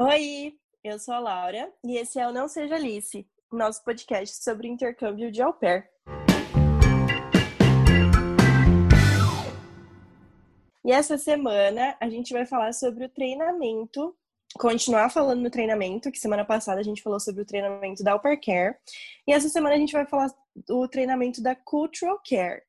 Oi, 0.00 0.58
eu 0.82 0.98
sou 0.98 1.12
a 1.12 1.18
Laura 1.18 1.70
e 1.84 1.98
esse 1.98 2.18
é 2.18 2.26
o 2.26 2.32
Não 2.32 2.48
Seja 2.48 2.76
Alice, 2.76 3.28
nosso 3.52 3.84
podcast 3.84 4.42
sobre 4.42 4.66
intercâmbio 4.66 5.30
de 5.30 5.42
au 5.42 5.52
pair. 5.52 5.86
E 10.82 10.90
essa 10.90 11.18
semana 11.18 11.94
a 12.00 12.08
gente 12.08 12.32
vai 12.32 12.46
falar 12.46 12.72
sobre 12.72 13.04
o 13.04 13.08
treinamento, 13.10 14.16
continuar 14.58 15.10
falando 15.10 15.42
no 15.42 15.50
treinamento, 15.50 16.10
que 16.10 16.18
semana 16.18 16.44
passada 16.44 16.80
a 16.80 16.84
gente 16.84 17.02
falou 17.02 17.20
sobre 17.20 17.42
o 17.42 17.46
treinamento 17.46 18.02
da 18.02 18.12
Au 18.12 18.20
Pair 18.20 18.40
Care, 18.40 18.76
e 19.26 19.32
essa 19.32 19.50
semana 19.50 19.74
a 19.74 19.78
gente 19.78 19.92
vai 19.92 20.06
falar 20.06 20.32
do 20.66 20.88
treinamento 20.88 21.42
da 21.42 21.54
Cultural 21.54 22.18
Care. 22.26 22.62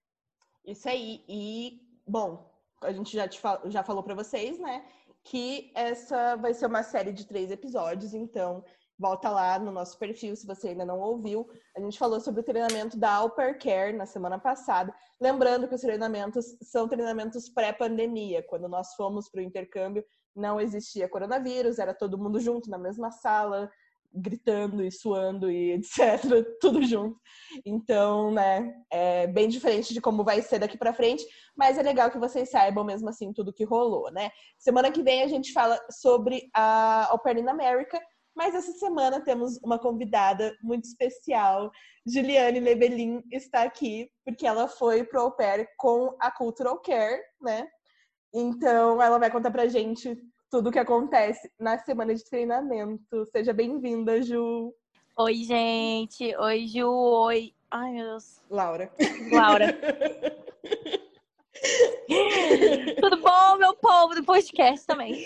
Isso 0.65 0.87
aí, 0.89 1.23
e 1.27 1.81
bom, 2.05 2.53
a 2.81 2.91
gente 2.91 3.13
já, 3.13 3.27
te 3.27 3.39
já 3.67 3.81
falou 3.81 4.03
para 4.03 4.13
vocês, 4.13 4.59
né, 4.59 4.83
que 5.23 5.71
essa 5.75 6.35
vai 6.35 6.53
ser 6.53 6.65
uma 6.65 6.83
série 6.83 7.11
de 7.11 7.25
três 7.25 7.49
episódios, 7.51 8.13
então 8.13 8.63
volta 8.99 9.29
lá 9.29 9.57
no 9.57 9.71
nosso 9.71 9.97
perfil 9.97 10.35
se 10.35 10.45
você 10.45 10.69
ainda 10.69 10.85
não 10.85 10.99
ouviu. 10.99 11.47
A 11.75 11.79
gente 11.79 11.97
falou 11.97 12.19
sobre 12.19 12.41
o 12.41 12.43
treinamento 12.43 12.97
da 12.97 13.15
Au 13.15 13.29
Pair 13.29 13.57
Care 13.57 13.93
na 13.93 14.05
semana 14.05 14.39
passada. 14.39 14.93
Lembrando 15.19 15.67
que 15.67 15.75
os 15.75 15.81
treinamentos 15.81 16.45
são 16.61 16.87
treinamentos 16.87 17.49
pré-pandemia. 17.49 18.43
Quando 18.43 18.67
nós 18.67 18.93
fomos 18.95 19.29
para 19.29 19.39
o 19.39 19.43
intercâmbio, 19.43 20.05
não 20.35 20.59
existia 20.59 21.09
coronavírus, 21.09 21.79
era 21.79 21.93
todo 21.93 22.17
mundo 22.17 22.39
junto 22.39 22.69
na 22.69 22.77
mesma 22.77 23.11
sala, 23.11 23.71
gritando 24.13 24.83
e 24.83 24.91
suando 24.91 25.49
e 25.49 25.71
etc, 25.79 26.45
tudo 26.59 26.83
junto. 26.83 27.19
Então, 27.65 28.31
né, 28.31 28.73
é 28.91 29.27
bem 29.27 29.47
diferente 29.47 29.93
de 29.93 30.01
como 30.01 30.23
vai 30.23 30.41
ser 30.41 30.59
daqui 30.59 30.77
para 30.77 30.93
frente, 30.93 31.25
mas 31.55 31.77
é 31.77 31.81
legal 31.81 32.11
que 32.11 32.19
vocês 32.19 32.49
saibam 32.49 32.83
mesmo 32.83 33.09
assim 33.09 33.33
tudo 33.33 33.53
que 33.53 33.63
rolou, 33.63 34.11
né? 34.11 34.29
Semana 34.57 34.91
que 34.91 35.01
vem 35.01 35.23
a 35.23 35.27
gente 35.27 35.51
fala 35.51 35.79
sobre 35.89 36.49
a 36.53 37.07
Au 37.09 37.19
Pair 37.19 37.37
in 37.37 37.47
America, 37.47 37.99
mas 38.35 38.55
essa 38.55 38.71
semana 38.73 39.21
temos 39.23 39.59
uma 39.63 39.79
convidada 39.79 40.55
muito 40.61 40.85
especial. 40.85 41.71
Juliane 42.05 42.59
Lebelin 42.59 43.21
está 43.31 43.63
aqui 43.63 44.09
porque 44.25 44.45
ela 44.45 44.67
foi 44.67 45.03
pro 45.03 45.21
Au 45.21 45.35
com 45.77 46.15
a 46.19 46.31
Cultural 46.31 46.79
Care, 46.81 47.21
né? 47.41 47.67
Então, 48.33 48.99
ela 48.99 49.19
vai 49.19 49.29
contar 49.29 49.51
pra 49.51 49.67
gente 49.67 50.17
tudo 50.53 50.69
o 50.69 50.71
que 50.71 50.77
acontece 50.77 51.51
na 51.59 51.79
semana 51.79 52.13
de 52.13 52.23
treinamento. 52.23 53.25
Seja 53.31 53.51
bem-vinda, 53.51 54.21
Ju. 54.21 54.71
Oi, 55.17 55.33
gente. 55.45 56.35
Oi, 56.35 56.67
Ju. 56.67 56.87
Oi. 56.87 57.51
Ai, 57.71 57.93
meu 57.93 58.05
Deus. 58.05 58.39
Laura. 58.51 58.91
Laura. 59.31 59.73
tudo 63.01 63.19
bom, 63.19 63.57
meu 63.57 63.75
povo 63.77 64.13
do 64.13 64.23
podcast 64.23 64.85
também? 64.85 65.25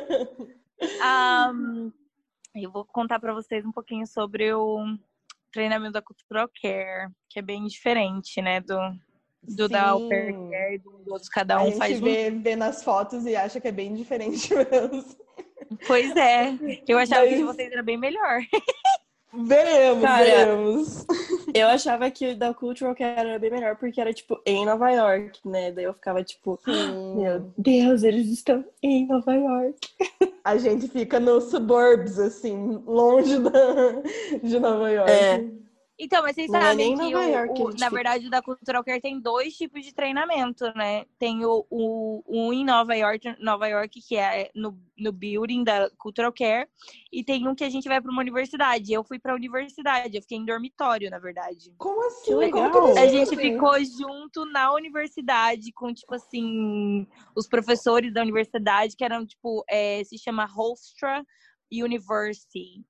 um, 1.52 1.92
eu 2.54 2.70
vou 2.70 2.86
contar 2.86 3.20
para 3.20 3.34
vocês 3.34 3.66
um 3.66 3.72
pouquinho 3.72 4.06
sobre 4.06 4.54
o 4.54 4.96
treinamento 5.52 5.92
da 5.92 6.00
Cultural 6.00 6.48
Care, 6.58 7.10
que 7.28 7.38
é 7.38 7.42
bem 7.42 7.66
diferente, 7.66 8.40
né, 8.40 8.62
do, 8.62 8.78
do 9.42 9.66
Sim. 9.66 9.72
da 9.72 9.88
Au 9.90 10.08
Pair 10.08 10.34
Care, 10.50 10.78
do 10.78 11.12
outro, 11.12 11.28
cada 11.30 11.62
um 11.62 11.72
faz. 11.72 11.92
A 11.92 12.06
gente 12.06 12.38
vê, 12.42 12.56
nas 12.56 12.82
fotos 12.82 13.26
e 13.26 13.34
acha 13.34 13.60
que 13.60 13.68
é 13.68 13.72
bem 13.72 13.94
diferente 13.94 14.52
mesmo. 14.54 15.04
Pois 15.86 16.14
é, 16.16 16.56
eu 16.86 16.98
achava 16.98 17.22
Mas... 17.22 17.30
que 17.30 17.36
de 17.36 17.44
vocês 17.44 17.72
era 17.72 17.82
bem 17.82 17.96
melhor. 17.96 18.40
Veremos, 19.34 20.02
Cara, 20.02 20.24
veremos. 20.24 21.06
Eu 21.54 21.66
achava 21.68 22.10
que 22.10 22.28
o 22.28 22.36
da 22.36 22.52
Cultural 22.52 22.94
Care 22.94 23.20
era 23.20 23.38
bem 23.38 23.50
melhor 23.50 23.76
porque 23.76 23.98
era, 23.98 24.12
tipo, 24.12 24.38
em 24.44 24.66
Nova 24.66 24.90
York, 24.90 25.40
né? 25.42 25.72
Daí 25.72 25.84
eu 25.84 25.94
ficava, 25.94 26.22
tipo, 26.22 26.60
Sim. 26.62 27.16
meu 27.16 27.50
Deus, 27.56 28.02
eles 28.02 28.28
estão 28.28 28.62
em 28.82 29.06
Nova 29.06 29.34
York. 29.34 29.88
A 30.44 30.58
gente 30.58 30.86
fica 30.86 31.18
nos 31.18 31.44
suburbs, 31.44 32.18
assim, 32.18 32.82
longe 32.84 33.38
da, 33.38 33.50
de 34.42 34.58
Nova 34.58 34.90
York. 34.90 35.10
É. 35.10 35.61
Então, 36.02 36.20
mas 36.20 36.34
vocês 36.34 36.50
não 36.50 36.58
é 36.58 36.62
sabem 36.62 36.94
é 36.94 36.96
que, 36.96 37.14
o, 37.14 37.22
York, 37.22 37.62
o, 37.62 37.70
na 37.78 37.88
verdade, 37.88 38.26
o 38.26 38.30
da 38.30 38.42
Cultural 38.42 38.82
Care 38.82 39.00
tem 39.00 39.20
dois 39.20 39.56
tipos 39.56 39.84
de 39.84 39.94
treinamento, 39.94 40.64
né? 40.74 41.04
Tem 41.16 41.44
o, 41.44 41.64
o, 41.70 42.24
um 42.26 42.52
em 42.52 42.64
Nova 42.64 42.96
York, 42.96 43.36
Nova 43.38 43.68
York, 43.68 44.02
que 44.02 44.16
é 44.16 44.50
no, 44.52 44.76
no 44.98 45.12
building 45.12 45.62
da 45.62 45.88
Cultural 45.90 46.32
Care, 46.32 46.68
e 47.12 47.22
tem 47.22 47.46
um 47.46 47.54
que 47.54 47.62
a 47.62 47.70
gente 47.70 47.88
vai 47.88 48.00
para 48.00 48.10
uma 48.10 48.20
universidade. 48.20 48.92
Eu 48.92 49.04
fui 49.04 49.20
para 49.20 49.30
a 49.30 49.36
universidade, 49.36 50.16
eu 50.16 50.22
fiquei 50.22 50.38
em 50.38 50.44
dormitório, 50.44 51.08
na 51.08 51.20
verdade. 51.20 51.72
Como 51.78 52.04
assim? 52.04 52.32
Que 52.32 52.34
legal. 52.34 52.98
a 52.98 53.06
gente 53.06 53.36
ficou 53.36 53.78
junto 53.84 54.44
na 54.46 54.74
universidade 54.74 55.70
com, 55.72 55.94
tipo 55.94 56.16
assim, 56.16 57.06
os 57.36 57.46
professores 57.46 58.12
da 58.12 58.22
universidade, 58.22 58.96
que 58.96 59.04
eram, 59.04 59.24
tipo, 59.24 59.64
é, 59.70 60.02
se 60.02 60.18
chama 60.18 60.50
Hofstra 60.52 61.24
University. 61.70 62.84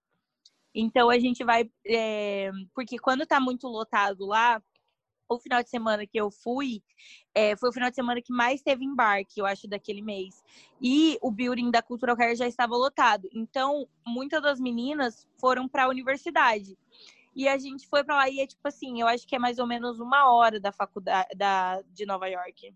Então 0.75 1.11
a 1.11 1.19
gente 1.19 1.45
vai. 1.45 1.71
É, 1.87 2.51
porque 2.75 2.99
quando 2.99 3.27
tá 3.27 3.39
muito 3.41 3.67
lotado 3.69 4.27
lá, 4.27 4.63
o 5.29 5.39
final 5.39 5.63
de 5.63 5.71
semana 5.71 6.07
que 6.07 6.19
eu 6.19 6.31
fui, 6.31 6.83
é, 7.35 7.57
foi 7.57 7.71
o 7.71 7.73
final 7.73 7.91
de 7.91 7.97
semana 7.97 8.21
que 8.21 8.33
mais 8.33 8.63
teve 8.63 8.85
embarque, 8.85 9.41
eu 9.41 9.47
acho, 9.47 9.67
daquele 9.69 10.03
mês. 10.03 10.43
E 10.81 11.19
o 11.23 11.31
building 11.31 11.71
da 11.71 11.83
Cultural 11.83 12.17
Care 12.17 12.37
já 12.37 12.47
estava 12.47 12.77
lotado. 12.77 13.29
Então, 13.33 13.87
muitas 14.07 14.43
das 14.43 14.61
meninas 14.61 15.27
foram 15.39 15.69
para 15.69 15.85
a 15.85 15.89
universidade. 15.89 16.77
E 17.35 17.49
a 17.49 17.57
gente 17.57 17.89
foi 17.89 18.05
para 18.05 18.17
lá 18.17 18.29
e 18.29 18.41
é 18.41 18.47
tipo 18.47 18.67
assim, 18.69 19.01
eu 19.01 19.07
acho 19.07 19.27
que 19.27 19.35
é 19.35 19.39
mais 19.39 19.59
ou 19.59 19.67
menos 19.67 19.99
uma 19.99 20.31
hora 20.31 20.61
da 20.61 20.71
faculdade 20.71 21.29
da, 21.35 21.81
de 21.91 22.05
Nova 22.05 22.29
York. 22.29 22.75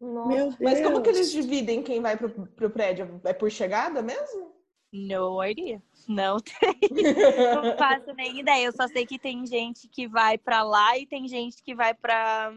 Nossa. 0.00 0.56
Mas 0.60 0.80
como 0.80 1.02
que 1.02 1.10
eles 1.10 1.30
dividem 1.30 1.82
quem 1.82 2.00
vai 2.00 2.16
pro, 2.16 2.30
pro 2.30 2.70
prédio? 2.70 3.20
É 3.22 3.34
por 3.34 3.50
chegada 3.50 4.00
mesmo? 4.00 4.59
No 4.92 5.42
idea. 5.44 5.80
Não 6.08 6.38
tem. 6.40 6.78
não 7.54 7.76
faço 7.76 8.12
nem 8.14 8.40
ideia. 8.40 8.66
Eu 8.66 8.72
só 8.72 8.88
sei 8.88 9.06
que 9.06 9.18
tem 9.18 9.46
gente 9.46 9.88
que 9.88 10.08
vai 10.08 10.36
para 10.36 10.62
lá 10.62 10.98
e 10.98 11.06
tem 11.06 11.28
gente 11.28 11.62
que 11.62 11.74
vai 11.74 11.94
para 11.94 12.52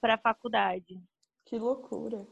para 0.00 0.18
faculdade. 0.18 1.00
Que 1.46 1.58
loucura. 1.58 2.26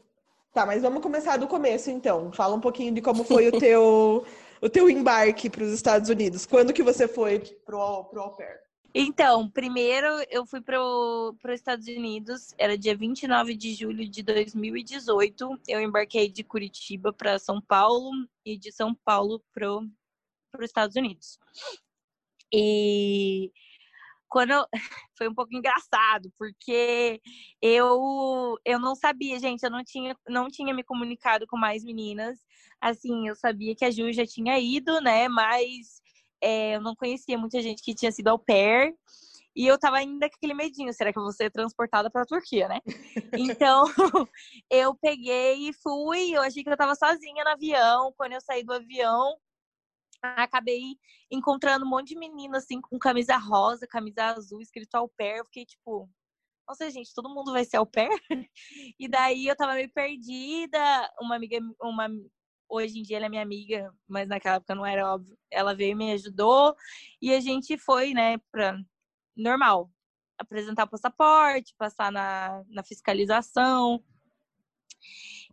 Tá, 0.53 0.63
mas 0.65 0.83
vamos 0.83 1.01
começar 1.01 1.37
do 1.37 1.47
começo 1.47 1.89
então. 1.89 2.31
Fala 2.31 2.55
um 2.55 2.59
pouquinho 2.59 2.93
de 2.93 3.01
como 3.01 3.23
foi 3.23 3.47
o 3.47 3.51
teu 3.57 4.25
o 4.61 4.69
teu 4.69 4.89
embarque 4.89 5.49
para 5.49 5.63
os 5.63 5.71
Estados 5.71 6.09
Unidos. 6.09 6.45
Quando 6.45 6.73
que 6.73 6.83
você 6.83 7.07
foi 7.07 7.39
pro 7.65 8.03
pro 8.05 8.21
au 8.21 8.35
pair? 8.35 8.59
Então, 8.95 9.49
primeiro 9.49 10.07
eu 10.29 10.45
fui 10.45 10.61
para 10.61 10.79
os 10.79 11.35
Estados 11.49 11.87
Unidos, 11.87 12.53
era 12.59 12.77
dia 12.77 12.95
29 12.95 13.55
de 13.55 13.73
julho 13.73 14.07
de 14.07 14.21
2018. 14.21 15.59
Eu 15.67 15.81
embarquei 15.81 16.29
de 16.29 16.43
Curitiba 16.43 17.11
para 17.11 17.39
São 17.39 17.59
Paulo 17.59 18.11
e 18.45 18.55
de 18.55 18.71
São 18.71 18.93
Paulo 18.93 19.43
para 19.51 19.79
os 20.59 20.65
Estados 20.65 20.95
Unidos. 20.95 21.39
E 22.53 23.51
quando 24.29 24.51
eu... 24.51 24.65
foi 25.17 25.27
um 25.27 25.33
pouco 25.33 25.55
engraçado, 25.55 26.31
porque 26.37 27.19
eu 27.61 28.57
eu 28.65 28.79
não 28.79 28.95
sabia, 28.95 29.39
gente, 29.39 29.63
eu 29.63 29.71
não 29.71 29.83
tinha 29.83 30.15
não 30.27 30.49
tinha 30.49 30.73
me 30.73 30.83
comunicado 30.83 31.47
com 31.47 31.57
mais 31.57 31.83
meninas. 31.83 32.39
Assim, 32.81 33.27
eu 33.27 33.35
sabia 33.35 33.75
que 33.75 33.85
a 33.85 33.91
Ju 33.91 34.11
já 34.11 34.25
tinha 34.25 34.59
ido, 34.59 35.01
né, 35.01 35.27
mas 35.29 36.02
é, 36.43 36.75
eu 36.75 36.81
não 36.81 36.95
conhecia 36.95 37.37
muita 37.37 37.61
gente 37.61 37.81
que 37.81 37.95
tinha 37.95 38.11
sido 38.11 38.27
au 38.27 38.37
pair. 38.37 38.93
E 39.55 39.67
eu 39.67 39.77
tava 39.77 39.97
ainda 39.97 40.27
com 40.27 40.35
aquele 40.35 40.53
medinho, 40.53 40.91
será 40.93 41.13
que 41.13 41.19
eu 41.19 41.23
vou 41.23 41.31
ser 41.31 41.51
transportada 41.51 42.09
pra 42.09 42.25
Turquia, 42.25 42.67
né? 42.67 42.79
Então, 43.61 43.85
eu 44.69 44.95
peguei 44.95 45.69
e 45.69 45.73
fui, 45.73 46.35
eu 46.35 46.41
achei 46.41 46.63
que 46.63 46.69
eu 46.69 46.77
tava 46.77 46.95
sozinha 46.95 47.43
no 47.43 47.51
avião. 47.51 48.13
Quando 48.17 48.33
eu 48.33 48.41
saí 48.41 48.63
do 48.63 48.73
avião, 48.73 49.37
acabei 50.21 50.97
encontrando 51.31 51.85
um 51.85 51.89
monte 51.89 52.09
de 52.09 52.17
menina, 52.17 52.57
assim, 52.57 52.81
com 52.81 52.97
camisa 52.97 53.37
rosa, 53.37 53.87
camisa 53.87 54.25
azul, 54.25 54.59
escrito 54.61 54.95
au 54.95 55.07
pair. 55.09 55.37
Eu 55.37 55.45
fiquei 55.45 55.65
tipo, 55.65 56.09
nossa, 56.67 56.89
gente, 56.89 57.13
todo 57.13 57.33
mundo 57.33 57.51
vai 57.51 57.63
ser 57.63 57.77
au 57.77 57.85
pair? 57.85 58.09
E 58.99 59.07
daí 59.07 59.47
eu 59.47 59.55
tava 59.55 59.75
meio 59.75 59.91
perdida. 59.91 60.79
Uma 61.21 61.35
amiga, 61.35 61.59
uma 61.81 62.09
Hoje 62.69 62.99
em 62.99 63.03
dia 63.03 63.17
ela 63.17 63.27
é 63.27 63.29
minha 63.29 63.41
amiga, 63.41 63.93
mas 64.07 64.27
naquela 64.27 64.55
época 64.55 64.75
não 64.75 64.85
era 64.85 65.13
óbvio. 65.13 65.37
Ela 65.51 65.75
veio 65.75 65.91
e 65.91 65.95
me 65.95 66.11
ajudou 66.13 66.75
e 67.21 67.33
a 67.33 67.39
gente 67.39 67.77
foi, 67.77 68.13
né, 68.13 68.37
pra 68.51 68.77
normal. 69.35 69.91
Apresentar 70.37 70.85
o 70.85 70.89
passaporte, 70.89 71.75
passar 71.77 72.11
na, 72.11 72.63
na 72.69 72.83
fiscalização. 72.83 74.03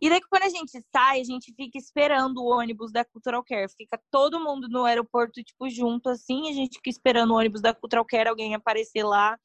E 0.01 0.09
daí, 0.09 0.19
quando 0.29 0.43
a 0.43 0.49
gente 0.49 0.71
sai, 0.91 1.21
a 1.21 1.23
gente 1.23 1.53
fica 1.53 1.77
esperando 1.77 2.39
o 2.39 2.47
ônibus 2.47 2.91
da 2.91 3.05
Cultural 3.05 3.43
Care. 3.43 3.69
Fica 3.69 4.01
todo 4.09 4.39
mundo 4.39 4.67
no 4.67 4.83
aeroporto, 4.83 5.43
tipo, 5.43 5.69
junto, 5.69 6.09
assim. 6.09 6.49
A 6.49 6.53
gente 6.53 6.77
fica 6.77 6.89
esperando 6.89 7.31
o 7.31 7.37
ônibus 7.37 7.61
da 7.61 7.73
Cultural 7.73 8.03
Care, 8.05 8.29
alguém 8.29 8.55
aparecer 8.55 9.03
lá 9.03 9.37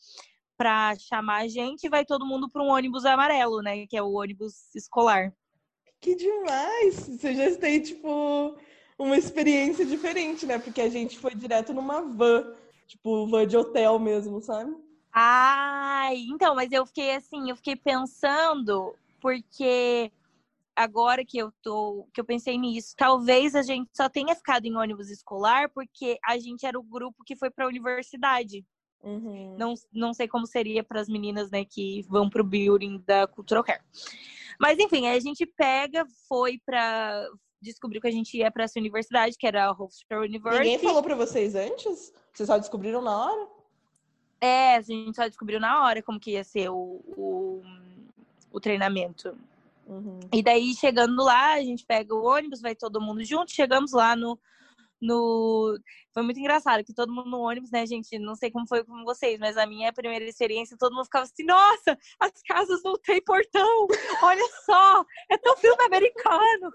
pra 0.57 0.95
chamar 0.99 1.43
a 1.43 1.49
gente. 1.49 1.85
E 1.85 1.91
vai 1.91 2.07
todo 2.07 2.25
mundo 2.25 2.49
para 2.49 2.63
um 2.63 2.71
ônibus 2.71 3.05
amarelo, 3.05 3.61
né? 3.61 3.87
Que 3.87 3.99
é 3.99 4.03
o 4.03 4.13
ônibus 4.13 4.75
escolar. 4.75 5.31
Que 6.01 6.15
demais! 6.15 6.95
Você 7.09 7.35
já 7.35 7.57
tem, 7.59 7.81
tipo, 7.81 8.57
uma 8.99 9.17
experiência 9.17 9.85
diferente, 9.85 10.47
né? 10.47 10.59
Porque 10.59 10.81
a 10.81 10.89
gente 10.89 11.19
foi 11.19 11.35
direto 11.35 11.73
numa 11.73 12.03
van, 12.03 12.55
tipo, 12.87 13.27
van 13.27 13.47
de 13.47 13.57
hotel 13.57 13.99
mesmo, 13.99 14.41
sabe? 14.41 14.75
Ai, 15.13 16.27
então, 16.29 16.55
mas 16.55 16.71
eu 16.73 16.85
fiquei 16.87 17.15
assim, 17.15 17.49
eu 17.49 17.57
fiquei 17.57 17.75
pensando, 17.75 18.95
porque 19.21 20.13
agora 20.77 21.25
que 21.25 21.39
eu 21.39 21.51
tô, 21.63 22.07
que 22.13 22.21
eu 22.21 22.25
pensei 22.25 22.59
nisso, 22.59 22.95
talvez 22.97 23.55
a 23.55 23.63
gente 23.63 23.89
só 23.95 24.11
tenha 24.11 24.35
ficado 24.35 24.67
em 24.67 24.77
ônibus 24.77 25.11
escolar 25.11 25.71
porque 25.71 26.19
a 26.23 26.39
gente 26.39 26.67
era 26.67 26.79
o 26.79 26.83
grupo 26.83 27.25
que 27.25 27.35
foi 27.35 27.51
para 27.51 27.65
a 27.65 27.69
universidade. 27.69 28.63
Uhum. 29.03 29.57
Não, 29.57 29.75
não 29.93 30.13
sei 30.13 30.27
como 30.27 30.47
seria 30.47 30.83
para 30.83 31.01
as 31.01 31.09
meninas, 31.09 31.51
né, 31.51 31.65
que 31.65 32.03
vão 32.09 32.29
para 32.29 32.43
o 32.43 32.45
building 32.45 33.03
da 33.07 33.27
Cultural 33.27 33.63
Care. 33.63 33.83
Mas 34.59 34.79
enfim, 34.79 35.07
a 35.07 35.19
gente 35.21 35.47
pega, 35.47 36.07
foi 36.29 36.61
para 36.65 37.29
descobriu 37.61 38.01
que 38.01 38.09
a 38.09 38.13
gente 38.13 38.37
ia 38.37 38.51
para 38.51 38.65
essa 38.65 38.79
universidade, 38.79 39.37
que 39.39 39.47
era 39.47 39.67
a 39.67 39.73
Hofstra 39.73 40.21
University. 40.21 40.65
Ninguém 40.65 40.79
falou 40.79 41.03
para 41.03 41.15
vocês 41.15 41.55
antes? 41.55 42.13
Vocês 42.33 42.47
só 42.47 42.59
descobriram 42.59 43.03
na 43.03 43.27
hora? 43.27 43.49
É, 44.41 44.77
a 44.77 44.81
gente 44.81 45.17
só 45.17 45.27
descobriu 45.27 45.59
na 45.59 45.83
hora 45.85 46.03
como 46.03 46.21
que 46.21 46.33
ia 46.33 46.45
ser 46.45 46.69
o, 46.69 47.01
o, 47.17 47.63
o 48.53 48.61
treinamento. 48.61 49.37
Uhum. 49.87 50.21
E 50.33 50.43
daí, 50.43 50.75
chegando 50.75 51.23
lá, 51.23 51.55
a 51.55 51.63
gente 51.63 51.85
pega 51.87 52.15
o 52.15 52.25
ônibus, 52.25 52.61
vai 52.61 52.75
todo 52.75 53.01
mundo 53.01 53.25
junto. 53.25 53.53
Chegamos 53.53 53.93
lá 53.93 54.15
no, 54.15 54.39
no. 55.01 55.79
Foi 56.13 56.23
muito 56.23 56.39
engraçado 56.39 56.85
que 56.85 56.95
todo 56.95 57.13
mundo 57.13 57.31
no 57.31 57.41
ônibus, 57.41 57.71
né, 57.71 57.87
gente? 57.87 58.19
Não 58.19 58.35
sei 58.35 58.51
como 58.51 58.67
foi 58.69 58.85
com 58.85 59.05
vocês, 59.05 59.39
mas 59.39 59.57
a 59.57 59.67
minha 59.67 59.93
primeira 59.93 60.25
experiência, 60.25 60.77
todo 60.79 60.95
mundo 60.95 61.05
ficava 61.05 61.25
assim: 61.25 61.45
nossa, 61.45 61.99
as 62.21 62.33
casas 62.47 62.83
não 62.83 62.95
têm 62.99 63.23
portão! 63.23 63.87
Olha 64.23 64.49
só! 64.65 65.05
É 65.31 65.39
tão 65.39 65.57
filme 65.57 65.83
americano! 65.85 66.73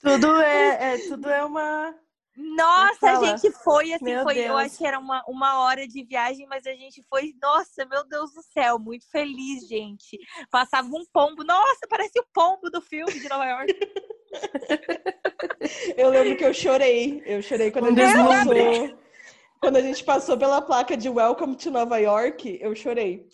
tudo 0.00 0.40
é, 0.40 0.94
é, 0.94 0.98
tudo 1.08 1.28
é 1.28 1.44
uma. 1.44 1.94
Nossa, 2.36 3.10
a 3.10 3.24
gente 3.24 3.50
foi 3.62 3.92
assim, 3.92 4.04
meu 4.04 4.22
foi, 4.22 4.34
Deus. 4.34 4.46
eu 4.46 4.56
acho 4.56 4.78
que 4.78 4.86
era 4.86 4.98
uma, 4.98 5.22
uma 5.28 5.60
hora 5.60 5.86
de 5.86 6.02
viagem, 6.02 6.46
mas 6.46 6.66
a 6.66 6.72
gente 6.72 7.04
foi, 7.08 7.34
nossa, 7.42 7.84
meu 7.84 8.06
Deus 8.08 8.32
do 8.32 8.42
céu, 8.42 8.78
muito 8.78 9.08
feliz, 9.10 9.68
gente. 9.68 10.18
Passava 10.50 10.88
um 10.88 11.04
pombo, 11.12 11.44
nossa, 11.44 11.86
parece 11.88 12.18
o 12.18 12.26
pombo 12.32 12.70
do 12.70 12.80
filme 12.80 13.12
de 13.12 13.28
Nova 13.28 13.44
York. 13.44 13.74
eu 15.96 16.08
lembro 16.08 16.36
que 16.36 16.44
eu 16.44 16.54
chorei. 16.54 17.22
Eu 17.26 17.42
chorei 17.42 17.70
quando 17.70 17.88
a 17.88 18.06
gente 18.06 18.16
passou. 18.16 18.98
Quando 19.60 19.76
a 19.76 19.82
gente 19.82 20.04
passou 20.04 20.38
pela 20.38 20.60
placa 20.60 20.96
de 20.96 21.08
Welcome 21.08 21.56
to 21.56 21.70
Nova 21.70 21.98
York, 21.98 22.58
eu 22.60 22.74
chorei. 22.74 23.28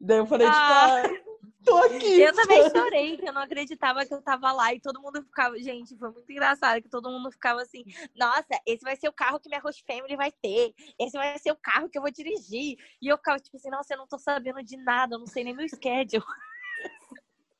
Daí 0.00 0.18
eu 0.18 0.26
falei, 0.26 0.46
ah. 0.48 1.02
tipo, 1.02 1.14
ah, 1.14 1.27
tô 1.68 1.76
aqui. 1.78 2.20
Eu 2.20 2.34
também 2.34 2.70
chorei, 2.70 3.16
que 3.16 3.28
eu 3.28 3.32
não 3.32 3.42
acreditava 3.42 4.04
que 4.04 4.14
eu 4.14 4.22
tava 4.22 4.52
lá 4.52 4.74
e 4.74 4.80
todo 4.80 5.00
mundo 5.00 5.22
ficava. 5.22 5.58
Gente, 5.58 5.96
foi 5.96 6.10
muito 6.10 6.30
engraçado 6.30 6.82
que 6.82 6.88
todo 6.88 7.10
mundo 7.10 7.30
ficava 7.30 7.62
assim: 7.62 7.84
nossa, 8.16 8.60
esse 8.66 8.82
vai 8.82 8.96
ser 8.96 9.08
o 9.08 9.12
carro 9.12 9.40
que 9.40 9.48
minha 9.48 9.60
host 9.60 9.84
family 9.86 10.16
vai 10.16 10.32
ter, 10.32 10.74
esse 10.98 11.16
vai 11.16 11.38
ser 11.38 11.52
o 11.52 11.56
carro 11.56 11.88
que 11.88 11.98
eu 11.98 12.02
vou 12.02 12.10
dirigir. 12.10 12.76
E 13.00 13.08
eu 13.08 13.16
ficava 13.16 13.38
tipo 13.38 13.56
assim: 13.56 13.70
nossa, 13.70 13.94
eu 13.94 13.98
não 13.98 14.06
tô 14.06 14.18
sabendo 14.18 14.62
de 14.62 14.76
nada, 14.76 15.14
eu 15.14 15.18
não 15.18 15.26
sei 15.26 15.44
nem 15.44 15.54
meu 15.54 15.68
schedule. 15.68 16.24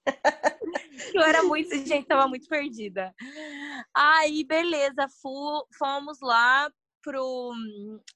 eu 1.14 1.22
era 1.22 1.42
muito, 1.42 1.74
gente, 1.76 2.06
tava 2.06 2.26
muito 2.28 2.48
perdida. 2.48 3.14
Aí, 3.94 4.44
beleza, 4.44 5.06
fomos 5.78 6.20
lá 6.20 6.70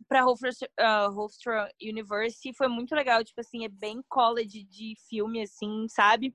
para 0.08 0.26
Hofstra, 0.26 0.68
uh, 0.80 1.18
Hofstra 1.18 1.70
University, 1.80 2.52
foi 2.54 2.68
muito 2.68 2.94
legal, 2.94 3.24
tipo 3.24 3.40
assim, 3.40 3.64
é 3.64 3.68
bem 3.68 4.02
college 4.08 4.64
de 4.64 4.94
filme 5.08 5.42
assim, 5.42 5.86
sabe? 5.88 6.34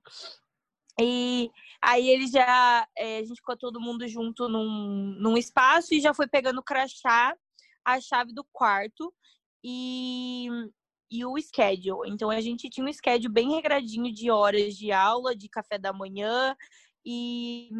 E 1.00 1.50
aí 1.80 2.08
ele 2.08 2.26
já 2.26 2.86
é, 2.96 3.18
a 3.18 3.24
gente 3.24 3.36
ficou 3.36 3.56
todo 3.56 3.80
mundo 3.80 4.06
junto 4.08 4.48
num, 4.48 5.14
num 5.20 5.36
espaço 5.36 5.94
e 5.94 6.00
já 6.00 6.12
foi 6.12 6.26
pegando 6.26 6.58
o 6.58 6.62
crachá, 6.62 7.36
a 7.84 8.00
chave 8.00 8.32
do 8.32 8.44
quarto 8.52 9.14
e 9.62 10.48
e 11.10 11.24
o 11.24 11.36
schedule. 11.40 12.10
Então 12.10 12.30
a 12.30 12.40
gente 12.40 12.68
tinha 12.68 12.86
um 12.86 12.92
schedule 12.92 13.32
bem 13.32 13.50
regradinho 13.52 14.12
de 14.12 14.30
horas 14.30 14.76
de 14.76 14.92
aula, 14.92 15.34
de 15.34 15.48
café 15.48 15.78
da 15.78 15.92
manhã 15.92 16.54
e 17.04 17.70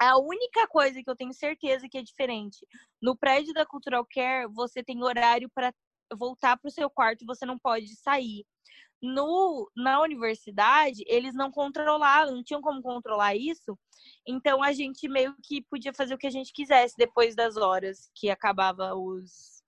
a 0.00 0.18
única 0.18 0.66
coisa 0.66 1.02
que 1.02 1.10
eu 1.10 1.14
tenho 1.14 1.34
certeza 1.34 1.86
que 1.88 1.98
é 1.98 2.02
diferente, 2.02 2.66
no 3.02 3.14
prédio 3.14 3.52
da 3.52 3.66
Cultural 3.66 4.06
Care, 4.10 4.50
você 4.50 4.82
tem 4.82 5.02
horário 5.04 5.50
para 5.54 5.74
voltar 6.16 6.56
para 6.56 6.68
o 6.68 6.72
seu 6.72 6.88
quarto, 6.88 7.26
você 7.26 7.44
não 7.44 7.58
pode 7.58 7.94
sair. 7.96 8.46
No, 9.02 9.70
na 9.76 10.00
universidade, 10.00 11.04
eles 11.06 11.34
não 11.34 11.50
controlavam, 11.50 12.34
não 12.34 12.42
tinham 12.42 12.60
como 12.62 12.82
controlar 12.82 13.34
isso. 13.34 13.78
Então 14.26 14.62
a 14.62 14.72
gente 14.72 15.06
meio 15.08 15.34
que 15.42 15.62
podia 15.62 15.92
fazer 15.92 16.14
o 16.14 16.18
que 16.18 16.26
a 16.26 16.30
gente 16.30 16.52
quisesse 16.52 16.94
depois 16.96 17.34
das 17.34 17.56
horas 17.56 18.10
que 18.14 18.30
acabava 18.30 18.94
os 18.94 19.60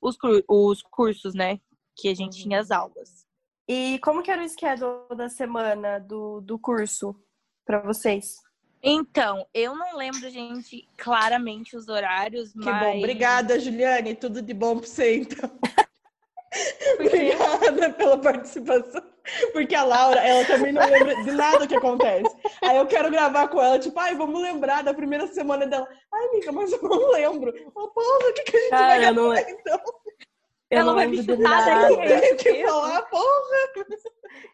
os, 0.00 0.16
os 0.48 0.82
cursos, 0.82 1.34
né? 1.34 1.60
Que 1.96 2.08
a 2.08 2.14
gente 2.14 2.42
tinha 2.42 2.60
as 2.60 2.70
uhum. 2.70 2.76
aulas. 2.76 3.26
E 3.68 3.98
como 4.00 4.22
que 4.22 4.30
era 4.30 4.44
o 4.44 4.48
schedule 4.48 5.16
da 5.16 5.28
semana 5.28 5.98
do, 5.98 6.40
do 6.40 6.58
curso 6.58 7.20
para 7.64 7.80
vocês? 7.80 8.45
Então, 8.88 9.44
eu 9.52 9.74
não 9.74 9.96
lembro, 9.96 10.30
gente, 10.30 10.88
claramente 10.96 11.76
os 11.76 11.88
horários, 11.88 12.52
que 12.52 12.64
mas... 12.64 12.84
bom. 12.84 12.98
Obrigada, 12.98 13.58
Juliane. 13.58 14.14
Tudo 14.14 14.40
de 14.40 14.54
bom 14.54 14.78
para 14.78 14.86
você, 14.86 15.16
então. 15.16 15.50
Obrigada 16.94 17.90
pela 17.94 18.16
participação. 18.16 19.02
Porque 19.52 19.74
a 19.74 19.82
Laura, 19.82 20.20
ela 20.20 20.44
também 20.44 20.72
não 20.72 20.88
lembra 20.88 21.20
de 21.24 21.32
nada 21.32 21.66
que 21.66 21.74
acontece. 21.74 22.32
Aí 22.62 22.76
eu 22.76 22.86
quero 22.86 23.10
gravar 23.10 23.48
com 23.48 23.60
ela, 23.60 23.76
tipo, 23.76 23.98
ai, 23.98 24.14
vamos 24.14 24.40
lembrar 24.40 24.84
da 24.84 24.94
primeira 24.94 25.26
semana 25.26 25.66
dela. 25.66 25.88
Ai, 26.14 26.26
amiga, 26.28 26.52
mas 26.52 26.72
eu 26.72 26.80
não 26.80 27.10
lembro. 27.10 27.52
Oh, 27.74 27.88
porra, 27.88 28.30
o 28.30 28.32
que, 28.34 28.42
que 28.44 28.56
a 28.56 28.60
gente 28.60 28.70
Cara, 28.70 28.86
vai 28.86 29.00
gravar, 29.00 29.14
não... 29.16 29.36
então? 29.36 29.80
Eu 30.68 30.78
ela 30.78 30.86
não 30.86 30.94
vai 30.94 31.06
me 31.06 31.22
nada 31.22 31.86
aqui. 31.86 31.96
Tem 31.96 32.36
que 32.36 32.66
falar, 32.66 33.02
porra. 33.02 33.86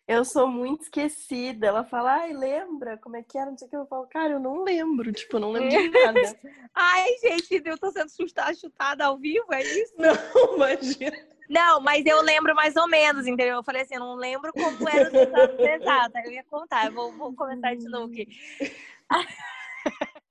Eu 0.06 0.24
sou 0.26 0.46
muito 0.46 0.82
esquecida. 0.82 1.68
Ela 1.68 1.84
fala, 1.84 2.12
ai, 2.12 2.34
lembra 2.34 2.98
como 2.98 3.16
é 3.16 3.22
que 3.22 3.38
era? 3.38 3.50
Não 3.50 3.56
sei 3.56 3.66
o 3.66 3.70
que. 3.70 3.76
Eu 3.76 3.86
falo, 3.86 4.06
cara, 4.08 4.34
eu 4.34 4.40
não 4.40 4.62
lembro. 4.62 5.10
Tipo, 5.10 5.36
eu 5.36 5.40
não 5.40 5.52
lembro 5.52 5.70
de 5.70 5.88
nada. 5.88 6.20
ai, 6.74 7.16
gente, 7.22 7.62
eu 7.64 7.78
tô 7.78 7.90
sendo 7.90 8.10
chutada, 8.10 8.54
chutada 8.54 9.06
ao 9.06 9.16
vivo, 9.16 9.46
é 9.52 9.62
isso? 9.62 9.94
Não, 9.96 10.12
imagina. 10.56 11.16
Não, 11.48 11.80
mas 11.80 12.04
eu 12.04 12.20
lembro 12.22 12.54
mais 12.54 12.76
ou 12.76 12.88
menos, 12.88 13.26
entendeu? 13.26 13.56
Eu 13.56 13.62
falei 13.62 13.82
assim, 13.82 13.94
eu 13.94 14.00
não 14.00 14.14
lembro 14.14 14.52
como 14.52 14.88
era 14.88 15.08
os 15.08 15.12
resultados 15.12 15.58
exatos. 15.60 16.24
Eu 16.24 16.32
ia 16.32 16.44
contar, 16.44 16.86
eu 16.86 16.92
vou, 16.92 17.12
vou 17.12 17.34
começar 17.34 17.74
de 17.74 17.88
novo 17.88 18.12
aqui. 18.12 18.28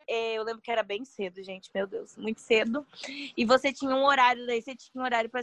É, 0.08 0.34
eu 0.34 0.44
lembro 0.44 0.62
que 0.62 0.70
era 0.70 0.84
bem 0.84 1.06
cedo, 1.06 1.42
gente, 1.42 1.70
meu 1.74 1.88
Deus, 1.88 2.18
muito 2.18 2.42
cedo. 2.42 2.86
E 3.38 3.46
você 3.46 3.72
tinha 3.72 3.96
um 3.96 4.04
horário, 4.04 4.46
daí 4.46 4.62
você 4.62 4.76
tinha 4.76 5.02
um 5.02 5.06
horário 5.06 5.30
para 5.30 5.42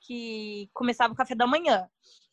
que 0.00 0.68
começava 0.72 1.12
o 1.12 1.16
café 1.16 1.34
da 1.34 1.46
manhã. 1.46 1.88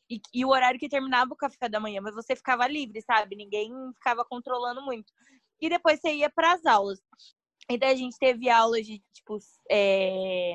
E, 0.09 0.21
e, 0.33 0.45
o 0.45 0.49
horário 0.49 0.79
que 0.79 0.87
terminava 0.87 1.33
o 1.33 1.37
café 1.37 1.67
da 1.67 1.79
manhã, 1.79 1.99
mas 2.01 2.13
você 2.13 2.35
ficava 2.35 2.67
livre, 2.67 3.01
sabe? 3.01 3.35
Ninguém 3.35 3.71
ficava 3.95 4.23
controlando 4.23 4.81
muito. 4.83 5.11
E 5.59 5.67
depois 5.67 5.99
você 5.99 6.13
ia 6.13 6.29
para 6.29 6.53
as 6.53 6.65
aulas. 6.65 7.01
E 7.69 7.77
daí 7.77 7.93
a 7.93 7.95
gente 7.95 8.17
teve 8.19 8.49
aulas 8.49 8.85
de, 8.85 9.01
tipo, 9.13 9.39
é, 9.71 10.53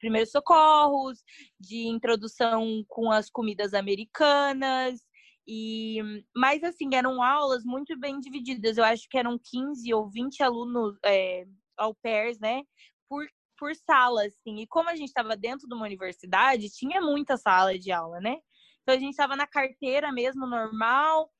primeiros 0.00 0.32
socorros, 0.32 1.22
de 1.60 1.86
introdução 1.86 2.84
com 2.88 3.12
as 3.12 3.30
comidas 3.30 3.72
americanas. 3.72 5.00
E, 5.46 6.00
mas 6.36 6.62
assim, 6.64 6.94
eram 6.94 7.22
aulas 7.22 7.64
muito 7.64 7.96
bem 7.98 8.18
divididas. 8.18 8.78
Eu 8.78 8.84
acho 8.84 9.08
que 9.08 9.16
eram 9.16 9.38
15 9.38 9.94
ou 9.94 10.10
20 10.10 10.42
alunos 10.42 10.98
é, 11.04 11.46
au 11.76 11.94
pairs, 11.94 12.38
né? 12.40 12.62
Por, 13.08 13.24
por 13.62 13.76
sala, 13.76 14.24
assim. 14.24 14.56
E 14.58 14.66
como 14.66 14.88
a 14.88 14.96
gente 14.96 15.06
estava 15.06 15.36
dentro 15.36 15.68
de 15.68 15.74
uma 15.74 15.86
universidade, 15.86 16.68
tinha 16.68 17.00
muita 17.00 17.36
sala 17.36 17.78
de 17.78 17.92
aula, 17.92 18.18
né? 18.18 18.38
Então 18.82 18.92
a 18.92 18.98
gente 18.98 19.10
estava 19.10 19.36
na 19.36 19.46
carteira 19.46 20.10
mesmo, 20.10 20.48
normal, 20.48 21.30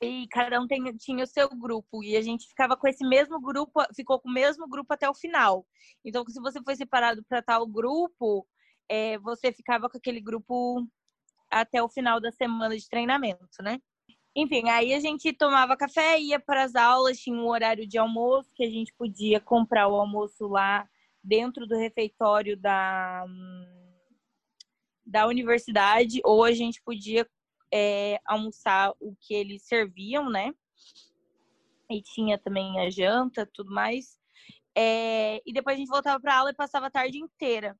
e 0.00 0.28
cada 0.28 0.60
um 0.60 0.66
tem, 0.68 0.96
tinha 0.96 1.24
o 1.24 1.26
seu 1.26 1.48
grupo. 1.48 2.04
E 2.04 2.16
a 2.16 2.22
gente 2.22 2.46
ficava 2.46 2.76
com 2.76 2.86
esse 2.86 3.04
mesmo 3.04 3.40
grupo, 3.40 3.82
ficou 3.96 4.20
com 4.20 4.28
o 4.28 4.32
mesmo 4.32 4.68
grupo 4.68 4.94
até 4.94 5.10
o 5.10 5.14
final. 5.14 5.66
Então, 6.04 6.24
se 6.28 6.40
você 6.40 6.62
foi 6.62 6.76
separado 6.76 7.24
para 7.28 7.42
tal 7.42 7.66
grupo, 7.66 8.46
é, 8.88 9.18
você 9.18 9.52
ficava 9.52 9.90
com 9.90 9.98
aquele 9.98 10.20
grupo 10.20 10.86
até 11.50 11.82
o 11.82 11.88
final 11.88 12.20
da 12.20 12.30
semana 12.30 12.76
de 12.76 12.88
treinamento, 12.88 13.60
né? 13.60 13.80
Enfim, 14.36 14.68
aí 14.68 14.94
a 14.94 15.00
gente 15.00 15.32
tomava 15.32 15.76
café, 15.76 16.20
ia 16.20 16.38
para 16.38 16.62
as 16.62 16.76
aulas, 16.76 17.18
tinha 17.18 17.36
um 17.36 17.48
horário 17.48 17.88
de 17.88 17.98
almoço 17.98 18.52
que 18.54 18.62
a 18.62 18.70
gente 18.70 18.94
podia 18.96 19.40
comprar 19.40 19.88
o 19.88 19.96
almoço 19.96 20.46
lá 20.46 20.88
dentro 21.24 21.66
do 21.66 21.76
refeitório 21.76 22.56
da, 22.56 23.24
da 25.04 25.26
universidade, 25.26 26.20
ou 26.22 26.44
a 26.44 26.52
gente 26.52 26.82
podia 26.82 27.26
é, 27.72 28.20
almoçar 28.26 28.92
o 29.00 29.16
que 29.18 29.34
eles 29.34 29.62
serviam, 29.62 30.28
né? 30.28 30.54
E 31.90 32.02
tinha 32.02 32.38
também 32.38 32.78
a 32.78 32.90
janta, 32.90 33.48
tudo 33.52 33.72
mais. 33.72 34.18
É, 34.76 35.40
e 35.46 35.52
depois 35.52 35.76
a 35.76 35.78
gente 35.78 35.88
voltava 35.88 36.20
para 36.20 36.36
aula 36.36 36.50
e 36.50 36.54
passava 36.54 36.86
a 36.86 36.90
tarde 36.90 37.18
inteira. 37.18 37.78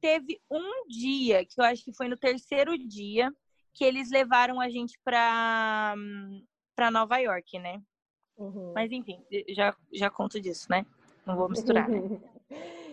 Teve 0.00 0.40
um 0.50 0.86
dia, 0.88 1.44
que 1.46 1.60
eu 1.60 1.64
acho 1.64 1.84
que 1.84 1.94
foi 1.94 2.08
no 2.08 2.16
terceiro 2.16 2.76
dia, 2.76 3.32
que 3.72 3.84
eles 3.84 4.10
levaram 4.10 4.60
a 4.60 4.68
gente 4.68 4.98
para 5.02 5.94
para 6.74 6.90
Nova 6.90 7.18
York, 7.18 7.58
né? 7.58 7.82
Uhum. 8.36 8.72
Mas 8.74 8.90
enfim, 8.90 9.22
já, 9.50 9.76
já 9.92 10.10
conto 10.10 10.40
disso, 10.40 10.66
né? 10.70 10.86
Não 11.26 11.36
vou 11.36 11.48
misturar. 11.48 11.88
Né? 11.88 12.00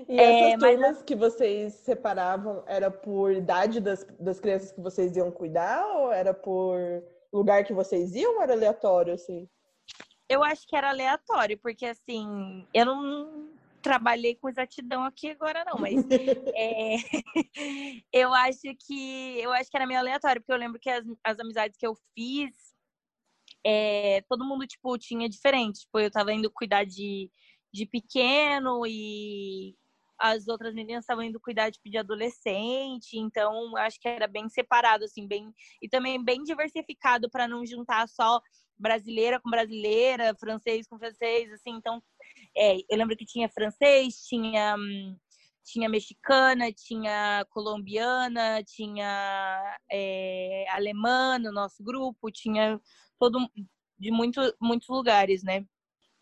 E 0.08 0.20
é, 0.20 0.51
essas 0.51 0.60
turmas 0.60 0.96
mas... 0.98 1.01
que 1.04 1.16
vocês 1.16 1.74
separavam 1.74 2.63
era 2.66 2.89
por 2.89 3.32
idade 3.32 3.80
das, 3.80 4.04
das 4.20 4.39
crianças 4.39 4.72
que 4.72 4.82
vocês 4.82 5.16
iam 5.16 5.32
cuidar 5.32 5.86
ou 5.96 6.12
era 6.12 6.34
por 6.34 6.78
lugar 7.32 7.63
que 7.63 7.74
vocês 7.74 8.16
iam 8.16 8.36
ou 8.36 8.42
era 8.42 8.54
aleatório, 8.54 9.13
assim? 9.13 9.48
Eu 10.28 10.44
acho 10.44 10.68
que 10.68 10.75
era 10.75 10.89
aleatório, 10.89 11.58
porque 11.58 11.86
assim, 11.86 12.68
eu 12.74 12.86
não 12.86 13.50
trabalhei 13.82 14.36
com 14.36 14.50
exatidão 14.50 15.04
aqui 15.04 15.30
agora, 15.30 15.63
não, 15.66 15.80
mas 15.80 15.96
é, 16.56 16.96
eu 18.12 18.34
acho 18.34 18.75
que 18.86 19.39
eu 19.39 19.51
acho 19.54 19.70
que 19.70 19.78
era 19.78 19.88
meio 19.88 20.00
aleatório, 20.00 20.42
porque 20.42 20.54
eu 20.54 20.58
lembro 20.58 20.80
que 20.80 20.89
as, 20.89 21.06
as 21.24 21.39
amizades 21.39 21.78
que 21.78 21.86
eu 21.86 21.96
fiz, 22.16 22.56
é, 23.66 24.22
todo 24.30 24.46
mundo, 24.46 24.66
tipo, 24.66 24.98
tinha 24.98 25.28
diferente. 25.28 25.82
Tipo, 25.82 26.00
eu 26.00 26.12
tava 26.12 26.34
indo 26.34 26.51
cuidar 26.51 26.86
de, 26.86 27.32
de 27.71 27.85
pequeno 27.85 28.85
e 28.85 29.75
as 30.19 30.47
outras 30.47 30.73
meninas 30.73 31.03
estavam 31.03 31.23
indo 31.23 31.39
cuidar 31.39 31.71
tipo, 31.71 31.89
de 31.89 31.97
adolescente, 31.97 33.17
então 33.17 33.75
acho 33.77 33.99
que 33.99 34.07
era 34.07 34.27
bem 34.27 34.49
separado, 34.49 35.05
assim, 35.05 35.25
bem 35.25 35.53
e 35.81 35.88
também 35.88 36.21
bem 36.23 36.43
diversificado 36.43 37.29
para 37.29 37.47
não 37.47 37.65
juntar 37.65 38.07
só 38.09 38.41
brasileira 38.77 39.39
com 39.39 39.49
brasileira, 39.49 40.35
francês 40.38 40.88
com 40.88 40.99
francês, 40.99 41.51
assim, 41.53 41.71
então 41.71 42.01
é, 42.55 42.77
eu 42.89 42.97
lembro 42.97 43.15
que 43.15 43.25
tinha 43.25 43.49
francês, 43.49 44.15
tinha 44.27 44.75
tinha 45.65 45.88
mexicana, 45.88 46.71
tinha 46.71 47.45
colombiana, 47.51 48.63
tinha 48.63 49.77
é, 49.91 50.65
alemã 50.69 51.38
no 51.38 51.51
nosso 51.51 51.83
grupo, 51.83 52.31
tinha 52.31 52.79
todo 53.19 53.39
de 53.99 54.11
muito, 54.11 54.41
muitos 54.59 54.88
lugares, 54.88 55.43
né? 55.43 55.65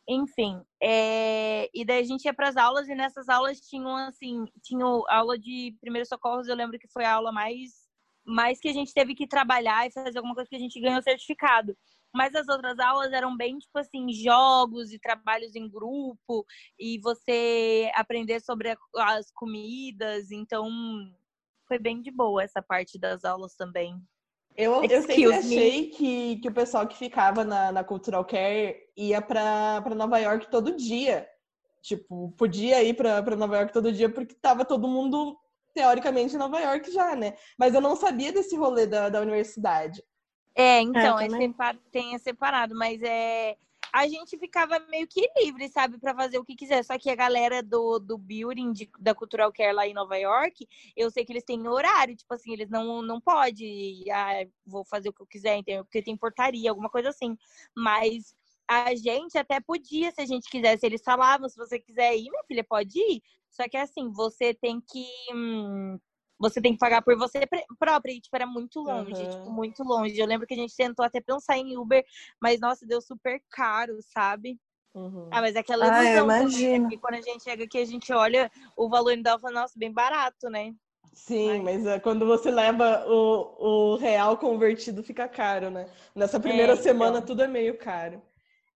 Enfim, 0.10 0.62
é... 0.82 1.70
e 1.74 1.84
daí 1.84 2.00
a 2.00 2.04
gente 2.04 2.26
ia 2.26 2.34
para 2.34 2.48
as 2.48 2.56
aulas 2.56 2.88
e 2.88 2.96
nessas 2.96 3.28
aulas 3.28 3.60
tinham 3.60 3.94
assim, 3.96 4.46
tinha 4.64 4.86
aula 5.10 5.38
de 5.38 5.76
primeiros 5.82 6.08
socorros, 6.08 6.48
eu 6.48 6.56
lembro 6.56 6.80
que 6.80 6.88
foi 6.88 7.04
a 7.04 7.14
aula 7.14 7.32
mais 7.32 7.88
mais 8.26 8.60
que 8.60 8.68
a 8.68 8.74
gente 8.74 8.94
teve 8.94 9.16
que 9.16 9.26
trabalhar 9.26 9.88
e 9.88 9.92
fazer 9.92 10.18
alguma 10.18 10.36
coisa 10.36 10.50
que 10.50 10.56
a 10.56 10.60
gente 10.60 10.80
ganhou 10.82 11.02
certificado. 11.02 11.78
Mas 12.14 12.36
as 12.36 12.48
outras 12.50 12.78
aulas 12.80 13.14
eram 13.14 13.36
bem 13.38 13.58
tipo 13.58 13.78
assim, 13.80 14.12
jogos 14.12 14.92
e 14.92 15.00
trabalhos 15.00 15.56
em 15.56 15.70
grupo 15.70 16.46
e 16.80 17.00
você 17.00 17.90
aprender 17.96 18.42
sobre 18.42 18.76
as 18.98 19.32
comidas, 19.32 20.32
então 20.32 20.70
foi 21.68 21.80
bem 21.80 22.02
de 22.02 22.12
boa 22.12 22.44
essa 22.44 22.62
parte 22.62 23.00
das 23.00 23.24
aulas 23.24 23.56
também. 23.56 23.96
Eu, 24.58 24.84
eu 24.84 25.02
sempre 25.04 25.32
achei 25.32 25.90
que, 25.92 26.38
que 26.38 26.48
o 26.48 26.54
pessoal 26.54 26.88
que 26.88 26.98
ficava 26.98 27.44
na, 27.44 27.72
na 27.72 27.84
Cultural 27.84 28.26
Care 28.26 28.76
ia 28.98 29.22
para 29.22 29.94
Nova 29.96 30.18
York 30.18 30.50
todo 30.50 30.76
dia. 30.76 31.30
Tipo, 31.84 32.34
podia 32.36 32.84
ir 32.84 32.96
para 32.96 33.36
Nova 33.36 33.58
York 33.58 33.72
todo 33.72 33.92
dia 33.92 34.10
porque 34.10 34.34
tava 34.34 34.66
todo 34.66 34.88
mundo, 34.88 35.38
teoricamente, 35.76 36.34
em 36.34 36.40
Nova 36.40 36.60
York 36.60 36.92
já, 36.92 37.16
né? 37.16 37.36
Mas 37.56 37.76
eu 37.76 37.82
não 37.82 37.96
sabia 37.96 38.34
desse 38.34 38.58
rolê 38.58 38.88
da, 38.88 39.10
da 39.10 39.22
universidade. 39.22 40.04
É, 40.56 40.82
então, 40.82 41.20
é, 41.20 41.28
é 41.28 41.30
separ... 41.30 41.78
tem 41.92 42.18
separado, 42.18 42.76
mas 42.76 43.00
é 43.04 43.56
a 43.98 44.08
gente 44.08 44.38
ficava 44.38 44.80
meio 44.92 45.08
que 45.08 45.28
livre, 45.40 45.68
sabe, 45.70 45.98
para 45.98 46.14
fazer 46.14 46.38
o 46.38 46.46
que 46.46 46.56
quiser. 46.56 46.86
Só 46.86 47.00
que 47.00 47.10
a 47.10 47.16
galera 47.16 47.64
do, 47.64 47.98
do 47.98 48.16
building 48.16 48.72
de, 48.72 48.88
da 49.00 49.16
Cultural 49.16 49.52
Care 49.52 49.74
lá 49.74 49.88
em 49.88 49.94
Nova 49.94 50.16
York, 50.16 50.68
eu 50.96 51.10
sei 51.10 51.26
que 51.26 51.34
eles 51.34 51.44
têm 51.44 51.68
horário, 51.68 52.16
tipo 52.16 52.32
assim, 52.32 52.54
eles 52.54 52.70
não, 52.70 53.02
não 53.02 53.20
podem, 53.20 54.04
ah, 54.12 54.46
vou 54.64 54.86
fazer 54.86 55.10
o 55.10 55.14
que 55.14 55.22
eu 55.24 55.26
quiser, 55.26 55.58
entendeu? 55.58 55.84
Porque 55.84 56.04
tem 56.04 56.16
portaria, 56.16 56.70
alguma 56.70 56.92
coisa 56.92 57.10
assim. 57.10 57.36
Mas 57.76 58.36
a 58.68 58.94
gente 58.94 59.36
até 59.36 59.60
podia, 59.60 60.12
se 60.12 60.22
a 60.22 60.26
gente 60.28 60.48
quisesse. 60.48 60.86
Eles 60.86 61.02
falavam, 61.04 61.50
se 61.50 61.58
você 61.58 61.80
quiser 61.80 62.16
ir, 62.16 62.30
minha 62.30 62.44
filha, 62.48 62.64
pode 62.64 63.00
ir. 63.00 63.24
Só 63.50 63.68
que 63.68 63.78
assim, 63.78 64.12
você 64.12 64.54
tem 64.54 64.80
que. 64.80 65.08
Hum, 65.34 65.98
você 66.40 66.62
tem 66.62 66.74
que 66.74 66.80
pagar 66.80 67.02
por 67.02 67.18
você 67.18 67.48
própria. 67.80 68.14
E, 68.14 68.22
tipo, 68.22 68.36
era 68.36 68.46
muito 68.46 68.80
longe, 68.80 69.22
uhum. 69.22 69.30
tipo, 69.30 69.52
muito 69.52 69.84
longe. 69.84 70.18
Eu 70.18 70.28
lembro 70.28 70.48
que 70.48 70.54
a 70.54 70.58
gente 70.58 70.76
tentou 70.76 71.06
até 71.06 71.20
pensar 71.20 71.58
em 71.58 71.78
Uber, 71.78 72.04
mas, 72.42 72.60
nossa, 72.60 72.86
deu 72.86 73.02
super 73.02 73.42
caro, 73.50 73.98
sabe? 74.02 74.60
Uhum. 74.94 75.30
Ah, 75.32 75.42
mas 75.42 75.56
é 75.56 75.60
aquela 75.60 75.86
ah, 75.86 76.04
ilusão 76.04 76.30
ah, 76.30 76.40
também, 76.40 76.80
né? 76.80 76.90
quando 77.00 77.16
a 77.16 77.22
gente 77.22 77.44
chega 77.44 77.64
aqui, 77.64 77.78
a 77.78 77.86
gente 77.86 78.12
olha 78.12 78.52
o 78.76 78.90
valor 78.90 79.14
e 79.14 79.24
fala, 79.24 79.52
nossa, 79.52 79.74
bem 79.78 79.92
barato, 79.92 80.50
né? 80.50 80.74
Sim, 81.14 81.62
mas, 81.62 81.84
mas 81.84 81.98
uh, 81.98 82.02
quando 82.02 82.26
você 82.26 82.52
leva 82.52 83.06
o, 83.08 83.94
o 83.94 83.96
real 83.98 84.38
convertido, 84.38 85.04
fica 85.04 85.28
caro, 85.28 85.70
né? 85.70 85.88
Nessa 86.16 86.40
primeira 86.40 86.74
é, 86.74 86.76
semana, 86.76 87.18
então... 87.18 87.28
tudo 87.28 87.44
é 87.44 87.48
meio 87.48 87.78
caro. 87.78 88.22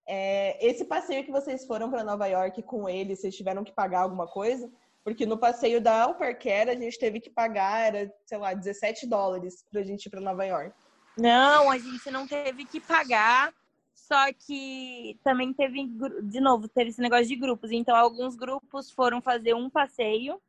É, 0.08 0.66
esse 0.66 0.84
passeio 0.84 1.24
que 1.24 1.30
vocês 1.30 1.66
foram 1.66 1.90
para 1.90 2.02
Nova 2.02 2.26
York 2.26 2.62
com 2.62 2.88
ele, 2.88 3.14
vocês 3.14 3.36
tiveram 3.36 3.62
que 3.62 3.72
pagar 3.72 4.00
alguma 4.00 4.26
coisa? 4.26 4.70
Porque 5.04 5.24
no 5.24 5.38
passeio 5.38 5.80
da 5.80 6.02
Alpercare 6.02 6.70
a 6.70 6.74
gente 6.74 6.98
teve 6.98 7.20
que 7.20 7.30
pagar, 7.30 7.86
era, 7.86 8.12
sei 8.26 8.38
lá, 8.38 8.52
17 8.52 9.06
dólares 9.06 9.64
pra 9.70 9.82
gente 9.82 10.06
ir 10.06 10.10
pra 10.10 10.20
Nova 10.20 10.44
York. 10.44 10.74
Não, 11.16 11.70
a 11.70 11.78
gente 11.78 12.10
não 12.10 12.26
teve 12.26 12.64
que 12.64 12.80
pagar, 12.80 13.52
só 13.94 14.32
que 14.32 15.18
também 15.24 15.52
teve, 15.52 15.88
de 16.22 16.40
novo, 16.40 16.68
teve 16.68 16.90
esse 16.90 17.00
negócio 17.00 17.26
de 17.26 17.36
grupos. 17.36 17.70
Então, 17.70 17.96
alguns 17.96 18.36
grupos 18.36 18.90
foram 18.90 19.20
fazer 19.20 19.54
um 19.54 19.70
passeio, 19.70 20.40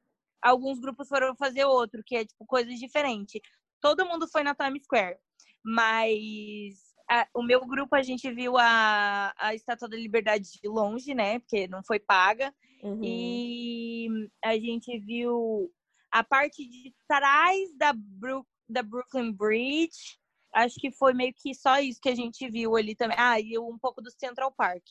alguns 0.41 0.79
grupos 0.79 1.07
foram 1.07 1.35
fazer 1.35 1.65
outro, 1.65 2.03
que 2.05 2.15
é, 2.15 2.25
tipo, 2.25 2.45
coisas 2.45 2.77
diferentes. 2.79 3.41
Todo 3.79 4.05
mundo 4.05 4.27
foi 4.27 4.43
na 4.43 4.53
Times 4.53 4.83
Square, 4.83 5.17
mas 5.63 6.91
o 7.33 7.43
meu 7.43 7.65
grupo 7.65 7.95
a 7.95 8.01
gente 8.01 8.31
viu 8.31 8.57
a, 8.57 9.33
a 9.37 9.53
Estátua 9.53 9.89
da 9.89 9.97
Liberdade 9.97 10.59
de 10.61 10.67
longe, 10.67 11.13
né? 11.13 11.39
Porque 11.39 11.67
não 11.67 11.83
foi 11.83 11.99
paga. 11.99 12.53
Uhum. 12.83 13.01
E 13.03 14.07
a 14.43 14.55
gente 14.55 14.97
viu 14.99 15.71
a 16.11 16.23
parte 16.23 16.67
de 16.67 16.93
trás 17.07 17.75
da, 17.77 17.93
Bru 17.93 18.45
da 18.67 18.83
Brooklyn 18.83 19.31
Bridge. 19.31 20.19
Acho 20.53 20.75
que 20.75 20.91
foi 20.91 21.13
meio 21.13 21.33
que 21.33 21.53
só 21.55 21.79
isso 21.79 21.99
que 22.01 22.09
a 22.09 22.15
gente 22.15 22.49
viu 22.49 22.75
ali 22.75 22.95
também. 22.95 23.17
Ah, 23.19 23.39
e 23.39 23.57
um 23.57 23.77
pouco 23.77 24.01
do 24.01 24.11
Central 24.11 24.51
Park. 24.51 24.83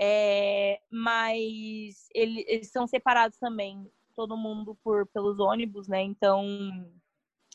É, 0.00 0.80
mas 0.90 2.06
eles, 2.14 2.44
eles 2.46 2.70
são 2.70 2.86
separados 2.86 3.36
também, 3.38 3.84
todo 4.14 4.36
mundo 4.36 4.78
por 4.84 5.06
pelos 5.08 5.40
ônibus, 5.40 5.88
né? 5.88 6.00
Então 6.02 6.44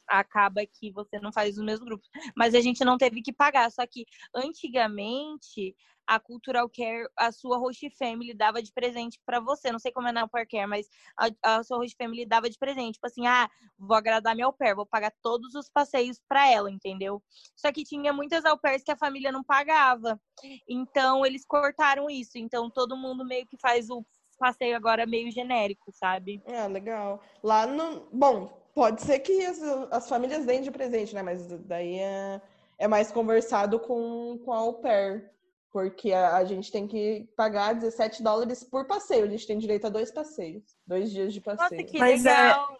acaba 0.08 0.62
que 0.66 0.92
você 0.92 1.20
não 1.20 1.32
faz 1.32 1.58
os 1.58 1.64
mesmos 1.64 1.88
grupos. 1.88 2.10
Mas 2.36 2.54
a 2.54 2.62
gente 2.62 2.84
não 2.84 2.98
teve 2.98 3.22
que 3.22 3.34
pagar. 3.34 3.72
Só 3.72 3.86
que 3.86 4.06
antigamente 4.36 5.76
a 6.08 6.20
Cultural 6.20 6.70
Care, 6.70 7.08
a 7.18 7.32
sua 7.32 7.58
host 7.58 7.90
family 7.98 8.34
dava 8.34 8.62
de 8.62 8.72
presente 8.72 9.20
para 9.26 9.40
você. 9.40 9.72
Não 9.72 9.80
sei 9.80 9.92
como 9.92 10.08
é 10.08 10.12
na 10.12 10.26
Upper 10.26 10.48
Care, 10.48 10.68
mas 10.68 10.88
a, 11.18 11.58
a, 11.58 11.64
sua 11.64 11.78
host 11.78 11.96
family 11.98 12.26
dava 12.26 12.50
de 12.50 12.58
presente. 12.58 12.94
Tipo 12.94 13.08
assim, 13.08 13.26
ah, 13.26 13.50
vou 13.78 13.96
agradar 13.96 14.36
minha 14.36 14.46
au 14.46 14.54
pair, 14.54 14.76
vou 14.76 14.86
pagar 14.86 15.14
todos 15.22 15.56
os 15.56 15.70
passeios 15.70 16.20
para 16.28 16.50
ela, 16.50 16.70
entendeu? 16.70 17.22
Só 17.56 17.72
que 17.72 17.84
tinha 17.84 18.12
muitas 18.12 18.46
au 18.46 18.58
pairs 18.58 18.84
que 18.84 18.92
a 18.92 18.98
família 18.98 19.32
não 19.32 19.44
pagava. 19.44 20.20
Então 20.68 21.26
eles 21.26 21.46
cortaram 21.46 22.10
isso. 22.10 22.38
Então 22.38 22.70
todo 22.70 22.98
mundo 22.98 23.26
meio 23.26 23.46
que 23.48 23.58
faz 23.58 23.90
o 23.90 24.06
passeio 24.38 24.76
agora 24.76 25.06
meio 25.06 25.32
genérico, 25.32 25.92
sabe? 25.92 26.42
É, 26.46 26.68
legal. 26.68 27.22
Lá 27.42 27.66
no. 27.66 28.08
Bom, 28.12 28.63
pode 28.74 29.02
ser 29.02 29.20
que 29.20 29.46
as, 29.46 29.62
as 29.92 30.10
famílias 30.10 30.46
deem 30.46 30.62
de 30.62 30.72
presente, 30.72 31.14
né? 31.14 31.22
Mas 31.22 31.48
daí 31.66 32.00
é, 32.00 32.42
é 32.78 32.88
mais 32.88 33.12
conversado 33.12 33.80
com, 33.80 34.40
com 34.44 34.52
a 34.52 34.58
au 34.58 34.74
pair. 34.76 35.32
Porque 35.72 36.12
a, 36.12 36.38
a, 36.38 36.46
gente 36.46 36.72
tem 36.72 36.88
que 36.88 37.28
pagar 37.36 37.74
17 37.74 38.22
dólares 38.22 38.64
por 38.64 38.86
passeio. 38.86 39.26
A 39.26 39.28
gente 39.28 39.48
tem 39.48 39.58
direito 39.58 39.88
a 39.88 39.90
dois 39.90 40.12
passeios. 40.12 40.64
Dois 40.86 41.12
dias 41.12 41.34
de 41.34 41.42
passeio. 41.42 41.82
Nossa, 41.82 41.84
que 41.84 41.98
Mas 41.98 42.26
é, 42.26 42.30
legal. 42.30 42.78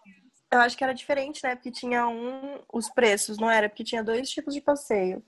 É, 0.52 0.56
eu 0.56 0.60
acho 0.60 0.76
que 0.76 0.84
era 0.84 0.92
diferente, 0.94 1.42
né? 1.42 1.56
Porque 1.56 1.72
tinha 1.72 2.06
um... 2.06 2.60
Os 2.72 2.88
preços, 2.88 3.36
não 3.36 3.50
era? 3.50 3.68
Porque 3.68 3.82
tinha 3.82 4.04
dois 4.04 4.30
tipos 4.30 4.54
de 4.54 4.60
passeio. 4.60 5.20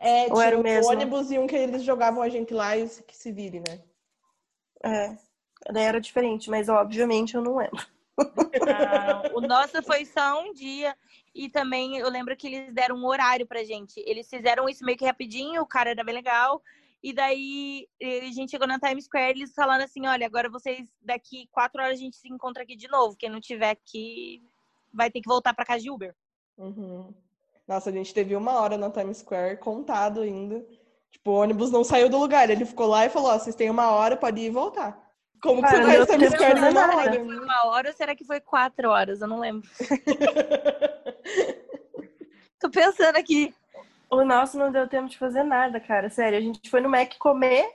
É, 0.00 0.22
Ou 0.22 0.36
tinha 0.36 0.46
era 0.46 0.58
o 0.58 0.62
mesmo? 0.62 0.90
ônibus 0.90 1.30
e 1.30 1.38
um 1.38 1.46
que 1.46 1.56
eles 1.56 1.82
jogavam 1.82 2.22
a 2.22 2.28
gente 2.30 2.54
lá 2.54 2.74
e 2.74 2.88
que 2.88 3.14
se 3.14 3.30
vire, 3.30 3.60
né? 3.60 3.82
É. 4.82 5.16
Daí 5.70 5.84
era 5.84 6.00
diferente, 6.00 6.48
mas 6.48 6.70
obviamente 6.70 7.34
eu 7.34 7.42
não 7.42 7.56
lembro. 7.56 7.86
Ah, 8.18 9.22
o 9.34 9.40
nosso 9.40 9.82
foi 9.82 10.04
só 10.04 10.42
um 10.42 10.52
dia. 10.52 10.96
E 11.34 11.48
também 11.48 11.98
eu 11.98 12.08
lembro 12.10 12.36
que 12.36 12.46
eles 12.46 12.74
deram 12.74 12.96
um 12.96 13.06
horário 13.06 13.46
pra 13.46 13.64
gente. 13.64 14.02
Eles 14.06 14.28
fizeram 14.28 14.68
isso 14.68 14.84
meio 14.84 14.98
que 14.98 15.04
rapidinho, 15.04 15.62
o 15.62 15.66
cara 15.66 15.90
era 15.90 16.04
bem 16.04 16.14
legal. 16.14 16.62
E 17.02 17.12
daí 17.12 17.86
a 18.02 18.32
gente 18.32 18.50
chegou 18.50 18.66
na 18.66 18.78
Times 18.78 19.04
Square, 19.04 19.38
eles 19.38 19.54
falando 19.54 19.82
assim: 19.82 20.06
olha, 20.06 20.26
agora 20.26 20.50
vocês, 20.50 20.88
daqui 21.00 21.48
quatro 21.52 21.80
horas 21.80 21.98
a 21.98 22.02
gente 22.02 22.16
se 22.16 22.28
encontra 22.28 22.64
aqui 22.64 22.74
de 22.74 22.88
novo. 22.88 23.16
Quem 23.16 23.30
não 23.30 23.40
tiver 23.40 23.70
aqui 23.70 24.42
vai 24.92 25.10
ter 25.10 25.20
que 25.20 25.28
voltar 25.28 25.54
pra 25.54 25.64
casa 25.64 25.82
de 25.82 25.90
Uber. 25.90 26.14
Uhum. 26.56 27.14
Nossa, 27.68 27.90
a 27.90 27.92
gente 27.92 28.12
teve 28.12 28.34
uma 28.34 28.60
hora 28.60 28.76
na 28.76 28.90
Times 28.90 29.18
Square, 29.18 29.58
contado 29.58 30.22
ainda. 30.22 30.66
Tipo, 31.10 31.30
o 31.30 31.34
ônibus 31.34 31.70
não 31.70 31.84
saiu 31.84 32.08
do 32.08 32.18
lugar. 32.18 32.50
Ele 32.50 32.64
ficou 32.64 32.86
lá 32.86 33.06
e 33.06 33.10
falou: 33.10 33.30
ó, 33.30 33.38
vocês 33.38 33.54
têm 33.54 33.70
uma 33.70 33.90
hora, 33.90 34.16
pode 34.16 34.40
ir 34.40 34.46
e 34.46 34.50
voltar. 34.50 35.07
Como 35.40 35.62
Cara, 35.62 35.78
que 35.78 35.98
você 35.98 36.30
Square 36.30 36.58
em 36.58 36.70
uma 36.70 36.96
hora? 36.96 37.12
Foi 37.12 37.38
uma 37.38 37.66
hora 37.66 37.88
ou 37.88 37.94
será 37.94 38.14
que 38.14 38.24
foi 38.24 38.40
quatro 38.40 38.90
horas? 38.90 39.20
Eu 39.20 39.28
não 39.28 39.38
lembro. 39.38 39.68
Tô 42.58 42.68
pensando 42.70 43.16
aqui. 43.16 43.54
O 44.10 44.24
nosso 44.24 44.58
não 44.58 44.72
deu 44.72 44.88
tempo 44.88 45.08
de 45.08 45.18
fazer 45.18 45.44
nada, 45.44 45.78
cara. 45.78 46.10
Sério, 46.10 46.38
a 46.38 46.40
gente 46.40 46.68
foi 46.68 46.80
no 46.80 46.88
Mac 46.88 47.16
comer, 47.18 47.70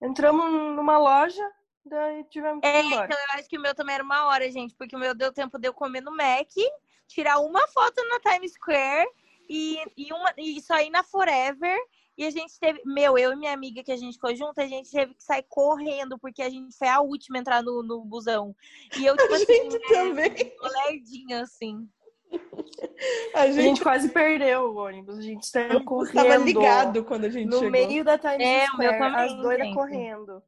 entramos 0.00 0.50
numa 0.50 0.96
loja, 0.96 1.42
daí 1.84 2.24
tivemos 2.24 2.60
que 2.60 2.66
ir 2.66 2.70
é, 2.70 2.82
embora. 2.82 3.06
Então 3.06 3.18
eu 3.18 3.38
acho 3.38 3.48
que 3.48 3.58
o 3.58 3.60
meu 3.60 3.74
também 3.74 3.96
era 3.96 4.04
uma 4.04 4.26
hora, 4.26 4.50
gente, 4.50 4.74
porque 4.74 4.96
o 4.96 4.98
meu 4.98 5.14
deu 5.14 5.32
tempo 5.32 5.58
de 5.58 5.68
eu 5.68 5.74
comer 5.74 6.00
no 6.00 6.16
Mac, 6.16 6.48
tirar 7.08 7.40
uma 7.40 7.66
foto 7.68 8.00
na 8.08 8.20
Times 8.20 8.52
Square 8.52 9.08
e, 9.48 9.78
e, 9.96 10.12
uma, 10.12 10.32
e 10.36 10.56
isso 10.56 10.72
aí 10.72 10.88
na 10.88 11.02
Forever. 11.02 11.76
E 12.16 12.24
a 12.24 12.30
gente 12.30 12.58
teve, 12.58 12.80
meu, 12.84 13.18
eu 13.18 13.32
e 13.32 13.36
minha 13.36 13.52
amiga 13.52 13.82
que 13.84 13.92
a 13.92 13.96
gente 13.96 14.14
ficou 14.14 14.34
junto, 14.34 14.58
a 14.60 14.66
gente 14.66 14.90
teve 14.90 15.14
que 15.14 15.22
sair 15.22 15.44
correndo, 15.48 16.18
porque 16.18 16.40
a 16.42 16.48
gente 16.48 16.74
foi 16.76 16.88
a 16.88 17.00
última 17.00 17.36
a 17.38 17.40
entrar 17.40 17.62
no, 17.62 17.82
no 17.82 18.02
busão. 18.04 18.54
E 18.98 19.04
eu, 19.04 19.14
tipo 19.18 19.32
a 19.32 19.36
assim, 19.36 19.46
gente 19.46 19.78
também. 19.88 20.52
lerdinha, 20.88 21.42
assim. 21.42 21.86
A 23.34 23.42
A 23.42 23.46
gente, 23.50 23.62
gente 23.62 23.82
quase 23.82 24.08
perdeu 24.08 24.70
o 24.72 24.76
ônibus. 24.76 25.18
A 25.18 25.22
gente 25.22 25.46
saiu 25.46 25.84
correndo. 25.84 26.18
estava 26.18 26.36
ligado 26.36 27.04
quando 27.04 27.26
a 27.26 27.28
gente 27.28 27.46
No 27.48 27.58
chegou. 27.58 27.70
meio 27.70 28.04
da 28.04 28.18
Times 28.18 28.40
É, 28.40 28.66
o 28.70 28.78
meu 28.78 28.92
Square, 28.92 28.98
também, 28.98 29.24
as 29.26 29.34
doidas 29.42 29.66
gente. 29.66 29.74
correndo. 29.76 30.42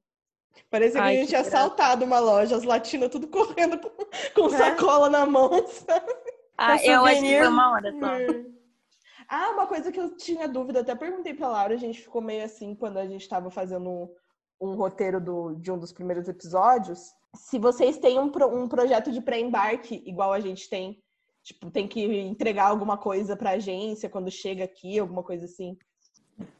Parecia 0.70 1.00
Ai, 1.00 1.12
que 1.12 1.16
a 1.18 1.20
gente 1.20 1.22
que 1.22 1.28
tinha 1.36 1.42
graça. 1.42 1.56
assaltado 1.58 2.04
uma 2.04 2.18
loja, 2.18 2.56
as 2.56 2.64
latinas 2.64 3.10
tudo 3.10 3.28
correndo 3.28 3.78
com, 3.78 3.90
com 4.34 4.54
É. 4.54 4.58
sacola 4.58 5.08
na 5.08 5.24
mão, 5.24 5.50
sabe? 5.68 6.12
Ah, 6.56 6.82
eu 6.84 7.04
acho 7.04 7.20
que 7.20 7.38
foi 7.38 7.46
uma 7.48 7.70
hora 7.72 7.92
só. 7.92 8.57
Ah, 9.28 9.50
uma 9.50 9.66
coisa 9.66 9.92
que 9.92 10.00
eu 10.00 10.16
tinha 10.16 10.48
dúvida, 10.48 10.80
até 10.80 10.94
perguntei 10.94 11.34
pra 11.34 11.48
Laura, 11.48 11.74
a 11.74 11.78
gente 11.78 12.00
ficou 12.00 12.22
meio 12.22 12.44
assim 12.44 12.74
quando 12.74 12.96
a 12.96 13.06
gente 13.06 13.28
tava 13.28 13.50
fazendo 13.50 13.88
um, 13.90 14.08
um 14.60 14.74
roteiro 14.74 15.20
do, 15.20 15.54
de 15.56 15.70
um 15.70 15.78
dos 15.78 15.92
primeiros 15.92 16.28
episódios. 16.28 17.12
Se 17.34 17.58
vocês 17.58 17.98
têm 17.98 18.18
um, 18.18 18.30
pro- 18.30 18.48
um 18.48 18.66
projeto 18.66 19.12
de 19.12 19.20
pré-embarque, 19.20 20.02
igual 20.06 20.32
a 20.32 20.40
gente 20.40 20.70
tem, 20.70 21.02
tipo, 21.42 21.70
tem 21.70 21.86
que 21.86 22.02
entregar 22.02 22.68
alguma 22.68 22.96
coisa 22.96 23.36
pra 23.36 23.50
agência 23.50 24.08
quando 24.08 24.30
chega 24.30 24.64
aqui, 24.64 24.98
alguma 24.98 25.22
coisa 25.22 25.44
assim. 25.44 25.76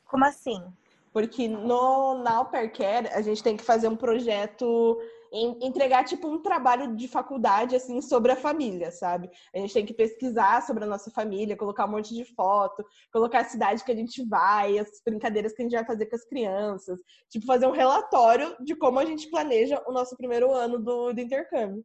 Como 0.05 0.25
assim? 0.27 0.63
Porque 1.11 1.49
no, 1.49 2.23
na 2.23 2.37
Au 2.37 2.45
Pair 2.47 2.71
Care, 2.71 3.09
a 3.09 3.23
gente 3.23 3.43
tem 3.43 3.57
que 3.57 3.65
fazer 3.65 3.89
um 3.89 3.97
projeto, 3.97 5.01
entregar 5.33 6.05
tipo 6.05 6.29
um 6.29 6.41
trabalho 6.41 6.95
de 6.95 7.09
faculdade, 7.09 7.77
assim, 7.77 8.01
sobre 8.01 8.33
a 8.33 8.37
família, 8.37 8.91
sabe? 8.91 9.31
A 9.55 9.59
gente 9.59 9.75
tem 9.75 9.87
que 9.87 9.95
pesquisar 9.95 10.63
sobre 10.63 10.85
a 10.85 10.87
nossa 10.87 11.11
família, 11.11 11.57
colocar 11.57 11.87
um 11.87 11.91
monte 11.91 12.15
de 12.15 12.25
foto, 12.25 12.85
colocar 13.13 13.41
a 13.41 13.45
cidade 13.45 13.85
que 13.85 13.93
a 13.93 13.97
gente 13.97 14.25
vai, 14.27 14.79
as 14.79 15.01
brincadeiras 15.05 15.53
que 15.53 15.63
a 15.63 15.65
gente 15.65 15.75
vai 15.75 15.85
fazer 15.85 16.07
com 16.07 16.17
as 16.17 16.25
crianças. 16.25 17.01
Tipo, 17.29 17.47
fazer 17.47 17.67
um 17.67 17.73
relatório 17.73 18.57
de 18.61 18.75
como 18.75 18.99
a 18.99 19.05
gente 19.05 19.29
planeja 19.31 19.83
o 19.87 19.93
nosso 19.93 20.17
primeiro 20.17 20.53
ano 20.53 20.79
do, 20.79 21.13
do 21.13 21.21
intercâmbio. 21.21 21.85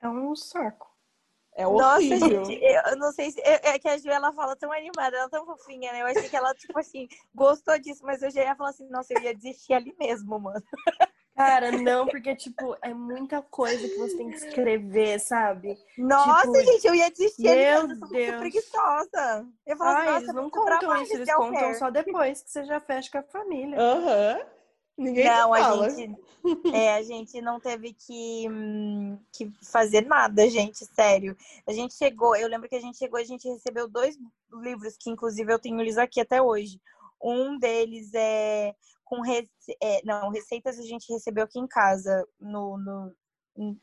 É 0.00 0.08
um 0.08 0.34
saco. 0.36 0.88
É 1.58 1.64
Nossa, 1.64 1.96
horrível. 1.96 2.44
gente, 2.44 2.62
eu 2.62 2.82
eu 2.92 2.96
não 2.96 3.10
sei 3.10 3.32
se. 3.32 3.40
É 3.40 3.70
é 3.70 3.78
que 3.80 3.88
a 3.88 3.98
Ju, 3.98 4.08
ela 4.08 4.32
fala 4.32 4.54
tão 4.54 4.72
animada, 4.72 5.16
ela 5.16 5.26
é 5.26 5.28
tão 5.28 5.44
fofinha, 5.44 5.92
né? 5.92 6.02
Eu 6.02 6.06
achei 6.06 6.28
que 6.28 6.36
ela, 6.36 6.54
tipo 6.54 6.78
assim, 6.78 7.08
gostou 7.34 7.76
disso, 7.80 8.04
mas 8.04 8.22
eu 8.22 8.30
já 8.30 8.44
ia 8.44 8.54
falar 8.54 8.70
assim, 8.70 8.88
nossa, 8.88 9.12
eu 9.12 9.20
ia 9.22 9.34
desistir 9.34 9.72
ali 9.72 9.92
mesmo, 9.98 10.38
mano. 10.38 10.62
Cara, 11.38 11.70
não, 11.70 12.08
porque, 12.08 12.34
tipo, 12.34 12.76
é 12.82 12.92
muita 12.92 13.40
coisa 13.40 13.88
que 13.88 13.96
você 13.96 14.16
tem 14.16 14.28
que 14.28 14.36
escrever, 14.38 15.20
sabe? 15.20 15.78
Nossa, 15.96 16.40
Tipo, 16.40 16.64
gente, 16.64 16.84
eu 16.88 16.94
ia 16.96 17.10
desistir 17.12 17.42
meu 17.42 17.54
mesmo, 17.54 17.92
eu 17.92 17.96
sou 17.96 18.08
muito 18.08 18.12
Deus. 18.12 18.38
preguiçosa. 18.40 19.46
Eu 19.64 19.72
ia 19.72 19.76
falar 19.76 19.90
assim, 19.92 20.00
Ai, 20.00 20.06
nossa, 20.06 20.24
eles 20.24 20.34
não 20.34 20.50
contam 20.50 20.78
trabalho 20.78 21.02
isso, 21.04 21.14
eles 21.14 21.32
contam 21.32 21.74
só 21.74 21.90
depois 21.90 22.42
que 22.42 22.50
você 22.50 22.64
já 22.64 22.80
fecha 22.80 23.08
com 23.12 23.18
a 23.18 23.22
família. 23.22 23.80
Aham. 23.80 24.40
Ninguém 24.98 25.26
Não, 25.26 25.54
fala. 25.54 25.86
a 25.86 25.90
gente, 25.90 26.16
é, 26.74 26.94
a 26.96 27.02
gente 27.02 27.40
não 27.40 27.60
teve 27.60 27.92
que, 27.94 28.48
hum, 28.50 29.16
que 29.32 29.48
fazer 29.62 30.04
nada, 30.04 30.50
gente, 30.50 30.84
sério. 30.86 31.36
A 31.68 31.72
gente 31.72 31.94
chegou, 31.94 32.34
eu 32.34 32.48
lembro 32.48 32.68
que 32.68 32.74
a 32.74 32.80
gente 32.80 32.98
chegou, 32.98 33.20
a 33.20 33.22
gente 33.24 33.48
recebeu 33.48 33.86
dois 33.88 34.18
livros, 34.52 34.96
que 34.98 35.08
inclusive 35.08 35.52
eu 35.52 35.58
tenho 35.60 35.80
eles 35.80 35.98
aqui 35.98 36.20
até 36.20 36.42
hoje. 36.42 36.80
Um 37.22 37.56
deles 37.58 38.12
é 38.12 38.74
com 39.08 39.20
rece... 39.22 39.48
é, 39.82 40.02
não, 40.04 40.28
receitas 40.30 40.78
a 40.78 40.82
gente 40.82 41.10
recebeu 41.12 41.44
aqui 41.44 41.58
em 41.58 41.66
casa, 41.66 42.26
no, 42.38 42.76
no, 42.76 43.14
em- 43.56 43.80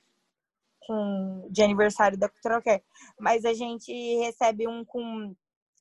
com, 0.81 1.47
de 1.49 1.63
aniversário 1.63 2.17
da 2.17 2.29
Cultural 2.29 2.61
Care. 2.61 2.83
Mas 3.19 3.43
a 3.43 3.53
gente 3.53 3.91
recebe 4.19 4.67
um 4.67 4.85
com 4.85 5.35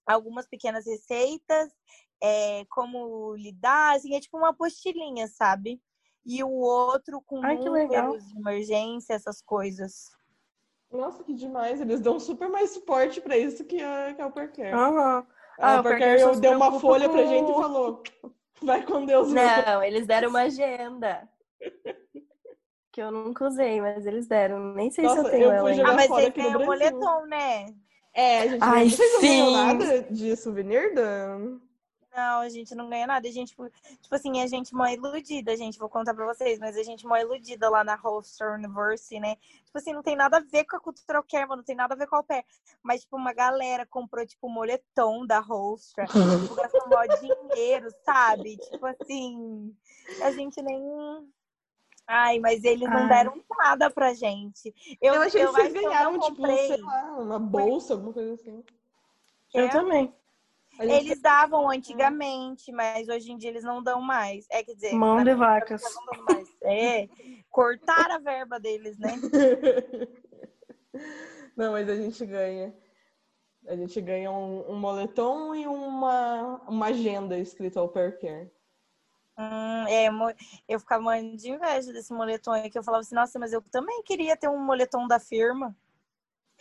algumas 0.07 0.47
pequenas 0.47 0.87
receitas, 0.87 1.71
é, 2.23 2.65
como 2.71 3.35
lidar, 3.37 3.97
assim, 3.97 4.15
é 4.17 4.21
tipo 4.21 4.39
uma 4.39 4.51
apostilinha, 4.51 5.29
sabe? 5.29 5.81
E 6.25 6.43
o 6.43 6.51
outro 6.51 7.21
com 7.21 7.45
Ai, 7.45 7.57
números 7.57 8.25
de 8.27 8.39
emergência, 8.39 9.13
essas 9.13 9.43
coisas. 9.43 10.11
Nossa, 10.91 11.23
que 11.23 11.35
demais. 11.35 11.81
Eles 11.83 12.01
dão 12.01 12.19
super 12.19 12.49
mais 12.49 12.71
suporte 12.71 13.21
pra 13.21 13.37
isso 13.37 13.65
que 13.65 13.83
a, 13.83 14.15
que 14.15 14.23
a 14.23 14.25
Au 14.25 14.33
Pair 14.33 14.53
Care. 14.53 14.73
Aham. 14.73 15.27
Ah, 15.59 15.83
se 16.35 16.41
deu 16.41 16.53
uma 16.53 16.81
folha 16.81 17.09
pra 17.09 17.23
com- 17.23 17.29
gente 17.29 17.51
e 17.51 17.55
falou: 17.55 18.03
vai 18.63 18.83
com 18.85 19.05
Deus 19.05 19.33
meu. 19.33 19.45
Não, 19.45 19.83
eles 19.83 20.07
deram 20.07 20.31
uma 20.31 20.43
agenda. 20.43 21.29
Que 22.93 23.03
eu 23.03 23.11
nunca 23.11 23.45
usei, 23.49 23.81
mas 23.81 24.07
eles 24.07 24.29
deram. 24.29 24.73
Nem 24.73 24.89
sei 24.89 25.09
se 25.09 25.17
Nossa, 25.17 25.27
eu 25.27 25.31
tenho 25.33 25.45
eu 25.47 25.51
ela 25.51 25.69
ainda. 25.69 25.89
Ah, 25.89 25.95
mas 25.95 26.07
têm 26.33 26.47
o 26.47 26.51
Brasil. 26.51 26.65
moletom, 26.65 27.27
né? 27.27 27.67
É, 28.15 28.43
a 28.43 28.47
gente 28.47 28.63
Ai, 28.63 28.89
vocês 28.89 29.13
não 29.15 29.21
sim. 29.21 29.53
nada 29.53 30.03
de 30.05 30.37
souvenir? 30.37 30.95
Não, 32.15 32.41
a 32.43 32.49
gente 32.49 32.75
não 32.77 32.89
ganha 32.89 33.09
nada. 33.09 33.27
A 33.27 33.31
gente, 33.33 33.51
tipo 33.55 34.15
assim, 34.15 34.41
a 34.41 34.47
gente 34.47 34.73
mó 34.73 34.87
iludida, 34.87 35.57
gente. 35.57 35.79
Vou 35.79 35.89
contar 35.89 36.15
pra 36.15 36.25
vocês, 36.27 36.61
mas 36.61 36.77
a 36.77 36.83
gente 36.85 37.05
mó 37.05 37.17
iludida 37.17 37.69
lá 37.69 37.83
na 37.83 37.97
Holster 37.97 38.55
University, 38.55 39.19
né? 39.19 39.35
Tipo 39.65 39.79
assim, 39.79 39.93
não 39.93 40.03
tem 40.03 40.15
nada 40.15 40.37
a 40.37 40.41
ver 40.41 40.65
com 40.65 40.77
a 40.77 40.81
cultural 40.81 41.25
care, 41.25 41.45
mano, 41.49 41.57
não 41.59 41.65
tem 41.65 41.75
nada 41.75 41.95
a 41.95 41.97
ver 41.97 42.07
com 42.07 42.17
o 42.17 42.23
pé. 42.23 42.45
Mas, 42.83 43.01
tipo, 43.01 43.17
uma 43.17 43.33
galera 43.33 43.85
comprou, 43.85 44.25
tipo, 44.25 44.47
o 44.47 44.51
moletom 44.51 45.27
da 45.27 45.41
Holster. 45.41 46.07
tipo, 46.07 46.55
gastou 46.55 46.89
mó 46.89 47.03
dinheiro, 47.21 47.89
sabe? 48.05 48.59
Tipo 48.59 48.87
assim, 48.87 49.75
a 50.23 50.31
gente 50.31 50.63
nem. 50.63 50.81
Ai, 52.07 52.39
mas 52.39 52.63
eles 52.63 52.89
não 52.89 52.99
Ai. 52.99 53.09
deram 53.09 53.43
nada 53.59 53.91
pra 53.91 54.15
gente. 54.15 54.73
Eu, 55.01 55.15
Eu 55.15 55.23
achei 55.23 55.41
que 55.45 55.53
vocês 55.53 55.75
eu 55.75 55.83
ganharam, 55.83 56.21
tipo, 56.21 56.47
sei 56.47 56.77
lá, 56.77 57.17
uma 57.19 57.39
bolsa, 57.41 57.95
alguma 57.95 58.13
coisa 58.13 58.35
assim. 58.35 58.63
Eu 59.53 59.65
É. 59.65 59.69
também. 59.71 60.15
Gente- 60.81 60.93
Eles 60.93 61.21
davam 61.21 61.71
antigamente, 61.71 62.73
mas 62.73 63.09
hoje 63.09 63.31
em 63.31 63.39
dia 63.39 63.51
eles 63.51 63.63
não 63.65 63.83
dão 63.83 64.01
mais. 64.01 64.47
É, 64.51 64.63
quer 64.63 64.75
dizer, 64.75 64.95
Mão 64.95 65.23
de 65.23 65.35
vacas. 65.35 65.83
É, 66.63 67.09
cortaram 67.51 68.17
a 68.17 68.19
verba 68.19 68.59
deles, 68.59 68.99
né? 68.99 69.13
Não, 71.57 71.73
mas 71.73 71.89
a 71.89 71.95
gente 71.97 72.25
ganha. 72.27 72.75
A 73.67 73.77
gente 73.77 74.01
ganha 74.01 74.31
um, 74.31 74.73
um 74.73 74.79
moletom 74.79 75.55
e 75.55 75.67
uma, 75.67 76.61
uma 76.69 76.87
agenda 76.87 77.39
escrita 77.39 77.81
ao 77.81 77.89
pair 77.89 78.19
care. 78.19 78.53
Hum, 79.39 79.87
é, 79.89 80.09
eu 80.69 80.79
ficava 80.79 81.03
morrendo 81.03 81.37
de 81.37 81.51
inveja 81.51 81.93
desse 81.93 82.13
moletom 82.13 82.53
aí, 82.53 82.71
que 82.71 82.79
eu 82.79 82.85
falava 82.85 83.01
assim, 83.01 83.15
nossa, 83.15 83.39
mas 83.39 83.53
eu 83.53 83.63
também 83.63 84.03
queria 84.03 84.37
ter 84.37 84.49
um 84.49 84.59
moletom 84.59 85.09
da 85.09 85.19
firma. 85.19 85.75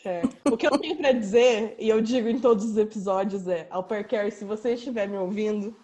É. 0.06 0.22
O 0.52 0.58
que 0.58 0.68
eu 0.68 0.78
tenho 0.78 0.98
pra 0.98 1.12
dizer, 1.12 1.76
e 1.80 1.88
eu 1.88 2.02
digo 2.02 2.28
em 2.28 2.39
todos 2.39 2.66
os 2.66 2.78
episódios, 2.78 3.48
é: 3.48 3.68
ao 3.70 3.84
pair 3.84 4.06
care, 4.06 4.32
se 4.32 4.44
você 4.44 4.74
estiver 4.74 5.08
me 5.08 5.18
ouvindo, 5.18 5.76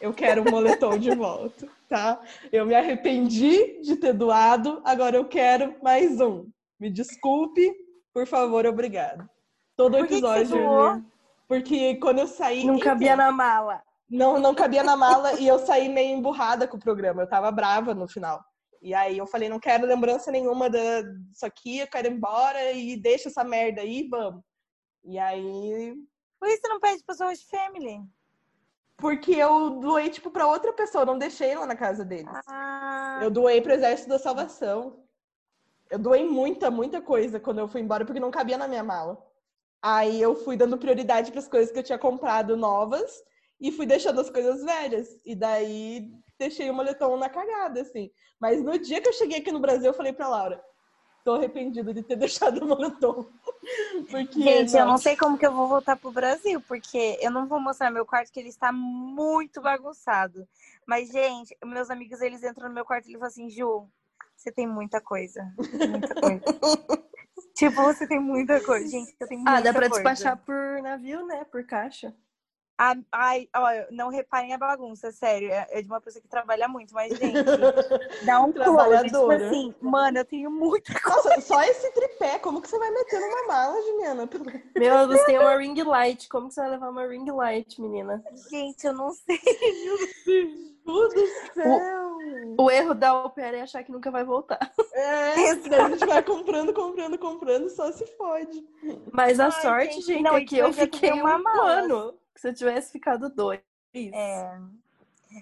eu 0.00 0.12
quero 0.12 0.42
um 0.42 0.50
moletom 0.50 0.98
de 0.98 1.14
volta, 1.14 1.68
tá? 1.88 2.20
Eu 2.52 2.66
me 2.66 2.74
arrependi 2.74 3.80
de 3.80 3.96
ter 3.96 4.12
doado, 4.12 4.80
agora 4.84 5.16
eu 5.16 5.24
quero 5.24 5.76
mais 5.82 6.20
um. 6.20 6.46
Me 6.78 6.90
desculpe, 6.90 7.72
por 8.12 8.26
favor, 8.26 8.66
obrigado. 8.66 9.28
Todo 9.76 9.96
Por 9.96 10.02
que 10.02 10.08
que 10.08 10.14
episódio. 10.14 10.56
doou? 10.56 11.02
Porque 11.46 11.94
quando 11.96 12.18
eu 12.18 12.26
saí. 12.26 12.64
Não 12.64 12.74
Então, 12.74 12.84
cabia 12.84 13.16
na 13.16 13.30
mala. 13.30 13.82
Não, 14.10 14.40
não 14.40 14.54
cabia 14.54 14.82
na 14.82 14.96
mala 14.96 15.34
e 15.34 15.46
eu 15.46 15.58
saí 15.58 15.88
meio 15.88 16.16
emburrada 16.16 16.66
com 16.66 16.76
o 16.76 16.80
programa. 16.80 17.22
Eu 17.22 17.28
tava 17.28 17.50
brava 17.50 17.94
no 17.94 18.08
final. 18.08 18.42
E 18.80 18.94
aí 18.94 19.18
eu 19.18 19.26
falei, 19.26 19.48
não 19.48 19.58
quero 19.58 19.86
lembrança 19.86 20.30
nenhuma 20.30 20.70
da- 20.70 21.02
disso 21.02 21.44
aqui, 21.44 21.78
eu 21.80 21.86
quero 21.88 22.08
ir 22.08 22.12
embora 22.12 22.72
e 22.72 22.96
deixa 22.96 23.28
essa 23.28 23.42
merda 23.44 23.80
aí, 23.82 24.06
vamos. 24.08 24.42
E 25.04 25.18
aí. 25.18 25.94
Por 26.38 26.48
isso 26.48 26.60
você 26.60 26.68
não 26.68 26.80
pede 26.80 27.02
pra 27.04 27.26
host 27.26 27.46
family? 27.48 28.00
Porque 28.96 29.32
eu 29.32 29.70
doei, 29.78 30.10
tipo, 30.10 30.30
pra 30.30 30.46
outra 30.46 30.72
pessoa, 30.72 31.04
não 31.04 31.18
deixei 31.18 31.54
lá 31.54 31.66
na 31.66 31.76
casa 31.76 32.04
deles. 32.04 32.32
Ah, 32.48 33.20
Eu 33.22 33.30
doei 33.30 33.60
pro 33.60 33.72
Exército 33.72 34.08
da 34.08 34.18
Salvação. 34.18 35.04
Eu 35.90 35.98
doei 35.98 36.24
muita, 36.28 36.70
muita 36.70 37.00
coisa 37.00 37.40
quando 37.40 37.58
eu 37.60 37.68
fui 37.68 37.80
embora, 37.80 38.04
porque 38.04 38.20
não 38.20 38.30
cabia 38.30 38.58
na 38.58 38.68
minha 38.68 38.82
mala. 38.84 39.24
Aí 39.80 40.20
eu 40.20 40.34
fui 40.34 40.56
dando 40.56 40.76
prioridade 40.76 41.30
para 41.30 41.40
as 41.40 41.48
coisas 41.48 41.72
que 41.72 41.78
eu 41.78 41.82
tinha 41.84 41.98
comprado 41.98 42.56
novas 42.56 43.22
e 43.60 43.70
fui 43.72 43.86
deixando 43.86 44.20
as 44.20 44.28
coisas 44.30 44.62
velhas. 44.64 45.18
E 45.24 45.34
daí 45.34 46.12
deixei 46.38 46.70
o 46.70 46.74
moletom 46.74 47.16
na 47.16 47.28
cagada, 47.28 47.82
assim. 47.82 48.10
Mas 48.38 48.62
no 48.62 48.78
dia 48.78 49.00
que 49.00 49.08
eu 49.08 49.12
cheguei 49.12 49.38
aqui 49.38 49.50
no 49.50 49.60
Brasil, 49.60 49.86
eu 49.86 49.94
falei 49.94 50.12
pra 50.12 50.28
Laura: 50.28 50.62
tô 51.24 51.34
arrependida 51.34 51.92
de 51.92 52.02
ter 52.02 52.16
deixado 52.16 52.58
o 52.64 52.68
moletom. 52.68 53.26
Porque. 54.10 54.40
gente, 54.40 54.76
eu 54.76 54.86
não 54.86 54.96
sei 54.96 55.16
como 55.16 55.36
que 55.36 55.46
eu 55.46 55.52
vou 55.52 55.68
voltar 55.68 55.96
pro 55.96 56.10
Brasil, 56.12 56.60
porque 56.62 57.18
eu 57.20 57.30
não 57.30 57.46
vou 57.46 57.60
mostrar 57.60 57.90
meu 57.90 58.06
quarto, 58.06 58.32
que 58.32 58.40
ele 58.40 58.48
está 58.48 58.72
muito 58.72 59.60
bagunçado. 59.60 60.48
Mas, 60.86 61.10
gente, 61.10 61.54
meus 61.64 61.90
amigos, 61.90 62.20
eles 62.22 62.42
entram 62.42 62.68
no 62.68 62.74
meu 62.74 62.84
quarto 62.84 63.06
e 63.06 63.10
eles 63.10 63.18
falam 63.18 63.28
assim, 63.28 63.50
Ju, 63.50 63.86
você 64.34 64.50
tem 64.50 64.66
muita 64.66 65.00
coisa. 65.02 65.52
Muita 65.58 66.14
coisa. 66.14 66.44
tipo, 67.54 67.82
você 67.82 68.06
tem 68.06 68.18
muita 68.20 68.58
coisa. 68.64 68.88
Gente, 68.88 69.14
eu 69.20 69.26
tenho 69.28 69.40
muita 69.42 69.58
Ah, 69.58 69.60
dá 69.60 69.72
pra 69.72 69.90
coisa. 69.90 69.94
despachar 70.02 70.36
por 70.38 70.80
navio, 70.82 71.26
né? 71.26 71.44
Por 71.44 71.66
caixa. 71.66 72.14
Ai, 73.10 73.48
olha, 73.56 73.88
não 73.90 74.08
reparem 74.08 74.54
a 74.54 74.58
bagunça, 74.58 75.10
sério. 75.10 75.50
É, 75.50 75.66
é 75.70 75.82
de 75.82 75.88
uma 75.88 76.00
pessoa 76.00 76.22
que 76.22 76.28
trabalha 76.28 76.68
muito, 76.68 76.94
mas, 76.94 77.10
gente, 77.18 77.44
dá 78.24 78.40
um 78.40 78.52
close. 78.52 79.04
Tipo 79.04 79.30
assim, 79.32 79.74
mano, 79.80 80.18
eu 80.18 80.24
tenho 80.24 80.50
muita 80.50 80.92
coisa. 81.02 81.28
Nossa, 81.30 81.40
só 81.40 81.62
esse 81.64 81.90
tripé, 81.92 82.38
como 82.38 82.62
que 82.62 82.68
você 82.68 82.78
vai 82.78 82.90
meter 82.92 83.20
numa 83.20 83.46
mala, 83.48 83.82
Juliana? 83.82 84.30
Meu, 84.78 85.08
você 85.08 85.24
tem 85.24 85.38
uma 85.38 85.56
ring 85.56 85.82
light. 85.82 86.28
Como 86.28 86.48
que 86.48 86.54
você 86.54 86.60
vai 86.60 86.70
levar 86.70 86.90
uma 86.90 87.06
ring 87.06 87.28
light, 87.30 87.80
menina? 87.80 88.22
Gente, 88.48 88.86
eu 88.86 88.92
não 88.92 89.10
sei. 89.10 89.40
Meu 90.86 91.08
Deus 91.08 91.14
do 91.14 91.54
céu! 91.54 92.18
O, 92.56 92.64
o 92.64 92.70
erro 92.70 92.94
da 92.94 93.24
opera 93.24 93.56
é 93.56 93.62
achar 93.62 93.82
que 93.82 93.90
nunca 93.90 94.10
vai 94.10 94.24
voltar. 94.24 94.58
É, 94.92 95.50
a 95.50 95.54
gente 95.88 96.06
vai 96.06 96.22
comprando, 96.22 96.72
comprando, 96.72 97.18
comprando, 97.18 97.68
só 97.68 97.90
se 97.90 98.06
fode. 98.16 98.64
Mas 99.12 99.40
a 99.40 99.46
Ai, 99.46 99.52
sorte, 99.52 99.94
gente, 99.94 100.06
gente 100.06 100.22
não, 100.22 100.36
é 100.36 100.44
que 100.44 100.58
eu 100.58 100.72
fiquei 100.72 101.12
um 101.12 101.26
ano 101.26 102.14
se 102.40 102.48
eu 102.48 102.54
tivesse 102.54 102.92
ficado 102.92 103.28
dois. 103.28 103.60
É. 103.94 104.58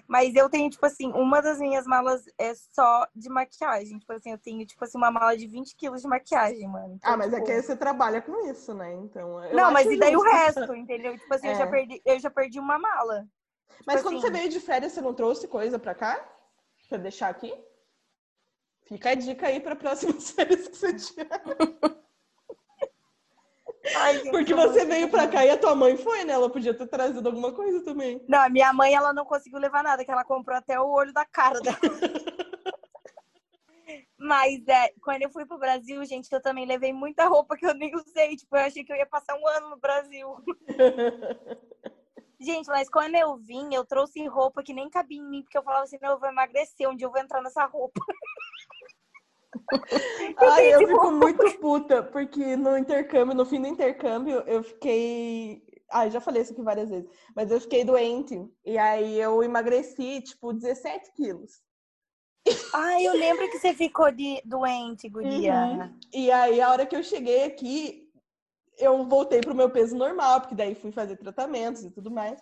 Mas 0.07 0.35
eu 0.35 0.49
tenho, 0.49 0.69
tipo 0.69 0.85
assim, 0.85 1.11
uma 1.13 1.41
das 1.41 1.59
minhas 1.59 1.85
malas 1.85 2.25
é 2.37 2.53
só 2.55 3.07
de 3.15 3.29
maquiagem. 3.29 3.97
Tipo 3.99 4.13
assim, 4.13 4.31
eu 4.31 4.37
tenho, 4.37 4.65
tipo 4.65 4.83
assim, 4.83 4.97
uma 4.97 5.11
mala 5.11 5.37
de 5.37 5.47
20 5.47 5.75
quilos 5.75 6.01
de 6.01 6.07
maquiagem, 6.07 6.67
mano. 6.67 6.95
Então, 6.95 7.13
ah, 7.13 7.17
mas 7.17 7.33
tipo... 7.33 7.37
é 7.37 7.45
que 7.45 7.61
você 7.61 7.75
trabalha 7.75 8.21
com 8.21 8.49
isso, 8.49 8.73
né? 8.73 8.93
Então. 8.95 9.39
Não, 9.53 9.71
mas 9.71 9.89
e 9.89 9.97
daí 9.97 10.11
justo. 10.11 10.27
o 10.27 10.31
resto, 10.31 10.75
entendeu? 10.75 11.17
Tipo 11.17 11.33
assim, 11.33 11.47
é. 11.47 11.53
eu, 11.53 11.57
já 11.57 11.67
perdi, 11.67 12.01
eu 12.05 12.19
já 12.19 12.29
perdi 12.29 12.59
uma 12.59 12.77
mala. 12.77 13.27
Tipo 13.69 13.83
mas 13.85 14.01
quando 14.01 14.17
assim... 14.17 14.27
você 14.27 14.31
veio 14.31 14.49
de 14.49 14.59
férias, 14.59 14.91
você 14.91 15.01
não 15.01 15.13
trouxe 15.13 15.47
coisa 15.47 15.79
pra 15.79 15.95
cá? 15.95 16.27
Pra 16.89 16.97
deixar 16.97 17.29
aqui? 17.29 17.53
Fica 18.85 19.11
a 19.11 19.15
dica 19.15 19.47
aí 19.47 19.59
pra 19.59 19.75
próximas 19.75 20.31
férias 20.31 20.67
que 20.67 20.75
você 20.75 20.93
tiver. 20.93 21.29
Ai, 23.95 24.19
Porque 24.31 24.53
você 24.53 24.85
veio 24.85 25.09
pra 25.09 25.27
cá 25.27 25.45
e 25.45 25.49
a 25.49 25.57
tua 25.57 25.75
mãe 25.75 25.97
foi, 25.97 26.23
né? 26.23 26.33
Ela 26.33 26.49
podia 26.49 26.73
ter 26.73 26.87
trazido 26.87 27.27
alguma 27.27 27.51
coisa 27.51 27.83
também. 27.83 28.21
Não, 28.27 28.39
a 28.39 28.49
minha 28.49 28.71
mãe, 28.73 28.93
ela 28.93 29.13
não 29.13 29.25
conseguiu 29.25 29.59
levar 29.59 29.83
nada, 29.83 30.03
que 30.03 30.11
ela 30.11 30.23
comprou 30.23 30.57
até 30.57 30.79
o 30.79 30.89
olho 30.89 31.13
da 31.13 31.25
cara 31.25 31.59
dela. 31.59 31.77
Mas 34.19 34.67
é, 34.67 34.91
quando 35.01 35.21
eu 35.21 35.29
fui 35.29 35.45
pro 35.45 35.57
Brasil, 35.59 36.03
gente, 36.03 36.31
eu 36.31 36.41
também 36.41 36.65
levei 36.65 36.91
muita 36.91 37.27
roupa 37.27 37.55
que 37.55 37.65
eu 37.65 37.73
nem 37.73 37.95
usei. 37.95 38.35
Tipo, 38.35 38.57
eu 38.57 38.61
achei 38.61 38.83
que 38.83 38.91
eu 38.91 38.97
ia 38.97 39.05
passar 39.05 39.35
um 39.35 39.47
ano 39.47 39.69
no 39.69 39.77
Brasil. 39.77 40.35
gente, 42.39 42.67
mas 42.67 42.89
quando 42.89 43.15
eu 43.15 43.37
vim, 43.37 43.73
eu 43.73 43.85
trouxe 43.85 44.25
roupa 44.27 44.63
que 44.63 44.73
nem 44.73 44.89
cabia 44.89 45.19
em 45.19 45.29
mim, 45.29 45.41
porque 45.43 45.57
eu 45.57 45.63
falava 45.63 45.83
assim, 45.83 45.97
não, 46.01 46.09
eu 46.09 46.19
vou 46.19 46.27
emagrecer, 46.27 46.89
onde 46.89 47.05
eu 47.05 47.11
vou 47.11 47.21
entrar 47.21 47.41
nessa 47.41 47.65
roupa. 47.65 48.01
Ai, 50.37 50.73
eu 50.73 50.87
fico 50.87 51.11
muito 51.11 51.59
puta, 51.59 52.03
porque 52.03 52.55
no 52.55 52.77
intercâmbio, 52.77 53.35
no 53.35 53.45
fim 53.45 53.61
do 53.61 53.67
intercâmbio, 53.67 54.43
eu 54.47 54.63
fiquei. 54.63 55.63
Ai, 55.91 56.11
já 56.11 56.19
falei 56.19 56.41
isso 56.41 56.53
aqui 56.53 56.61
várias 56.61 56.89
vezes, 56.89 57.09
mas 57.35 57.49
eu 57.49 57.61
fiquei 57.61 57.83
doente. 57.83 58.45
E 58.65 58.77
aí 58.77 59.19
eu 59.19 59.41
emagreci, 59.43 60.21
tipo, 60.21 60.53
17 60.53 61.13
quilos. 61.13 61.61
Ai, 62.73 63.05
eu 63.05 63.13
lembro 63.13 63.49
que 63.49 63.59
você 63.59 63.73
ficou 63.73 64.11
de, 64.11 64.41
doente, 64.45 65.09
Guria. 65.09 65.53
Uhum. 65.53 65.99
E 66.13 66.31
aí, 66.31 66.61
a 66.61 66.71
hora 66.71 66.85
que 66.85 66.95
eu 66.95 67.03
cheguei 67.03 67.43
aqui, 67.43 68.09
eu 68.77 69.05
voltei 69.05 69.41
pro 69.41 69.55
meu 69.55 69.69
peso 69.69 69.95
normal, 69.95 70.41
porque 70.41 70.55
daí 70.55 70.75
fui 70.75 70.91
fazer 70.91 71.17
tratamentos 71.17 71.83
e 71.83 71.91
tudo 71.91 72.11
mais. 72.11 72.39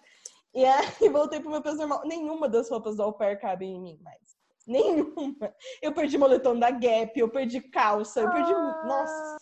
E 0.54 0.63
aí 0.63 1.10
voltei 1.12 1.39
pro 1.39 1.51
meu 1.51 1.62
peso 1.62 1.78
normal. 1.78 2.01
Nenhuma 2.06 2.47
das 2.47 2.69
roupas 2.69 2.95
do 2.95 3.04
au 3.04 3.13
pair 3.13 3.39
cabe 3.39 3.65
em 3.65 3.80
mim 3.80 3.99
mais. 4.01 4.35
Nenhuma. 4.67 5.54
Eu 5.82 5.93
perdi 5.93 6.17
moletom 6.17 6.58
da 6.58 6.71
Gap, 6.71 7.17
eu 7.19 7.30
perdi 7.30 7.62
calça, 7.62 8.21
eu 8.21 8.32
perdi. 8.32 8.51
Ah. 8.54 8.84
Nossa! 8.86 9.38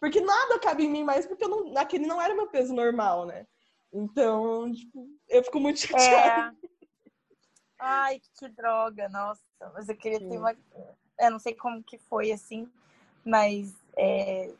Porque 0.00 0.20
nada 0.20 0.58
cabe 0.58 0.84
em 0.84 0.90
mim 0.90 1.04
mais, 1.04 1.26
porque 1.26 1.44
eu 1.44 1.48
não... 1.48 1.76
aquele 1.78 2.06
não 2.06 2.20
era 2.20 2.34
meu 2.34 2.48
peso 2.48 2.74
normal, 2.74 3.24
né? 3.24 3.46
Então, 3.92 4.72
tipo, 4.72 5.08
eu 5.28 5.44
fico 5.44 5.60
muito 5.60 5.78
chateada. 5.78 6.54
É. 6.62 6.68
Ai, 7.78 8.20
que 8.38 8.48
droga, 8.48 9.08
nossa. 9.08 9.42
Mas 9.72 9.88
eu 9.88 9.96
queria 9.96 10.18
Sim. 10.18 10.28
ter 10.28 10.38
uma. 10.38 10.56
Eu 11.20 11.30
não 11.30 11.38
sei 11.38 11.54
como 11.54 11.82
que 11.82 11.98
foi 11.98 12.32
assim, 12.32 12.68
mas. 13.24 13.74
É... 13.96 14.52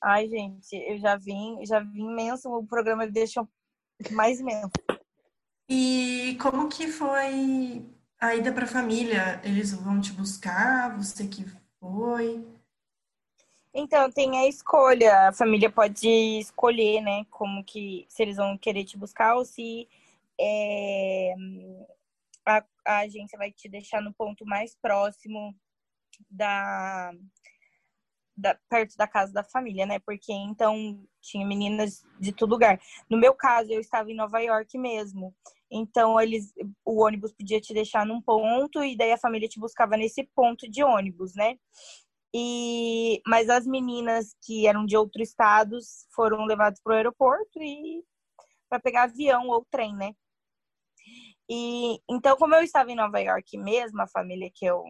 Ai, 0.00 0.28
gente, 0.28 0.76
eu 0.76 0.98
já 0.98 1.16
vim, 1.16 1.64
já 1.66 1.80
vim 1.80 2.12
imenso. 2.12 2.48
O 2.50 2.66
programa 2.66 3.06
deixou 3.06 3.48
mais 4.12 4.38
imenso. 4.38 4.70
E 5.68 6.36
como 6.40 6.68
que 6.68 6.86
foi 6.86 7.84
a 8.24 8.34
ida 8.34 8.50
para 8.50 8.64
a 8.64 8.68
família, 8.68 9.38
eles 9.44 9.74
vão 9.74 10.00
te 10.00 10.10
buscar, 10.12 10.96
você 10.96 11.26
que 11.28 11.44
foi? 11.78 12.42
Então, 13.74 14.10
tem 14.10 14.38
a 14.38 14.48
escolha. 14.48 15.28
A 15.28 15.32
família 15.32 15.70
pode 15.70 16.08
escolher, 16.38 17.02
né? 17.02 17.26
Como 17.30 17.62
que, 17.62 18.06
se 18.08 18.22
eles 18.22 18.36
vão 18.38 18.56
querer 18.56 18.84
te 18.84 18.96
buscar 18.96 19.34
ou 19.34 19.44
se 19.44 19.86
é, 20.40 21.34
a, 22.46 22.64
a 22.86 22.98
agência 23.00 23.36
vai 23.36 23.52
te 23.52 23.68
deixar 23.68 24.00
no 24.00 24.14
ponto 24.14 24.46
mais 24.46 24.74
próximo 24.74 25.54
da, 26.30 27.12
da, 28.34 28.58
perto 28.70 28.96
da 28.96 29.06
casa 29.06 29.34
da 29.34 29.44
família, 29.44 29.84
né? 29.84 29.98
Porque 29.98 30.32
então 30.32 30.98
tinha 31.20 31.46
meninas 31.46 32.02
de 32.18 32.32
todo 32.32 32.52
lugar. 32.52 32.80
No 33.10 33.18
meu 33.18 33.34
caso, 33.34 33.70
eu 33.70 33.80
estava 33.80 34.10
em 34.10 34.16
Nova 34.16 34.38
York 34.40 34.78
mesmo. 34.78 35.34
Então, 35.76 36.20
eles, 36.20 36.52
o 36.84 37.02
ônibus 37.02 37.32
podia 37.32 37.60
te 37.60 37.74
deixar 37.74 38.06
num 38.06 38.22
ponto 38.22 38.84
e 38.84 38.96
daí 38.96 39.10
a 39.10 39.18
família 39.18 39.48
te 39.48 39.58
buscava 39.58 39.96
nesse 39.96 40.22
ponto 40.32 40.70
de 40.70 40.84
ônibus, 40.84 41.34
né? 41.34 41.56
E, 42.32 43.20
mas 43.26 43.48
as 43.48 43.66
meninas 43.66 44.36
que 44.44 44.68
eram 44.68 44.86
de 44.86 44.96
outros 44.96 45.28
estados 45.28 46.06
foram 46.14 46.44
levadas 46.44 46.80
para 46.80 46.92
o 46.92 46.96
aeroporto 46.96 47.60
e 47.60 48.04
para 48.68 48.78
pegar 48.78 49.04
avião 49.04 49.48
ou 49.48 49.66
trem, 49.68 49.96
né? 49.96 50.12
E 51.50 51.98
então, 52.08 52.36
como 52.36 52.54
eu 52.54 52.62
estava 52.62 52.92
em 52.92 52.96
Nova 52.96 53.18
York 53.18 53.58
mesmo, 53.58 54.00
a 54.00 54.06
família 54.06 54.50
que 54.54 54.64
eu 54.64 54.84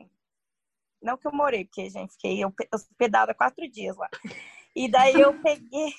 não 1.03 1.17
que 1.17 1.27
eu 1.27 1.33
morei, 1.33 1.65
porque 1.65 1.89
gente 1.89 2.13
fiquei 2.13 2.41
hospedada 2.73 3.35
quatro 3.35 3.67
dias 3.71 3.97
lá. 3.97 4.09
E 4.77 4.91
daí 4.91 5.19
eu 5.19 5.33
peguei. 5.41 5.95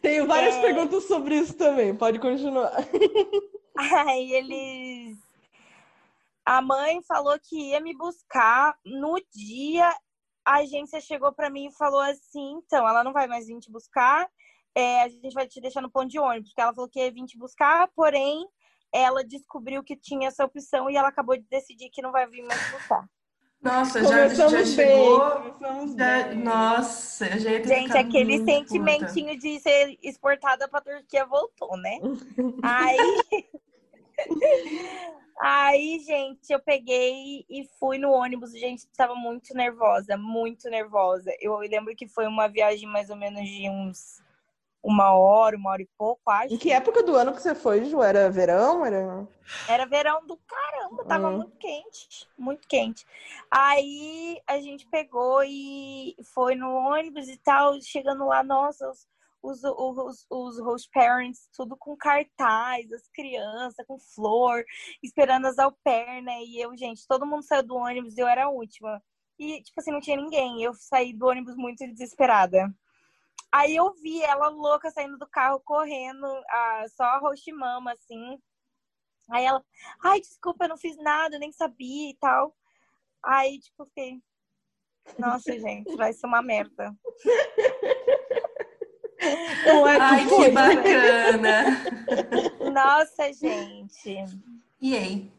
Tenho 0.00 0.26
várias 0.26 0.56
é... 0.56 0.62
perguntas 0.62 1.04
sobre 1.04 1.36
isso 1.36 1.54
também. 1.54 1.94
Pode 1.94 2.18
continuar. 2.18 2.72
Aí 3.76 4.32
eles. 4.34 5.18
A 6.44 6.60
mãe 6.60 7.02
falou 7.02 7.38
que 7.38 7.70
ia 7.70 7.80
me 7.80 7.96
buscar 7.96 8.76
no 8.84 9.16
dia. 9.32 9.94
A 10.44 10.56
agência 10.56 11.00
chegou 11.00 11.32
para 11.32 11.50
mim 11.50 11.66
e 11.66 11.76
falou 11.76 12.00
assim: 12.00 12.58
então, 12.64 12.88
ela 12.88 13.04
não 13.04 13.12
vai 13.12 13.26
mais 13.26 13.46
vir 13.46 13.58
te 13.60 13.70
buscar, 13.70 14.28
é, 14.74 15.02
a 15.02 15.08
gente 15.08 15.34
vai 15.34 15.46
te 15.46 15.60
deixar 15.60 15.80
no 15.80 15.90
ponto 15.90 16.08
de 16.08 16.18
ônibus, 16.18 16.50
porque 16.50 16.60
ela 16.60 16.74
falou 16.74 16.88
que 16.88 17.00
ia 17.00 17.12
vir 17.12 17.24
te 17.26 17.38
buscar, 17.38 17.88
porém, 17.94 18.46
ela 18.92 19.22
descobriu 19.22 19.82
que 19.82 19.96
tinha 19.96 20.28
essa 20.28 20.44
opção 20.44 20.90
e 20.90 20.96
ela 20.96 21.08
acabou 21.08 21.36
de 21.36 21.46
decidir 21.48 21.90
que 21.90 22.02
não 22.02 22.12
vai 22.12 22.26
vir 22.26 22.42
mais 22.42 22.70
buscar. 22.72 23.08
Nossa, 23.62 24.02
já, 24.02 24.28
já 24.28 24.64
chegou. 24.64 25.18
Já, 25.96 26.34
nossa, 26.34 27.38
já 27.38 27.50
ia 27.50 27.64
Gente, 27.64 27.96
aquele 27.96 28.42
sentimentinho 28.44 29.34
puta. 29.34 29.40
de 29.40 29.60
ser 29.60 29.98
exportada 30.02 30.66
para 30.66 30.80
Turquia 30.80 31.26
voltou, 31.26 31.76
né? 31.76 31.98
Aí. 32.62 32.96
Aí, 35.42 35.98
gente, 36.00 36.52
eu 36.52 36.60
peguei 36.60 37.46
e 37.48 37.66
fui 37.78 37.96
no 37.96 38.10
ônibus. 38.10 38.52
Gente, 38.52 38.80
estava 38.80 39.14
muito 39.14 39.54
nervosa, 39.54 40.14
muito 40.14 40.68
nervosa. 40.68 41.32
Eu 41.40 41.56
lembro 41.60 41.96
que 41.96 42.06
foi 42.06 42.26
uma 42.26 42.46
viagem 42.46 42.86
mais 42.86 43.08
ou 43.08 43.16
menos 43.16 43.48
de 43.48 43.66
uns 43.70 44.20
uma 44.82 45.12
hora, 45.12 45.56
uma 45.56 45.70
hora 45.70 45.82
e 45.82 45.88
pouco, 45.98 46.22
acho. 46.30 46.54
Em 46.54 46.58
que 46.58 46.72
época 46.72 47.02
do 47.02 47.14
ano 47.14 47.32
que 47.32 47.42
você 47.42 47.54
foi, 47.54 47.84
Ju? 47.84 48.02
Era 48.02 48.30
verão? 48.30 48.84
Era, 48.84 49.28
era 49.68 49.86
verão 49.86 50.26
do 50.26 50.38
caramba, 50.38 51.04
tava 51.04 51.28
hum. 51.28 51.36
muito 51.38 51.56
quente, 51.58 52.28
muito 52.38 52.66
quente. 52.66 53.04
Aí 53.50 54.40
a 54.46 54.58
gente 54.60 54.86
pegou 54.86 55.42
e 55.44 56.16
foi 56.34 56.54
no 56.54 56.70
ônibus 56.70 57.28
e 57.28 57.36
tal, 57.38 57.80
chegando 57.82 58.26
lá, 58.26 58.42
nossa, 58.42 58.90
os, 58.90 59.06
os, 59.42 59.62
os, 59.64 60.26
os 60.30 60.60
host 60.60 60.88
parents, 60.92 61.48
tudo 61.52 61.76
com 61.76 61.96
cartaz, 61.96 62.90
as 62.92 63.08
crianças 63.08 63.84
com 63.86 63.98
flor, 63.98 64.64
esperando 65.02 65.46
as 65.46 65.58
au 65.58 65.72
pair, 65.84 66.22
né? 66.22 66.42
E 66.42 66.60
eu, 66.60 66.76
gente, 66.76 67.06
todo 67.06 67.26
mundo 67.26 67.42
saiu 67.42 67.62
do 67.62 67.76
ônibus 67.76 68.16
e 68.16 68.20
eu 68.20 68.26
era 68.28 68.44
a 68.44 68.50
última. 68.50 69.02
E, 69.38 69.62
tipo 69.62 69.80
assim, 69.80 69.90
não 69.90 70.00
tinha 70.00 70.16
ninguém. 70.16 70.62
Eu 70.62 70.74
saí 70.74 71.14
do 71.14 71.26
ônibus 71.26 71.56
muito 71.56 71.86
desesperada. 71.86 72.70
Aí 73.52 73.74
eu 73.74 73.92
vi 73.94 74.22
ela 74.22 74.48
louca 74.48 74.90
saindo 74.90 75.18
do 75.18 75.26
carro, 75.28 75.60
correndo, 75.64 76.26
a, 76.48 76.84
só 76.88 77.04
a 77.04 77.18
host 77.18 77.50
mama, 77.52 77.92
assim. 77.92 78.38
Aí 79.30 79.44
ela, 79.44 79.64
ai, 80.04 80.20
desculpa, 80.20 80.64
eu 80.64 80.68
não 80.68 80.76
fiz 80.76 80.96
nada, 80.96 81.38
nem 81.38 81.52
sabia 81.52 82.10
e 82.10 82.16
tal. 82.16 82.54
Aí, 83.24 83.58
tipo, 83.58 83.84
fiquei. 83.86 84.20
Nossa, 85.18 85.52
gente, 85.58 85.96
vai 85.96 86.12
ser 86.12 86.26
uma 86.26 86.42
merda. 86.42 86.94
Não 89.66 89.86
é 89.86 89.98
Ai, 90.00 90.24
que 90.24 90.30
foi. 90.30 90.50
bacana! 90.50 91.64
Nossa, 92.72 93.32
gente. 93.32 94.24
E 94.80 94.96
aí? 94.96 95.30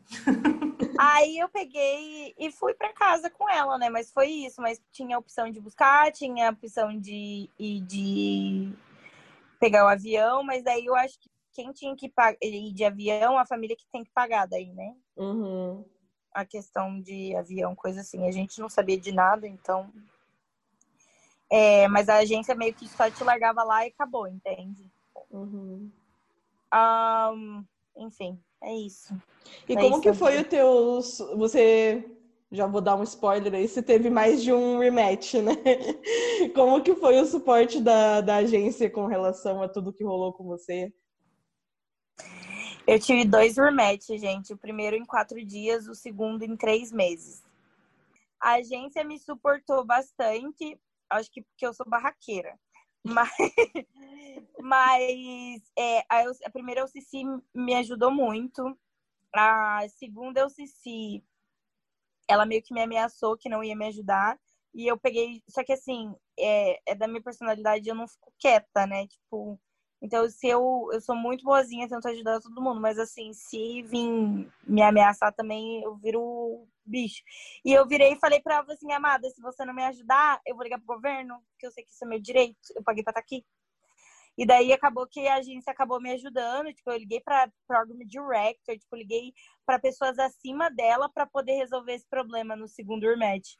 Aí 1.03 1.39
eu 1.39 1.49
peguei 1.49 2.35
e 2.37 2.51
fui 2.51 2.75
para 2.75 2.93
casa 2.93 3.27
com 3.27 3.49
ela, 3.49 3.75
né? 3.79 3.89
Mas 3.89 4.11
foi 4.11 4.27
isso. 4.27 4.61
Mas 4.61 4.79
tinha 4.91 5.15
a 5.15 5.19
opção 5.19 5.49
de 5.49 5.59
buscar, 5.59 6.11
tinha 6.11 6.49
a 6.49 6.51
opção 6.51 6.95
de 6.95 7.49
ir 7.57 7.81
de 7.81 8.71
pegar 9.59 9.83
o 9.83 9.87
avião, 9.87 10.43
mas 10.43 10.63
daí 10.63 10.85
eu 10.85 10.95
acho 10.95 11.19
que 11.19 11.27
quem 11.53 11.71
tinha 11.71 11.95
que 11.95 12.13
ir 12.43 12.71
de 12.71 12.85
avião, 12.85 13.35
a 13.35 13.47
família 13.47 13.75
que 13.75 13.87
tem 13.91 14.03
que 14.03 14.11
pagar 14.11 14.45
daí, 14.45 14.71
né? 14.73 14.95
Uhum. 15.17 15.83
A 16.31 16.45
questão 16.45 17.01
de 17.01 17.35
avião, 17.35 17.75
coisa 17.75 18.01
assim. 18.01 18.27
A 18.27 18.31
gente 18.31 18.61
não 18.61 18.69
sabia 18.69 18.99
de 18.99 19.11
nada, 19.11 19.47
então. 19.47 19.91
É, 21.49 21.87
mas 21.87 22.09
a 22.09 22.17
agência 22.17 22.53
meio 22.53 22.75
que 22.75 22.87
só 22.87 23.09
te 23.09 23.23
largava 23.23 23.63
lá 23.63 23.83
e 23.87 23.89
acabou, 23.89 24.27
entende? 24.27 24.87
Uhum. 25.31 25.91
Um, 26.71 27.65
enfim, 27.97 28.39
é 28.63 28.75
isso. 28.75 29.13
E 29.67 29.73
É 29.73 29.75
como 29.75 29.95
isso, 29.95 30.01
que 30.01 30.13
foi 30.13 30.39
o 30.39 30.45
teu. 30.45 30.99
Você. 31.37 32.03
Já 32.53 32.67
vou 32.67 32.81
dar 32.81 32.97
um 32.97 33.03
spoiler 33.03 33.53
aí, 33.53 33.65
você 33.65 33.81
teve 33.81 34.09
mais 34.09 34.43
de 34.43 34.51
um 34.51 34.77
rematch, 34.77 35.35
né? 35.35 35.53
Como 36.53 36.83
que 36.83 36.93
foi 36.95 37.17
o 37.17 37.25
suporte 37.25 37.79
da, 37.79 38.19
da 38.19 38.35
agência 38.37 38.89
com 38.89 39.05
relação 39.05 39.63
a 39.63 39.69
tudo 39.69 39.93
que 39.93 40.03
rolou 40.03 40.33
com 40.33 40.43
você? 40.43 40.93
Eu 42.85 42.99
tive 42.99 43.23
dois 43.23 43.55
rematches, 43.55 44.19
gente. 44.19 44.51
O 44.51 44.57
primeiro 44.57 44.97
em 44.97 45.05
quatro 45.05 45.41
dias, 45.45 45.87
o 45.87 45.95
segundo 45.95 46.43
em 46.43 46.57
três 46.57 46.91
meses. 46.91 47.41
A 48.37 48.55
agência 48.55 49.01
me 49.05 49.17
suportou 49.17 49.85
bastante, 49.85 50.77
acho 51.09 51.31
que 51.31 51.43
porque 51.43 51.65
eu 51.65 51.73
sou 51.73 51.85
barraqueira. 51.87 52.59
Mas, 53.03 53.29
mas 54.59 55.61
é, 55.77 55.99
a, 56.09 56.23
a 56.45 56.49
primeira, 56.51 56.85
Cici 56.87 57.23
me 57.53 57.75
ajudou 57.75 58.11
muito. 58.11 58.77
A 59.33 59.87
segunda, 59.89 60.47
Cici, 60.49 61.23
ela 62.27 62.45
meio 62.45 62.61
que 62.61 62.73
me 62.73 62.81
ameaçou 62.81 63.37
que 63.37 63.49
não 63.49 63.63
ia 63.63 63.75
me 63.75 63.87
ajudar. 63.87 64.39
E 64.73 64.87
eu 64.87 64.97
peguei. 64.97 65.43
Só 65.49 65.63
que 65.63 65.73
assim, 65.73 66.15
é, 66.39 66.91
é 66.91 66.95
da 66.95 67.07
minha 67.07 67.21
personalidade, 67.21 67.89
eu 67.89 67.95
não 67.95 68.07
fico 68.07 68.33
quieta, 68.39 68.85
né? 68.85 69.07
Tipo, 69.07 69.59
então, 70.01 70.27
se 70.29 70.47
eu, 70.47 70.89
eu 70.91 70.99
sou 70.99 71.15
muito 71.15 71.43
boazinha, 71.43 71.87
tento 71.87 72.07
ajudar 72.07 72.39
todo 72.39 72.61
mundo, 72.61 72.81
mas 72.81 72.97
assim, 72.97 73.31
se 73.33 73.83
vir 73.83 74.49
me 74.63 74.81
ameaçar 74.81 75.31
também, 75.33 75.83
eu 75.83 75.95
viro 75.95 76.67
bicho. 76.83 77.21
E 77.63 77.71
eu 77.71 77.87
virei 77.87 78.13
e 78.13 78.19
falei 78.19 78.41
pra 78.41 78.55
ela 78.55 78.73
assim, 78.73 78.91
amada, 78.91 79.29
se 79.29 79.39
você 79.41 79.63
não 79.63 79.73
me 79.73 79.83
ajudar, 79.83 80.41
eu 80.45 80.55
vou 80.55 80.63
ligar 80.63 80.79
pro 80.79 80.95
governo, 80.95 81.39
porque 81.51 81.67
eu 81.67 81.71
sei 81.71 81.83
que 81.83 81.91
isso 81.91 82.03
é 82.03 82.07
meu 82.07 82.19
direito, 82.19 82.57
eu 82.75 82.83
paguei 82.83 83.03
pra 83.03 83.11
estar 83.11 83.21
aqui. 83.21 83.45
E 84.37 84.45
daí 84.45 84.73
acabou 84.73 85.05
que 85.05 85.27
a 85.27 85.35
agência 85.35 85.71
acabou 85.71 86.01
me 86.01 86.11
ajudando, 86.11 86.73
tipo, 86.73 86.89
eu 86.89 86.97
liguei 86.97 87.19
pra 87.19 87.51
Program 87.67 87.99
Director, 88.05 88.77
tipo, 88.77 88.95
liguei 88.95 89.33
pra 89.65 89.77
pessoas 89.77 90.17
acima 90.17 90.69
dela 90.71 91.09
pra 91.09 91.27
poder 91.27 91.57
resolver 91.57 91.93
esse 91.93 92.07
problema 92.07 92.55
no 92.55 92.67
segundo 92.67 93.03
rematch. 93.03 93.55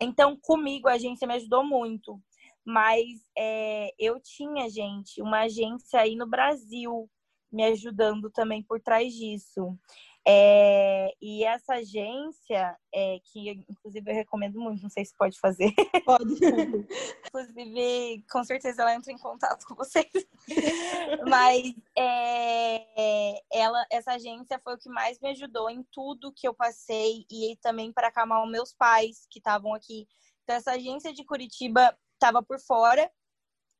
Então, 0.00 0.36
comigo, 0.40 0.88
a 0.88 0.94
agência 0.94 1.28
me 1.28 1.34
ajudou 1.34 1.64
muito. 1.64 2.20
Mas 2.64 3.04
é, 3.36 3.90
eu 3.98 4.20
tinha, 4.20 4.68
gente, 4.70 5.20
uma 5.20 5.42
agência 5.42 6.00
aí 6.00 6.16
no 6.16 6.26
Brasil 6.26 7.08
me 7.52 7.64
ajudando 7.64 8.30
também 8.30 8.62
por 8.62 8.80
trás 8.80 9.12
disso. 9.12 9.78
É, 10.26 11.14
e 11.20 11.44
essa 11.44 11.74
agência, 11.74 12.74
é, 12.94 13.18
que 13.24 13.50
inclusive 13.68 14.10
eu 14.10 14.14
recomendo 14.14 14.58
muito, 14.58 14.82
não 14.82 14.88
sei 14.88 15.04
se 15.04 15.14
pode 15.16 15.38
fazer. 15.38 15.70
Pode. 16.06 16.34
inclusive, 17.28 18.24
com 18.30 18.42
certeza 18.42 18.82
ela 18.82 18.94
entra 18.94 19.12
em 19.12 19.18
contato 19.18 19.66
com 19.66 19.74
vocês. 19.74 20.10
Mas 21.28 21.74
é, 21.96 23.38
ela, 23.52 23.84
essa 23.90 24.12
agência 24.12 24.58
foi 24.64 24.74
o 24.74 24.78
que 24.78 24.88
mais 24.88 25.20
me 25.20 25.28
ajudou 25.28 25.68
em 25.68 25.82
tudo 25.92 26.32
que 26.32 26.48
eu 26.48 26.54
passei 26.54 27.26
e 27.30 27.56
também 27.60 27.92
para 27.92 28.08
acalmar 28.08 28.42
os 28.42 28.50
meus 28.50 28.72
pais 28.72 29.26
que 29.30 29.38
estavam 29.38 29.74
aqui. 29.74 30.08
Então, 30.42 30.56
essa 30.56 30.72
agência 30.72 31.12
de 31.12 31.24
Curitiba 31.24 31.96
estava 32.24 32.42
por 32.42 32.58
fora. 32.58 33.10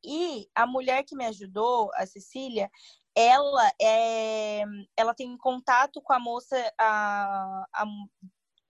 E 0.05 0.49
a 0.55 0.67
mulher 0.67 1.03
que 1.05 1.17
me 1.17 1.25
ajudou, 1.25 1.91
a 1.95 2.05
Cecília, 2.07 2.71
ela 3.17 3.73
é, 3.81 4.63
ela 4.97 5.15
tem 5.15 5.35
contato 5.39 6.03
com 6.03 6.13
a 6.13 6.19
moça, 6.19 6.57
a, 6.79 7.65
a, 7.73 7.85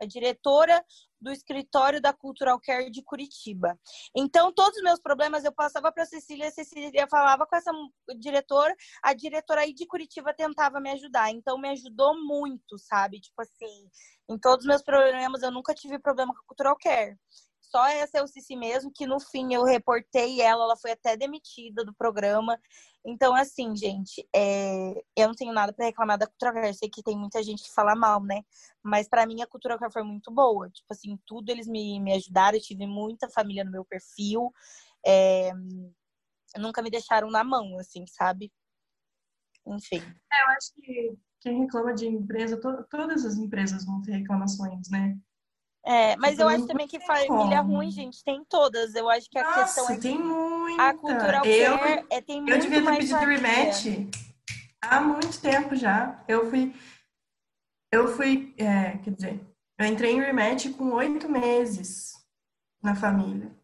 a 0.00 0.06
diretora 0.06 0.84
do 1.20 1.32
escritório 1.32 2.00
da 2.00 2.12
Cultural 2.12 2.60
Care 2.60 2.88
de 2.88 3.02
Curitiba. 3.02 3.76
Então, 4.14 4.52
todos 4.52 4.76
os 4.76 4.84
meus 4.84 5.00
problemas 5.00 5.44
eu 5.44 5.52
passava 5.52 5.90
para 5.90 6.04
a 6.04 6.06
Cecília, 6.06 6.48
a 6.48 6.52
Cecília 6.52 7.08
falava 7.08 7.46
com 7.46 7.56
essa 7.56 7.72
diretora, 8.18 8.76
a 9.02 9.12
diretora 9.12 9.62
aí 9.62 9.72
de 9.72 9.86
Curitiba 9.86 10.32
tentava 10.34 10.78
me 10.78 10.90
ajudar. 10.90 11.30
Então, 11.32 11.58
me 11.58 11.70
ajudou 11.70 12.14
muito, 12.24 12.78
sabe? 12.78 13.20
Tipo 13.20 13.42
assim, 13.42 13.88
em 14.28 14.38
todos 14.38 14.64
os 14.64 14.68
meus 14.68 14.82
problemas, 14.82 15.42
eu 15.42 15.50
nunca 15.50 15.74
tive 15.74 15.98
problema 15.98 16.32
com 16.32 16.40
a 16.40 16.46
Cultural 16.46 16.76
Care 16.76 17.18
só 17.74 17.84
essa 17.88 18.18
eu 18.18 18.28
Cici 18.28 18.54
mesmo, 18.54 18.92
que 18.94 19.04
no 19.04 19.18
fim 19.18 19.52
eu 19.52 19.64
reportei 19.64 20.40
ela, 20.40 20.62
ela 20.62 20.76
foi 20.76 20.92
até 20.92 21.16
demitida 21.16 21.84
do 21.84 21.92
programa. 21.92 22.56
Então, 23.04 23.34
assim, 23.34 23.74
gente, 23.74 24.24
é... 24.32 24.94
eu 25.16 25.26
não 25.26 25.34
tenho 25.34 25.52
nada 25.52 25.72
para 25.72 25.86
reclamar 25.86 26.16
da 26.16 26.28
Cultura 26.28 26.52
Care. 26.52 26.72
Sei 26.72 26.88
que 26.88 27.02
tem 27.02 27.18
muita 27.18 27.42
gente 27.42 27.64
que 27.64 27.74
fala 27.74 27.96
mal, 27.96 28.22
né? 28.22 28.42
Mas 28.80 29.08
para 29.08 29.26
mim 29.26 29.42
a 29.42 29.46
Cultura 29.46 29.76
Care 29.76 29.92
foi 29.92 30.04
muito 30.04 30.30
boa. 30.30 30.70
Tipo 30.70 30.86
assim, 30.92 31.18
tudo 31.26 31.50
eles 31.50 31.66
me, 31.66 31.98
me 31.98 32.12
ajudaram. 32.12 32.56
Eu 32.56 32.62
tive 32.62 32.86
muita 32.86 33.28
família 33.28 33.64
no 33.64 33.72
meu 33.72 33.84
perfil. 33.84 34.52
É... 35.04 35.50
Nunca 36.56 36.80
me 36.80 36.90
deixaram 36.90 37.28
na 37.28 37.42
mão, 37.42 37.76
assim, 37.80 38.06
sabe? 38.06 38.52
Enfim. 39.66 40.00
É, 40.32 40.42
eu 40.42 40.48
acho 40.56 40.72
que 40.76 41.18
quem 41.40 41.62
reclama 41.62 41.92
de 41.92 42.06
empresa, 42.06 42.56
to 42.60 42.84
todas 42.88 43.24
as 43.24 43.36
empresas 43.36 43.84
vão 43.84 44.00
ter 44.00 44.12
reclamações, 44.12 44.88
né? 44.90 45.18
É, 45.86 46.16
mas 46.16 46.38
eu 46.38 46.48
acho 46.48 46.66
também 46.66 46.88
que 46.88 46.98
família 46.98 47.58
como. 47.58 47.74
ruim, 47.74 47.90
gente, 47.90 48.24
tem 48.24 48.42
todas. 48.44 48.94
Eu 48.94 49.08
acho 49.10 49.28
que 49.28 49.38
a 49.38 49.44
Nossa, 49.44 49.64
questão 49.64 49.90
é 49.90 49.94
que 49.94 50.00
tem 50.00 50.18
muita. 50.18 50.82
a 50.82 50.94
cultural 50.94 51.44
eu, 51.44 51.78
care 51.78 52.06
é, 52.10 52.20
tem 52.22 52.40
muito 52.40 52.54
eu 52.54 52.58
devia 52.58 52.82
ter 52.82 52.96
pedido 52.96 53.18
família. 53.18 53.36
rematch 53.36 54.10
há 54.80 55.00
muito 55.00 55.38
tempo 55.40 55.76
já. 55.76 56.24
Eu 56.26 56.48
fui. 56.48 56.74
Eu 57.92 58.16
fui. 58.16 58.54
é, 58.56 58.96
quer 58.98 59.10
dizer, 59.10 59.40
eu 59.78 59.86
entrei 59.86 60.12
em 60.12 60.20
rematch 60.20 60.70
com 60.70 60.90
oito 60.92 61.28
meses 61.28 62.14
na 62.82 62.94
família. 62.94 63.54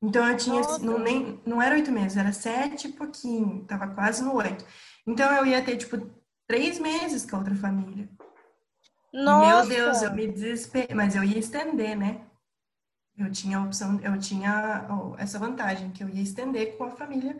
Então 0.00 0.26
eu 0.26 0.36
tinha. 0.36 0.60
Nossa. 0.60 0.78
Não, 0.78 1.00
nem, 1.00 1.42
não 1.44 1.60
era 1.60 1.74
oito 1.74 1.90
meses, 1.90 2.16
era 2.16 2.32
sete 2.32 2.86
e 2.86 2.92
pouquinho. 2.92 3.64
Tava 3.64 3.88
quase 3.88 4.22
no 4.22 4.36
oito. 4.36 4.64
Então 5.04 5.32
eu 5.34 5.44
ia 5.44 5.64
ter, 5.64 5.76
tipo, 5.76 5.98
três 6.46 6.78
meses 6.78 7.28
com 7.28 7.34
a 7.34 7.38
outra 7.40 7.56
família. 7.56 8.08
Nossa! 9.12 9.68
Meu 9.68 9.76
Deus, 9.76 10.02
eu 10.02 10.12
me 10.14 10.26
desesperei. 10.26 10.94
Mas 10.94 11.16
eu 11.16 11.24
ia 11.24 11.38
estender, 11.38 11.96
né? 11.96 12.24
Eu 13.16 13.30
tinha 13.30 13.58
a 13.58 13.64
opção, 13.64 14.00
eu 14.00 14.18
tinha 14.18 14.86
essa 15.18 15.38
vantagem, 15.38 15.90
que 15.90 16.02
eu 16.02 16.08
ia 16.08 16.22
estender 16.22 16.76
com 16.76 16.84
a 16.84 16.90
família. 16.90 17.36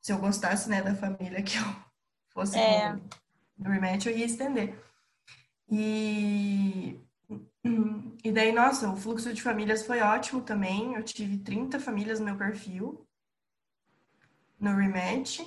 Se 0.00 0.12
eu 0.12 0.18
gostasse, 0.18 0.68
né, 0.68 0.82
da 0.82 0.94
família 0.94 1.42
que 1.42 1.56
eu 1.56 1.64
fosse 2.28 2.58
É. 2.58 2.92
no, 2.92 3.02
no 3.58 3.70
rematch, 3.70 4.06
eu 4.06 4.16
ia 4.16 4.26
estender. 4.26 4.78
E, 5.68 7.00
e 8.22 8.30
daí, 8.30 8.52
nossa, 8.52 8.88
o 8.90 8.96
fluxo 8.96 9.32
de 9.32 9.42
famílias 9.42 9.84
foi 9.84 10.00
ótimo 10.00 10.42
também. 10.42 10.94
Eu 10.94 11.02
tive 11.02 11.38
30 11.38 11.80
famílias 11.80 12.20
no 12.20 12.26
meu 12.26 12.36
perfil 12.36 13.04
no 14.60 14.76
rematch. 14.76 15.40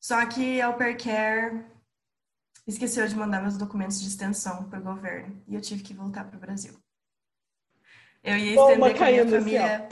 Só 0.00 0.24
que 0.26 0.60
a 0.60 0.68
Au 0.68 0.74
Pair 0.74 0.96
Care 0.96 1.64
esqueceu 2.66 3.06
de 3.06 3.14
mandar 3.16 3.40
meus 3.40 3.56
documentos 3.56 4.00
de 4.00 4.08
extensão 4.08 4.64
para 4.64 4.78
o 4.78 4.82
governo 4.82 5.42
e 5.48 5.54
eu 5.54 5.60
tive 5.60 5.82
que 5.82 5.94
voltar 5.94 6.24
para 6.24 6.36
o 6.36 6.40
Brasil. 6.40 6.74
Eu 8.22 8.36
ia 8.36 8.54
Toma, 8.54 8.90
estender 8.90 8.96
com 8.98 9.04
a 9.04 9.06
minha 9.06 9.22
caindo 9.24 9.36
assim, 9.36 9.56
família. 9.56 9.88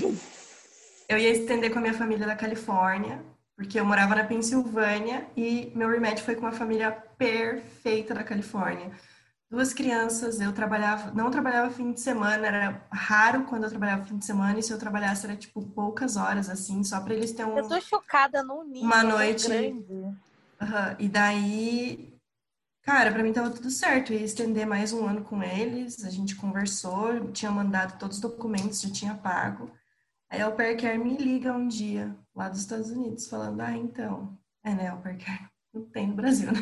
Eu 1.08 1.18
ia 1.18 1.30
estender 1.30 1.72
com 1.72 1.78
a 1.78 1.82
minha 1.82 1.94
família 1.94 2.26
da 2.26 2.36
Califórnia, 2.36 3.24
porque 3.56 3.80
eu 3.80 3.84
morava 3.84 4.14
na 4.14 4.24
Pensilvânia 4.24 5.26
e 5.36 5.72
meu 5.74 5.88
rematch 5.88 6.20
foi 6.20 6.34
com 6.34 6.42
uma 6.42 6.52
família 6.52 6.90
perfeita 6.92 8.14
da 8.14 8.22
Califórnia. 8.22 8.90
Duas 9.50 9.72
crianças, 9.72 10.42
eu 10.42 10.52
trabalhava, 10.52 11.10
não 11.12 11.30
trabalhava 11.30 11.70
fim 11.70 11.90
de 11.90 12.00
semana, 12.02 12.46
era 12.46 12.86
raro 12.92 13.44
quando 13.44 13.64
eu 13.64 13.70
trabalhava 13.70 14.04
fim 14.04 14.18
de 14.18 14.26
semana, 14.26 14.58
e 14.58 14.62
se 14.62 14.70
eu 14.70 14.78
trabalhasse 14.78 15.24
era 15.24 15.34
tipo 15.34 15.62
poucas 15.62 16.18
horas, 16.18 16.50
assim, 16.50 16.84
só 16.84 17.00
para 17.00 17.14
eles 17.14 17.32
terem 17.32 17.52
um, 17.52 17.56
Eu 17.56 17.66
tô 17.66 17.80
chocada 17.80 18.42
no 18.42 18.62
nível 18.62 18.82
Uma 18.86 19.02
noite- 19.02 19.48
grande. 19.48 20.14
Aham, 20.60 20.96
E 20.98 21.08
daí, 21.08 22.17
cara, 22.88 23.12
pra 23.12 23.22
mim 23.22 23.34
tava 23.34 23.50
tudo 23.50 23.70
certo. 23.70 24.14
Eu 24.14 24.18
ia 24.18 24.24
estender 24.24 24.66
mais 24.66 24.94
um 24.94 25.06
ano 25.06 25.22
com 25.22 25.42
eles. 25.42 26.02
A 26.06 26.10
gente 26.10 26.34
conversou, 26.34 27.30
tinha 27.32 27.50
mandado 27.50 27.98
todos 27.98 28.16
os 28.16 28.22
documentos, 28.22 28.80
já 28.80 28.90
tinha 28.90 29.14
pago. 29.14 29.70
Aí 30.30 30.40
a 30.40 30.46
Au 30.46 30.52
Pair 30.52 30.80
Care 30.80 30.96
me 30.96 31.14
liga 31.18 31.52
um 31.52 31.68
dia, 31.68 32.16
lá 32.34 32.48
dos 32.48 32.60
Estados 32.60 32.90
Unidos, 32.90 33.28
falando: 33.28 33.60
Ah, 33.60 33.76
então. 33.76 34.38
É, 34.64 34.74
né, 34.74 34.88
Au 34.88 35.02
Pair 35.02 35.18
Care. 35.18 35.50
Não 35.74 35.84
tem 35.84 36.06
no 36.06 36.14
Brasil, 36.14 36.50
né? 36.50 36.60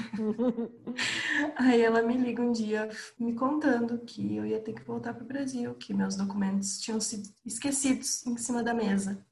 Aí 1.55 1.81
ela 1.81 2.03
me 2.03 2.17
liga 2.17 2.43
um 2.43 2.51
dia 2.51 2.89
me 3.17 3.33
contando 3.35 3.97
que 4.01 4.35
eu 4.35 4.45
ia 4.45 4.59
ter 4.59 4.73
que 4.73 4.83
voltar 4.83 5.15
pro 5.15 5.25
Brasil, 5.25 5.75
que 5.77 5.95
meus 5.95 6.17
documentos 6.17 6.81
tinham 6.81 7.01
sido 7.01 7.29
esquecidos 7.45 8.27
em 8.27 8.37
cima 8.37 8.65
da 8.65 8.75
mesa. 8.75 9.25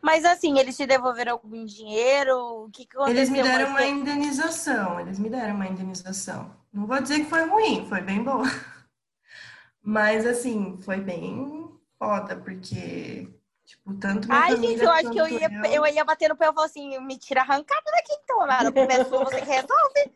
Mas 0.00 0.24
assim, 0.24 0.58
eles 0.58 0.76
te 0.76 0.86
devolveram 0.86 1.32
algum 1.32 1.64
dinheiro? 1.64 2.64
O 2.64 2.70
que, 2.70 2.86
que 2.86 2.96
aconteceu? 2.96 3.16
Eles 3.16 3.30
me 3.30 3.42
deram 3.42 3.70
uma 3.70 3.86
indenização, 3.86 5.00
eles 5.00 5.18
me 5.18 5.30
deram 5.30 5.54
uma 5.54 5.66
indenização. 5.66 6.54
Não 6.72 6.86
vou 6.86 7.00
dizer 7.00 7.20
que 7.20 7.30
foi 7.30 7.44
ruim, 7.48 7.86
foi 7.88 8.00
bem 8.00 8.22
boa. 8.22 8.44
Mas 9.82 10.26
assim, 10.26 10.78
foi 10.82 11.00
bem 11.00 11.70
foda, 11.98 12.36
porque 12.36 13.28
Tipo, 13.70 13.94
tanto 13.94 14.26
minha 14.26 14.40
Ai, 14.40 14.56
gente, 14.56 14.82
eu 14.82 14.90
acho 14.90 15.10
que 15.12 15.20
eu 15.20 15.28
ia, 15.28 15.48
eu 15.72 15.86
ia 15.86 16.04
bater 16.04 16.28
no 16.28 16.36
pé 16.36 16.48
e 16.48 16.52
falar 16.52 16.66
assim, 16.66 16.98
me 17.02 17.16
tira 17.16 17.42
arrancada 17.42 17.84
daqui 17.92 18.12
então, 18.24 18.38
Lara. 18.40 18.72
Começa 18.72 19.04
você 19.04 19.40
que 19.40 19.46
resolve. 19.46 20.12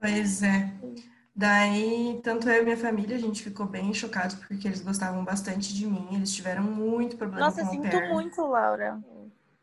Pois 0.00 0.42
é. 0.42 0.72
Daí, 1.34 2.20
tanto 2.22 2.48
eu 2.48 2.60
e 2.60 2.64
minha 2.64 2.76
família, 2.76 3.16
a 3.16 3.20
gente 3.20 3.42
ficou 3.42 3.66
bem 3.66 3.92
chocados 3.94 4.36
porque 4.36 4.68
eles 4.68 4.82
gostavam 4.82 5.24
bastante 5.24 5.74
de 5.74 5.86
mim. 5.86 6.08
Eles 6.14 6.32
tiveram 6.34 6.62
muito 6.62 7.16
problema 7.16 7.46
Nossa, 7.46 7.62
com 7.62 7.66
o 7.68 7.70
sinto 7.70 7.88
pair. 7.88 8.12
muito, 8.12 8.42
Laura. 8.42 9.02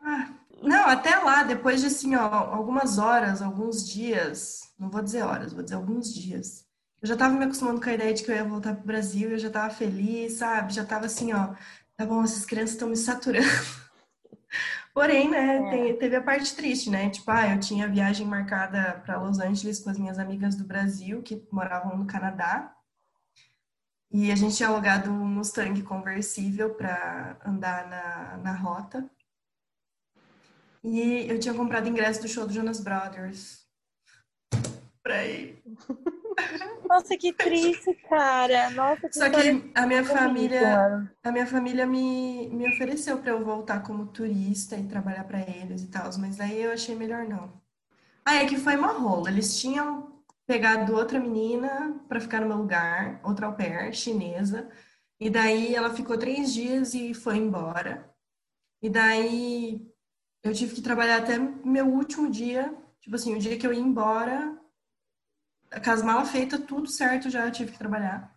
Ah, 0.01 0.29
não, 0.61 0.87
até 0.87 1.15
lá, 1.17 1.43
depois 1.43 1.81
de 1.81 1.87
assim, 1.87 2.15
ó, 2.15 2.25
algumas 2.25 2.97
horas, 2.97 3.41
alguns 3.41 3.87
dias, 3.87 4.73
não 4.79 4.89
vou 4.89 5.01
dizer 5.01 5.21
horas, 5.23 5.53
vou 5.53 5.63
dizer 5.63 5.75
alguns 5.75 6.13
dias. 6.13 6.65
Eu 7.01 7.07
já 7.07 7.15
tava 7.15 7.35
me 7.35 7.45
acostumando 7.45 7.79
com 7.81 7.89
a 7.89 7.93
ideia 7.93 8.13
de 8.13 8.23
que 8.23 8.31
eu 8.31 8.35
ia 8.35 8.43
voltar 8.43 8.75
pro 8.75 8.85
Brasil, 8.85 9.29
eu 9.29 9.39
já 9.39 9.49
tava 9.49 9.73
feliz, 9.73 10.33
sabe? 10.33 10.73
Já 10.73 10.83
tava 10.83 11.05
assim, 11.05 11.31
ó, 11.33 11.53
tá 11.95 12.05
bom, 12.05 12.23
essas 12.23 12.45
crianças 12.45 12.71
estão 12.71 12.89
me 12.89 12.97
saturando. 12.97 13.47
Porém, 14.93 15.29
né, 15.29 15.57
É. 15.57 15.69
tem- 15.69 15.97
teve 15.97 16.15
a 16.15 16.21
parte 16.21 16.55
triste, 16.55 16.89
né? 16.89 17.09
Tipo, 17.09 17.29
ah, 17.31 17.47
eu 17.53 17.59
tinha 17.59 17.87
viagem 17.87 18.25
marcada 18.25 19.01
para 19.05 19.21
Los 19.21 19.39
Angeles 19.39 19.79
com 19.79 19.89
as 19.89 19.97
minhas 19.97 20.19
amigas 20.19 20.55
do 20.55 20.63
Brasil, 20.65 21.21
que 21.21 21.41
moravam 21.51 21.97
no 21.97 22.05
Canadá. 22.05 22.75
E 24.11 24.31
a 24.31 24.35
gente 24.35 24.57
tinha 24.57 24.69
alugado 24.69 25.11
um 25.11 25.25
Mustang 25.25 25.81
conversível 25.83 26.73
para 26.73 27.37
andar 27.45 27.87
na, 27.87 28.37
na 28.37 28.53
rota. 28.53 29.07
E 30.83 31.27
eu 31.29 31.39
tinha 31.39 31.53
comprado 31.53 31.87
ingresso 31.87 32.21
do 32.21 32.27
show 32.27 32.47
do 32.47 32.53
Jonas 32.53 32.79
Brothers. 32.79 33.65
Pra 35.03 35.23
ir. 35.25 35.61
Nossa, 36.89 37.15
que 37.15 37.31
triste, 37.31 37.93
cara. 38.09 38.71
Nossa, 38.71 39.07
que 39.07 39.19
Só 39.19 39.29
que 39.29 39.71
a 39.75 39.85
minha 39.85 40.03
família, 40.03 41.07
a 41.23 41.31
minha 41.31 41.45
família 41.45 41.85
me, 41.85 42.49
me 42.49 42.67
ofereceu 42.67 43.19
para 43.19 43.31
eu 43.31 43.45
voltar 43.45 43.83
como 43.83 44.07
turista 44.07 44.75
e 44.75 44.87
trabalhar 44.87 45.23
para 45.25 45.39
eles 45.39 45.83
e 45.83 45.87
tal, 45.87 46.09
mas 46.17 46.37
daí 46.37 46.63
eu 46.63 46.71
achei 46.71 46.95
melhor 46.95 47.27
não. 47.27 47.53
Ah, 48.25 48.35
é 48.35 48.47
que 48.47 48.57
foi 48.57 48.75
uma 48.75 48.91
rola. 48.91 49.29
Eles 49.29 49.59
tinham 49.59 50.23
pegado 50.47 50.95
outra 50.95 51.19
menina 51.19 51.99
para 52.07 52.19
ficar 52.19 52.41
no 52.41 52.47
meu 52.47 52.57
lugar, 52.57 53.21
outra 53.23 53.45
au 53.47 53.55
pair, 53.55 53.93
chinesa, 53.93 54.69
e 55.19 55.29
daí 55.29 55.75
ela 55.75 55.93
ficou 55.93 56.17
três 56.17 56.53
dias 56.53 56.93
e 56.93 57.13
foi 57.13 57.37
embora. 57.37 58.09
E 58.81 58.89
daí 58.89 59.87
eu 60.43 60.53
tive 60.53 60.75
que 60.75 60.81
trabalhar 60.81 61.17
até 61.19 61.39
meu 61.39 61.87
último 61.87 62.29
dia, 62.29 62.75
tipo 63.01 63.15
assim, 63.15 63.35
o 63.35 63.39
dia 63.39 63.57
que 63.57 63.67
eu 63.67 63.73
ia 63.73 63.79
embora, 63.79 64.58
com 65.83 65.91
as 65.91 66.01
malas 66.01 66.31
feitas, 66.31 66.61
tudo 66.65 66.87
certo, 66.87 67.29
já 67.29 67.49
tive 67.51 67.71
que 67.71 67.77
trabalhar. 67.77 68.35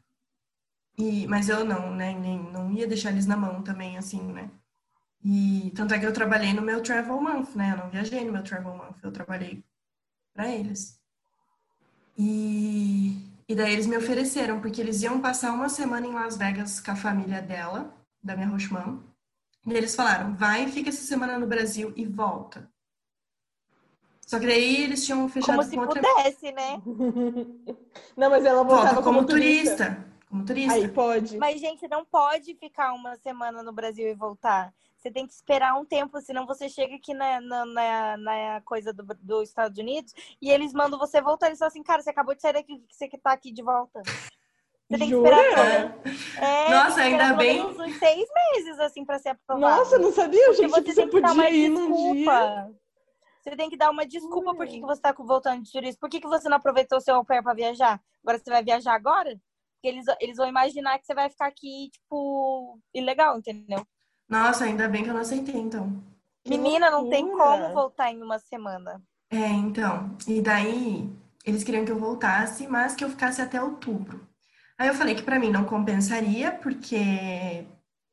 E, 0.98 1.26
mas 1.26 1.48
eu 1.48 1.64
não, 1.64 1.94
né? 1.94 2.12
Nem, 2.18 2.38
não 2.52 2.70
ia 2.70 2.86
deixar 2.86 3.10
eles 3.10 3.26
na 3.26 3.36
mão 3.36 3.62
também, 3.62 3.96
assim, 3.96 4.20
né? 4.32 4.50
E 5.24 5.72
tanto 5.74 5.94
é 5.94 5.98
que 5.98 6.06
eu 6.06 6.12
trabalhei 6.12 6.52
no 6.52 6.62
meu 6.62 6.82
travel 6.82 7.20
month, 7.20 7.54
né? 7.54 7.72
Eu 7.72 7.76
não 7.78 7.90
viajei 7.90 8.24
no 8.24 8.32
meu 8.32 8.42
travel 8.42 8.76
month, 8.76 8.96
eu 9.02 9.12
trabalhei 9.12 9.64
para 10.34 10.50
eles. 10.50 11.00
E, 12.18 13.16
e 13.48 13.54
daí 13.54 13.72
eles 13.72 13.86
me 13.86 13.96
ofereceram, 13.96 14.60
porque 14.60 14.80
eles 14.80 15.02
iam 15.02 15.20
passar 15.20 15.52
uma 15.52 15.68
semana 15.68 16.06
em 16.06 16.12
Las 16.12 16.36
Vegas 16.36 16.80
com 16.80 16.90
a 16.90 16.96
família 16.96 17.40
dela, 17.40 17.94
da 18.22 18.36
minha 18.36 18.48
Rochman. 18.48 19.02
E 19.66 19.72
eles 19.72 19.94
falaram, 19.94 20.34
vai, 20.34 20.68
fica 20.68 20.88
essa 20.90 21.04
semana 21.04 21.38
no 21.38 21.46
Brasil 21.46 21.92
e 21.96 22.04
volta. 22.04 22.71
Só 24.26 24.38
que 24.38 24.46
daí 24.46 24.84
eles 24.84 25.04
tinham 25.04 25.28
fechado 25.28 25.56
Como 25.56 25.68
se 25.68 25.74
com 25.76 25.82
outra... 25.82 26.00
pudesse, 26.02 26.52
né? 26.52 26.80
Não, 28.16 28.30
mas 28.30 28.44
ela 28.44 28.62
voltava 28.62 28.94
Volta 28.94 29.02
como 29.02 29.16
como 29.18 29.26
turista. 29.26 29.76
turista. 29.86 30.12
Como 30.28 30.44
turista. 30.44 30.74
Aí 30.74 30.88
pode. 30.88 31.36
Mas, 31.38 31.60
gente, 31.60 31.86
não 31.88 32.04
pode 32.04 32.54
ficar 32.54 32.92
uma 32.94 33.16
semana 33.18 33.62
no 33.62 33.72
Brasil 33.72 34.08
e 34.08 34.14
voltar. 34.14 34.72
Você 34.96 35.10
tem 35.10 35.26
que 35.26 35.32
esperar 35.32 35.74
um 35.78 35.84
tempo, 35.84 36.20
senão 36.20 36.46
você 36.46 36.68
chega 36.68 36.94
aqui 36.94 37.12
na, 37.12 37.40
na, 37.40 37.66
na, 37.66 38.16
na 38.16 38.60
coisa 38.64 38.92
do, 38.92 39.04
dos 39.20 39.48
Estados 39.48 39.76
Unidos 39.76 40.14
e 40.40 40.48
eles 40.48 40.72
mandam 40.72 40.98
você 40.98 41.20
voltar. 41.20 41.48
Eles 41.48 41.58
falam 41.58 41.68
assim, 41.70 41.82
cara, 41.82 42.00
você 42.00 42.10
acabou 42.10 42.34
de 42.34 42.40
sair 42.40 42.52
daqui, 42.54 42.78
que 42.78 42.94
você 42.94 43.08
que 43.08 43.18
tá 43.18 43.32
aqui 43.32 43.50
de 43.52 43.62
volta. 43.62 44.00
Você 44.04 44.98
tem 44.98 44.98
que 45.00 45.08
Jura? 45.08 45.36
esperar. 45.36 45.98
É, 46.38 46.70
Nossa, 46.70 47.02
tem 47.02 47.16
que 47.16 47.22
ainda 47.22 47.34
bem- 47.34 47.62
uns 47.66 47.98
seis 47.98 48.28
meses, 48.54 48.78
assim, 48.78 49.04
pra 49.04 49.18
ser 49.18 49.30
aprovado. 49.30 49.76
Nossa, 49.76 49.98
não 49.98 50.12
sabia, 50.12 50.44
Porque 50.46 50.62
gente, 50.62 50.70
você 50.70 50.92
você 50.94 51.06
podia 51.08 51.50
ir 51.50 51.68
num 51.68 52.12
dia. 52.14 52.70
Você 53.42 53.56
tem 53.56 53.68
que 53.68 53.76
dar 53.76 53.90
uma 53.90 54.06
desculpa 54.06 54.54
por 54.54 54.66
que, 54.66 54.78
que 54.78 54.86
você 54.86 55.00
tá 55.00 55.12
voltando 55.18 55.62
de 55.62 55.72
turista. 55.72 55.98
Por 56.00 56.08
que, 56.08 56.20
que 56.20 56.28
você 56.28 56.48
não 56.48 56.58
aproveitou 56.58 57.00
seu 57.00 57.16
au 57.16 57.24
pair 57.24 57.42
pra 57.42 57.52
viajar? 57.52 58.00
Agora 58.22 58.38
você 58.38 58.48
vai 58.48 58.62
viajar 58.62 58.94
agora? 58.94 59.30
Porque 59.74 59.88
eles, 59.88 60.06
eles 60.20 60.36
vão 60.36 60.48
imaginar 60.48 60.96
que 60.98 61.04
você 61.04 61.12
vai 61.12 61.28
ficar 61.28 61.48
aqui, 61.48 61.90
tipo, 61.92 62.78
ilegal, 62.94 63.36
entendeu? 63.36 63.84
Nossa, 64.28 64.64
ainda 64.64 64.88
bem 64.88 65.02
que 65.02 65.10
eu 65.10 65.14
não 65.14 65.22
aceitei, 65.22 65.56
então. 65.56 66.00
Menina, 66.46 66.88
não 66.88 67.10
tem 67.10 67.28
como 67.28 67.72
voltar 67.74 68.12
em 68.12 68.22
uma 68.22 68.38
semana. 68.38 69.02
É, 69.28 69.48
então. 69.48 70.16
E 70.28 70.40
daí, 70.40 71.10
eles 71.44 71.64
queriam 71.64 71.84
que 71.84 71.90
eu 71.90 71.98
voltasse, 71.98 72.68
mas 72.68 72.94
que 72.94 73.02
eu 73.02 73.10
ficasse 73.10 73.42
até 73.42 73.60
outubro. 73.60 74.24
Aí 74.78 74.86
eu 74.86 74.94
falei 74.94 75.16
que 75.16 75.22
pra 75.22 75.40
mim 75.40 75.50
não 75.50 75.64
compensaria, 75.64 76.52
porque 76.52 77.66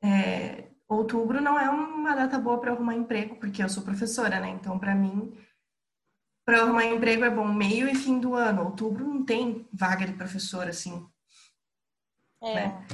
é, 0.03 0.68
outubro 0.95 1.39
não 1.39 1.59
é 1.59 1.69
uma 1.69 2.15
data 2.15 2.39
boa 2.39 2.59
eu 2.65 2.73
arrumar 2.73 2.95
emprego, 2.95 3.35
porque 3.35 3.63
eu 3.63 3.69
sou 3.69 3.83
professora, 3.83 4.39
né? 4.39 4.49
Então, 4.49 4.79
pra 4.79 4.95
mim, 4.95 5.31
eu 6.47 6.63
arrumar 6.63 6.85
emprego 6.85 7.23
é 7.23 7.29
bom 7.29 7.47
meio 7.47 7.87
e 7.87 7.95
fim 7.95 8.19
do 8.19 8.33
ano. 8.33 8.65
Outubro 8.65 9.07
não 9.07 9.23
tem 9.23 9.67
vaga 9.71 10.05
de 10.05 10.13
professora, 10.13 10.71
assim. 10.71 11.07
É. 12.41 12.55
Né? 12.55 12.87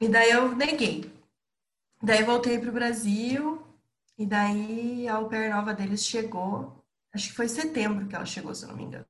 E 0.00 0.08
daí 0.08 0.30
eu 0.30 0.54
neguei. 0.54 1.12
Daí 2.02 2.22
voltei 2.22 2.58
pro 2.58 2.70
Brasil, 2.70 3.66
e 4.16 4.26
daí 4.26 5.08
a 5.08 5.14
au 5.14 5.28
pair 5.28 5.50
nova 5.50 5.72
deles 5.72 6.04
chegou, 6.04 6.84
acho 7.12 7.28
que 7.28 7.34
foi 7.34 7.48
setembro 7.48 8.06
que 8.06 8.14
ela 8.14 8.26
chegou, 8.26 8.54
se 8.54 8.64
eu 8.64 8.68
não 8.68 8.76
me 8.76 8.84
engano. 8.84 9.06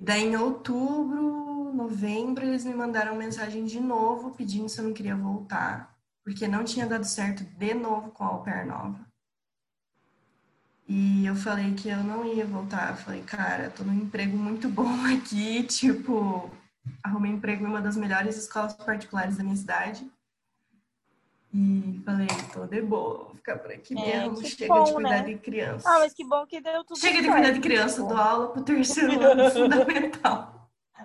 E 0.00 0.04
daí 0.04 0.24
em 0.24 0.36
outubro, 0.36 1.72
novembro, 1.72 2.44
eles 2.44 2.64
me 2.64 2.74
mandaram 2.74 3.14
mensagem 3.16 3.64
de 3.64 3.80
novo 3.80 4.30
pedindo 4.32 4.68
se 4.68 4.80
eu 4.80 4.84
não 4.84 4.92
queria 4.92 5.16
voltar, 5.16 5.91
porque 6.24 6.46
não 6.48 6.64
tinha 6.64 6.86
dado 6.86 7.04
certo 7.04 7.44
de 7.44 7.74
novo 7.74 8.10
com 8.10 8.24
a 8.24 8.28
au 8.28 8.42
pair 8.42 8.66
nova. 8.66 8.98
E 10.88 11.24
eu 11.24 11.34
falei 11.34 11.72
que 11.74 11.88
eu 11.88 12.02
não 12.04 12.24
ia 12.24 12.44
voltar. 12.44 12.90
Eu 12.90 12.96
falei, 12.96 13.22
cara, 13.22 13.70
tô 13.70 13.82
num 13.84 13.94
emprego 13.94 14.36
muito 14.36 14.68
bom 14.70 15.04
aqui, 15.06 15.62
tipo, 15.64 16.50
arrumei 17.02 17.32
emprego 17.32 17.64
em 17.64 17.68
uma 17.68 17.80
das 17.80 17.96
melhores 17.96 18.36
escolas 18.36 18.74
particulares 18.74 19.36
da 19.36 19.44
minha 19.44 19.56
cidade. 19.56 20.06
E 21.54 22.00
falei, 22.04 22.26
tô 22.52 22.66
de 22.66 22.80
boa, 22.80 23.24
vou 23.24 23.34
ficar 23.34 23.58
por 23.58 23.70
aqui 23.70 23.94
É, 23.98 24.20
mesmo, 24.26 24.42
chega 24.44 24.74
bom, 24.74 24.84
de 24.84 24.92
cuidar 24.94 25.10
né? 25.10 25.22
de 25.24 25.38
criança. 25.38 25.88
Ah, 25.88 25.98
mas 25.98 26.14
que 26.14 26.24
bom 26.26 26.46
que 26.46 26.60
deu 26.62 26.82
tudo 26.82 26.98
Chega 26.98 27.20
de 27.20 27.28
cuidar 27.30 27.50
de 27.50 27.60
criança, 27.60 28.02
dou 28.02 28.16
aula 28.16 28.48
pro 28.52 28.62
terceiro 28.62 29.20
ano 29.22 29.50
fundamental. 29.52 30.51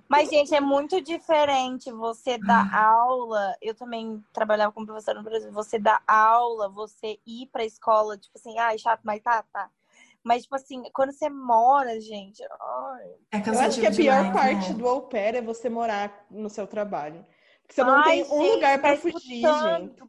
Mas, 0.08 0.30
gente, 0.30 0.54
é 0.54 0.60
muito 0.62 1.02
diferente 1.02 1.92
você 1.92 2.38
dar 2.38 2.70
Ah. 2.74 2.86
aula. 2.90 3.56
Eu 3.62 3.76
também 3.76 4.24
trabalhava 4.34 4.72
como 4.72 4.86
professora 4.86 5.20
no 5.20 5.24
Brasil. 5.24 5.52
Você 5.52 5.80
dar 5.80 6.02
aula, 6.08 6.70
você 6.70 7.20
ir 7.26 7.48
pra 7.48 7.66
escola, 7.66 8.18
tipo 8.18 8.38
assim, 8.38 8.58
ai, 8.60 8.78
chato, 8.78 9.02
mas 9.04 9.22
tá, 9.22 9.44
tá. 9.52 9.70
Mas, 10.24 10.44
tipo 10.44 10.56
assim, 10.56 10.84
quando 10.94 11.12
você 11.14 11.30
mora, 11.30 12.00
gente, 12.02 12.44
ai, 12.44 13.16
É 13.32 13.50
Eu 13.50 13.60
acho 13.60 13.80
que 13.80 13.86
a 13.86 13.92
pior 13.92 14.24
demais, 14.26 14.34
parte 14.34 14.70
né? 14.74 14.78
do 14.78 14.88
au 14.88 15.02
pair 15.04 15.36
é 15.36 15.42
você 15.42 15.70
morar 15.70 16.26
no 16.30 16.50
seu 16.50 16.68
trabalho. 16.68 17.26
Porque 17.62 17.74
você 17.76 17.84
não 17.84 17.96
Ai, 18.00 18.04
tem 18.04 18.24
um 18.24 18.42
gente, 18.42 18.54
lugar 18.56 18.80
pra 18.82 18.96
tá 18.96 19.02
fugir, 19.02 19.42
gente. 19.42 20.04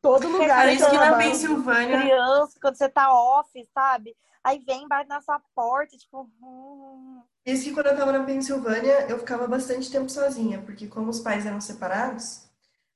Todo 0.00 0.28
lugar 0.28 0.48
Cara, 0.48 0.70
é 0.72 0.74
isso 0.74 0.86
que 0.86 0.92
na 0.94 0.98
trabalho. 1.00 1.30
Pensilvânia, 1.30 2.00
criança, 2.00 2.58
quando 2.60 2.74
você 2.76 2.88
tá 2.88 3.12
off, 3.14 3.68
sabe? 3.72 4.16
Aí 4.44 4.58
vem, 4.60 4.88
bate 4.88 5.08
na 5.08 5.20
sua 5.20 5.40
porta, 5.54 5.96
tipo. 5.96 6.28
hum. 6.42 7.22
isso 7.46 7.64
que 7.64 7.72
quando 7.72 7.86
eu 7.88 7.96
tava 7.96 8.12
na 8.12 8.24
Pensilvânia, 8.24 9.06
eu 9.08 9.18
ficava 9.18 9.46
bastante 9.46 9.90
tempo 9.90 10.08
sozinha, 10.08 10.60
porque 10.62 10.86
como 10.88 11.10
os 11.10 11.20
pais 11.20 11.46
eram 11.46 11.60
separados, 11.60 12.48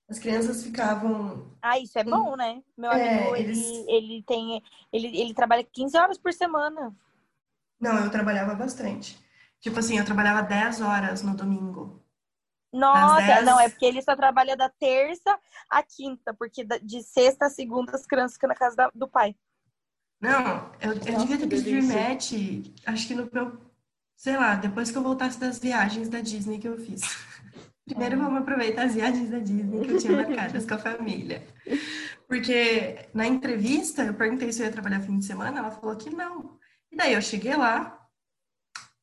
as 0.09 0.19
crianças 0.19 0.63
ficavam 0.63 1.47
Ah, 1.63 1.79
isso 1.79 1.99
é 1.99 2.05
bom, 2.05 2.37
né? 2.37 2.63
Meu 2.77 2.93
É, 2.93 3.17
amigo, 3.17 3.37
eles- 3.37 3.59
ele, 3.87 3.91
ele 3.91 4.23
tem. 4.23 4.63
Ele, 4.93 5.21
ele 5.21 5.35
trabalha 5.35 5.65
15 5.65 5.97
horas 5.99 6.19
por 6.19 6.33
semana. 6.33 6.95
Não, 7.81 8.05
eu 8.05 8.11
trabalhava 8.11 8.55
bastante. 8.55 9.19
Tipo 9.61 9.79
assim, 9.79 9.99
eu 9.99 10.05
trabalhava 10.05 10.43
10 10.43 10.81
horas 10.81 11.23
no 11.23 11.35
domingo. 11.37 12.03
Nossa, 12.73 13.23
10. 13.23 13.45
não, 13.45 13.59
é 13.59 13.69
porque 13.69 13.87
ele 13.87 14.03
só 14.03 14.15
trabalha 14.15 14.57
da 14.57 14.69
terça 14.69 15.39
à 15.71 15.83
quinta, 15.83 16.35
porque 16.35 16.65
de 16.83 17.03
sexta 17.03 17.47
a 17.47 17.51
segunda 17.51 17.93
as 17.97 18.07
crianças 18.07 18.35
ficam 18.35 18.49
na 18.49 18.55
casa 18.55 18.91
do 18.95 19.09
pai. 19.09 19.35
Não, 20.21 20.73
eu, 20.81 20.93
eu 20.93 21.13
Nossa, 21.13 21.27
devia 21.27 21.39
ter 21.39 21.47
pedido 21.47 21.87
rematch, 21.87 22.33
acho 22.87 23.07
que 23.07 23.15
no 23.15 23.29
meu, 23.31 23.59
sei 24.17 24.37
lá, 24.37 24.55
depois 24.55 24.91
que 24.91 24.97
eu 24.97 25.03
voltasse 25.03 25.39
das 25.39 25.59
viagens 25.59 26.09
da 26.09 26.21
Disney 26.21 26.59
que 26.59 26.69
eu 26.69 26.79
fiz. 26.79 27.03
Primeiro 27.85 28.19
vamos 28.19 28.41
aproveitar 28.41 28.87
as 28.87 28.95
viagens 28.95 29.31
da 29.31 29.39
Disney 29.39 29.85
que 29.85 29.93
eu 29.93 29.99
tinha 29.99 30.17
marcadas 30.17 30.67
com 30.67 30.75
a 30.75 30.79
família. 30.79 31.47
Porque 32.27 33.09
na 33.15 33.27
entrevista 33.27 34.03
eu 34.03 34.15
perguntei 34.15 34.53
se 34.53 34.61
eu 34.61 34.67
ia 34.67 34.73
trabalhar 34.73 35.01
fim 35.01 35.19
de 35.19 35.25
semana, 35.25 35.61
ela 35.61 35.71
falou 35.71 35.95
que 35.97 36.11
não. 36.11 36.59
E 36.91 36.97
daí 36.97 37.13
eu 37.13 37.23
cheguei 37.23 37.55
lá, 37.55 37.97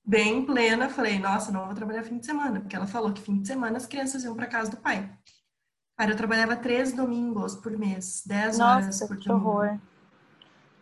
bem 0.06 0.46
plena, 0.46 0.90
falei, 0.90 1.20
nossa, 1.20 1.52
não 1.52 1.66
vou 1.66 1.76
trabalhar 1.76 2.04
fim 2.04 2.18
de 2.18 2.26
semana, 2.26 2.60
porque 2.60 2.76
ela 2.76 2.88
falou 2.88 3.14
que 3.14 3.22
fim 3.22 3.40
de 3.42 3.48
semana 3.48 3.78
as 3.78 3.86
crianças 3.86 4.24
iam 4.24 4.36
para 4.36 4.48
casa 4.48 4.72
do 4.72 4.78
pai. 4.78 5.10
Cara, 5.98 6.12
eu 6.12 6.18
trabalhava 6.18 6.56
três 6.56 6.92
domingos 6.92 7.56
por 7.56 7.78
mês, 7.78 8.24
dez 8.26 8.60
horas 8.60 8.86
Nossa, 8.88 9.08
por 9.08 9.18
que 9.18 9.28
domingo. 9.30 9.48
horror. 9.48 9.80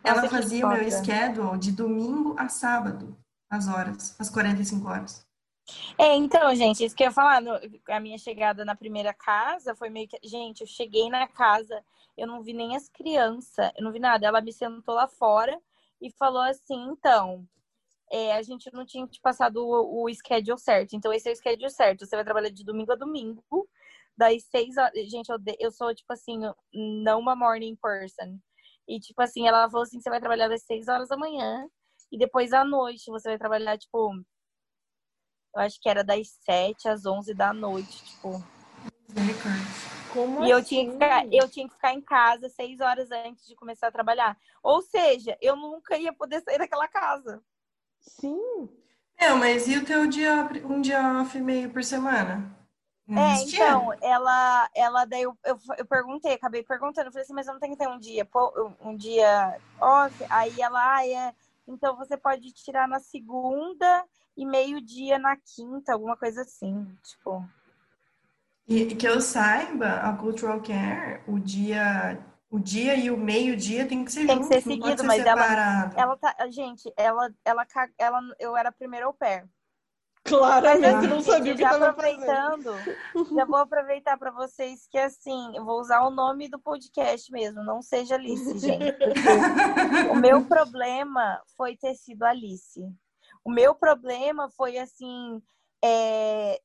Ela 0.04 0.22
Nossa, 0.22 0.28
fazia 0.28 0.66
o 0.66 0.68
meu 0.68 0.90
schedule 0.90 1.58
de 1.58 1.72
domingo 1.72 2.34
a 2.38 2.48
sábado, 2.48 3.16
as 3.48 3.68
horas, 3.68 4.18
as 4.18 4.28
45 4.28 4.88
horas. 4.88 5.26
É, 5.96 6.16
então, 6.16 6.54
gente, 6.54 6.84
isso 6.84 6.94
que 6.96 7.04
eu 7.04 7.06
ia 7.06 7.12
falar, 7.12 7.40
no- 7.40 7.58
a 7.88 8.00
minha 8.00 8.18
chegada 8.18 8.64
na 8.64 8.74
primeira 8.74 9.14
casa 9.14 9.74
foi 9.76 9.88
meio 9.90 10.08
que. 10.08 10.18
Gente, 10.24 10.62
eu 10.62 10.66
cheguei 10.66 11.08
na 11.08 11.28
casa, 11.28 11.84
eu 12.16 12.26
não 12.26 12.42
vi 12.42 12.52
nem 12.52 12.74
as 12.74 12.88
crianças, 12.88 13.70
eu 13.76 13.84
não 13.84 13.92
vi 13.92 14.00
nada. 14.00 14.26
Ela 14.26 14.40
me 14.40 14.52
sentou 14.52 14.94
lá 14.94 15.06
fora 15.06 15.56
e 16.00 16.10
falou 16.10 16.42
assim: 16.42 16.82
então, 16.90 17.46
é, 18.10 18.34
a 18.34 18.42
gente 18.42 18.72
não 18.72 18.84
tinha 18.84 19.06
te 19.06 19.20
passado 19.20 19.58
o, 19.64 20.04
o 20.04 20.14
schedule 20.14 20.58
certo. 20.58 20.96
Então, 20.96 21.12
esse 21.12 21.28
é 21.28 21.32
o 21.32 21.36
schedule 21.36 21.70
certo. 21.70 22.04
Você 22.04 22.16
vai 22.16 22.24
trabalhar 22.24 22.50
de 22.50 22.64
domingo 22.64 22.92
a 22.92 22.96
domingo, 22.96 23.68
das 24.16 24.42
seis 24.44 24.76
horas. 24.76 24.92
Gente, 25.08 25.30
eu, 25.30 25.38
eu 25.60 25.70
sou, 25.70 25.94
tipo 25.94 26.12
assim, 26.12 26.40
não 26.72 27.20
uma 27.20 27.36
morning 27.36 27.76
person. 27.76 28.38
E, 28.88 28.98
tipo 28.98 29.20
assim, 29.22 29.46
ela 29.46 29.68
falou 29.70 29.82
assim: 29.84 30.00
você 30.00 30.10
vai 30.10 30.20
trabalhar 30.20 30.48
das 30.48 30.64
seis 30.64 30.88
horas 30.88 31.08
da 31.08 31.16
manhã 31.16 31.66
e 32.10 32.18
depois 32.18 32.52
à 32.52 32.64
noite 32.64 33.10
você 33.10 33.28
vai 33.30 33.38
trabalhar, 33.38 33.78
tipo. 33.78 34.12
Eu 35.54 35.60
acho 35.60 35.78
que 35.80 35.88
era 35.88 36.02
das 36.02 36.28
7 36.44 36.88
às 36.88 37.04
11 37.04 37.34
da 37.34 37.52
noite, 37.52 38.04
tipo. 38.04 38.42
Como 40.12 40.44
E 40.44 40.50
eu 40.50 40.64
tinha, 40.64 40.84
que 40.86 40.92
ficar, 40.92 41.18
assim? 41.18 41.30
eu 41.32 41.48
tinha 41.48 41.68
que 41.68 41.74
ficar 41.74 41.92
em 41.92 42.00
casa 42.00 42.48
seis 42.48 42.80
horas 42.80 43.10
antes 43.10 43.46
de 43.46 43.54
começar 43.54 43.88
a 43.88 43.92
trabalhar. 43.92 44.36
Ou 44.62 44.82
seja, 44.82 45.36
eu 45.40 45.56
nunca 45.56 45.96
ia 45.96 46.12
poder 46.12 46.40
sair 46.42 46.58
daquela 46.58 46.88
casa. 46.88 47.42
Sim. 48.00 48.68
Meu, 49.20 49.36
mas 49.36 49.68
e 49.68 49.76
o 49.76 49.84
teu 49.84 50.06
dia, 50.06 50.48
um 50.64 50.80
dia 50.80 51.20
off 51.20 51.36
e 51.36 51.40
meio 51.40 51.70
por 51.70 51.84
semana? 51.84 52.61
Não 53.06 53.18
É, 53.18 53.32
existia? 53.32 53.64
então, 53.66 53.92
ela, 54.00 54.70
ela 54.74 55.04
daí 55.04 55.22
eu, 55.22 55.36
eu, 55.44 55.58
eu 55.78 55.84
perguntei, 55.86 56.32
acabei 56.34 56.62
perguntando, 56.62 57.10
falei 57.10 57.24
assim, 57.24 57.34
mas 57.34 57.46
eu 57.46 57.52
não 57.52 57.60
tenho 57.60 57.72
que 57.72 57.78
ter 57.78 57.88
um 57.88 57.98
dia, 57.98 58.26
um 58.80 58.96
dia 58.96 59.58
off. 59.80 60.14
Aí 60.30 60.60
ela, 60.60 60.96
ah, 60.96 61.06
é. 61.06 61.34
Então 61.66 61.96
você 61.96 62.16
pode 62.16 62.52
tirar 62.52 62.88
na 62.88 63.00
segunda 63.00 64.04
e 64.36 64.46
meio-dia 64.46 65.18
na 65.18 65.36
quinta, 65.36 65.92
alguma 65.92 66.16
coisa 66.16 66.42
assim. 66.42 66.86
Tipo. 67.02 67.44
E, 68.68 68.94
que 68.94 69.06
eu 69.06 69.20
saiba, 69.20 69.96
a 70.00 70.16
Cultural 70.16 70.60
Care, 70.62 71.20
o 71.26 71.38
dia, 71.38 72.18
o 72.50 72.58
dia 72.58 72.94
e 72.94 73.10
o 73.10 73.16
meio-dia 73.16 73.86
tem 73.86 74.04
que 74.04 74.12
ser 74.12 74.26
Tem 74.26 74.38
que 74.38 74.44
junto, 74.44 74.54
ser 74.54 74.68
não 74.68 74.78
pode 74.78 74.82
seguido, 74.82 75.00
ser 75.02 75.06
mas 75.08 75.18
ela- 75.26 75.42
separado. 75.42 76.00
Ela 76.00 76.16
tá. 76.16 76.36
Gente, 76.50 76.92
ela, 76.96 77.30
ela, 77.44 77.66
ela, 77.98 78.20
eu 78.38 78.56
era 78.56 78.68
a 78.70 78.72
primeira 78.72 79.06
au 79.06 79.12
pair. 79.12 79.44
Claramente 80.24 81.08
não 81.08 81.20
sabia 81.20 81.52
o 81.52 81.56
que 81.56 81.62
já 81.62 81.70
tava 81.70 81.92
fazendo. 81.94 82.30
aproveitando, 82.30 83.34
já 83.34 83.44
vou 83.44 83.56
aproveitar 83.56 84.16
para 84.16 84.30
vocês 84.30 84.86
que 84.88 84.96
assim, 84.96 85.56
eu 85.56 85.64
vou 85.64 85.80
usar 85.80 86.02
o 86.02 86.10
nome 86.10 86.48
do 86.48 86.60
podcast 86.60 87.30
mesmo, 87.32 87.64
não 87.64 87.82
seja 87.82 88.14
Alice, 88.14 88.58
gente. 88.58 88.96
o 90.12 90.16
meu 90.16 90.44
problema 90.44 91.42
foi 91.56 91.76
ter 91.76 91.94
sido 91.96 92.22
Alice. 92.22 92.80
O 93.44 93.50
meu 93.50 93.74
problema 93.74 94.48
foi 94.50 94.78
assim, 94.78 95.42
é, 95.84 96.60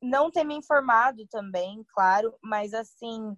não 0.00 0.30
ter 0.30 0.44
me 0.44 0.54
informado 0.54 1.26
também, 1.26 1.84
claro, 1.92 2.32
mas 2.40 2.72
assim, 2.72 3.36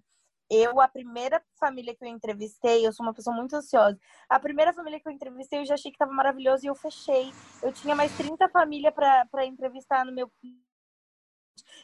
eu, 0.51 0.81
a 0.81 0.87
primeira 0.87 1.41
família 1.57 1.95
que 1.95 2.03
eu 2.03 2.09
entrevistei, 2.09 2.85
eu 2.85 2.91
sou 2.91 3.05
uma 3.05 3.13
pessoa 3.13 3.33
muito 3.33 3.55
ansiosa. 3.55 3.97
A 4.27 4.37
primeira 4.37 4.73
família 4.73 4.99
que 4.99 5.07
eu 5.07 5.11
entrevistei, 5.13 5.59
eu 5.59 5.65
já 5.65 5.75
achei 5.75 5.89
que 5.89 5.95
estava 5.95 6.11
maravilhoso 6.11 6.65
e 6.65 6.67
eu 6.67 6.75
fechei. 6.75 7.31
Eu 7.63 7.71
tinha 7.71 7.95
mais 7.95 8.11
30 8.17 8.49
famílias 8.49 8.93
para 8.93 9.45
entrevistar 9.45 10.05
no 10.05 10.11
meu. 10.11 10.29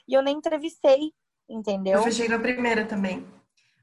E 0.05 0.13
eu 0.13 0.21
nem 0.21 0.35
entrevistei, 0.35 1.13
entendeu? 1.49 1.99
Eu 1.99 2.03
fechei 2.03 2.27
na 2.27 2.39
primeira 2.39 2.85
também. 2.85 3.25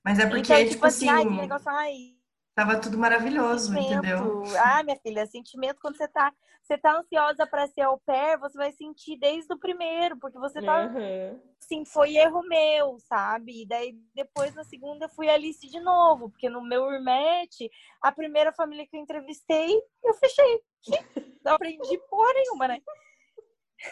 Mas 0.05 0.19
é 0.19 0.27
porque, 0.27 0.53
então, 0.53 0.69
tipo 0.69 0.85
assim, 0.85 1.09
ai, 1.09 1.25
que 1.25 1.31
negócio, 1.31 1.71
ai, 1.71 2.14
tava 2.55 2.81
tudo 2.81 2.97
maravilhoso, 2.97 3.73
sentimento. 3.73 4.05
entendeu? 4.05 4.43
Ah, 4.59 4.83
minha 4.83 4.99
filha, 4.99 5.27
sentimento 5.27 5.81
quando 5.81 5.97
você 5.97 6.09
tá, 6.09 6.33
você 6.63 6.79
tá 6.79 6.99
ansiosa 6.99 7.47
para 7.47 7.67
ser 7.67 7.83
au 7.83 7.99
pair, 7.99 8.39
você 8.39 8.57
vai 8.57 8.73
sentir 8.73 9.19
desde 9.19 9.53
o 9.53 9.59
primeiro, 9.59 10.19
porque 10.19 10.39
você 10.39 10.63
tá 10.63 10.85
Aham. 10.85 11.41
assim, 11.61 11.85
foi 11.85 12.17
erro 12.17 12.43
meu, 12.43 12.99
sabe? 13.01 13.63
E 13.63 13.67
daí 13.67 13.99
depois 14.15 14.55
na 14.55 14.65
segunda 14.65 15.09
fui 15.09 15.29
Alice 15.29 15.67
de 15.67 15.81
novo, 15.81 16.31
porque 16.31 16.49
no 16.49 16.63
meu 16.63 16.89
rematch, 16.89 17.69
a 18.01 18.13
primeira 18.13 18.53
família 18.53 18.87
que 18.87 18.97
eu 18.97 19.01
entrevistei, 19.01 19.75
eu 20.05 20.15
fechei. 20.15 20.61
Não 21.45 21.55
aprendi 21.55 21.99
porra 22.09 22.33
nenhuma, 22.35 22.69
né? 22.69 22.81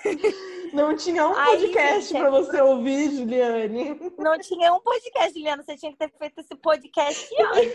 Não 0.73 0.97
tinha 0.97 1.29
um 1.29 1.35
Ai, 1.35 1.59
podcast 1.59 2.09
gente, 2.09 2.17
é 2.17 2.21
pra 2.21 2.31
você 2.31 2.61
ouvir, 2.63 3.11
Juliane. 3.11 4.13
Não 4.17 4.39
tinha 4.39 4.73
um 4.73 4.81
podcast, 4.81 5.35
Juliana, 5.35 5.63
você 5.63 5.77
tinha 5.77 5.93
que 5.93 5.99
ter 5.99 6.11
feito 6.19 6.41
esse 6.41 6.55
podcast 6.57 7.29
antes. 7.41 7.73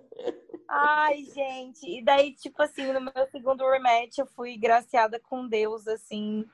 Ai, 0.68 1.24
gente. 1.24 1.98
E 1.98 2.02
daí, 2.02 2.34
tipo 2.34 2.60
assim, 2.62 2.92
no 2.92 3.00
meu 3.00 3.26
segundo 3.30 3.68
rematch, 3.68 4.18
eu 4.18 4.26
fui 4.26 4.56
graciada 4.56 5.20
com 5.20 5.46
Deus, 5.48 5.86
assim, 5.86 6.44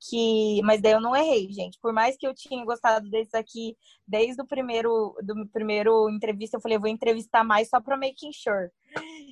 que. 0.00 0.60
Mas 0.62 0.80
daí 0.80 0.92
eu 0.92 1.00
não 1.00 1.14
errei, 1.14 1.52
gente. 1.52 1.78
Por 1.78 1.92
mais 1.92 2.16
que 2.16 2.26
eu 2.26 2.34
tinha 2.34 2.64
gostado 2.64 3.08
desse 3.08 3.36
aqui, 3.36 3.76
desde 4.06 4.40
o 4.42 4.46
primeiro, 4.46 5.16
do 5.22 5.46
primeiro 5.48 6.08
entrevista, 6.10 6.56
eu 6.56 6.60
falei, 6.60 6.76
eu 6.76 6.80
vou 6.80 6.90
entrevistar 6.90 7.44
mais 7.44 7.68
só 7.68 7.80
pra 7.80 7.96
making 7.96 8.32
sure. 8.32 8.70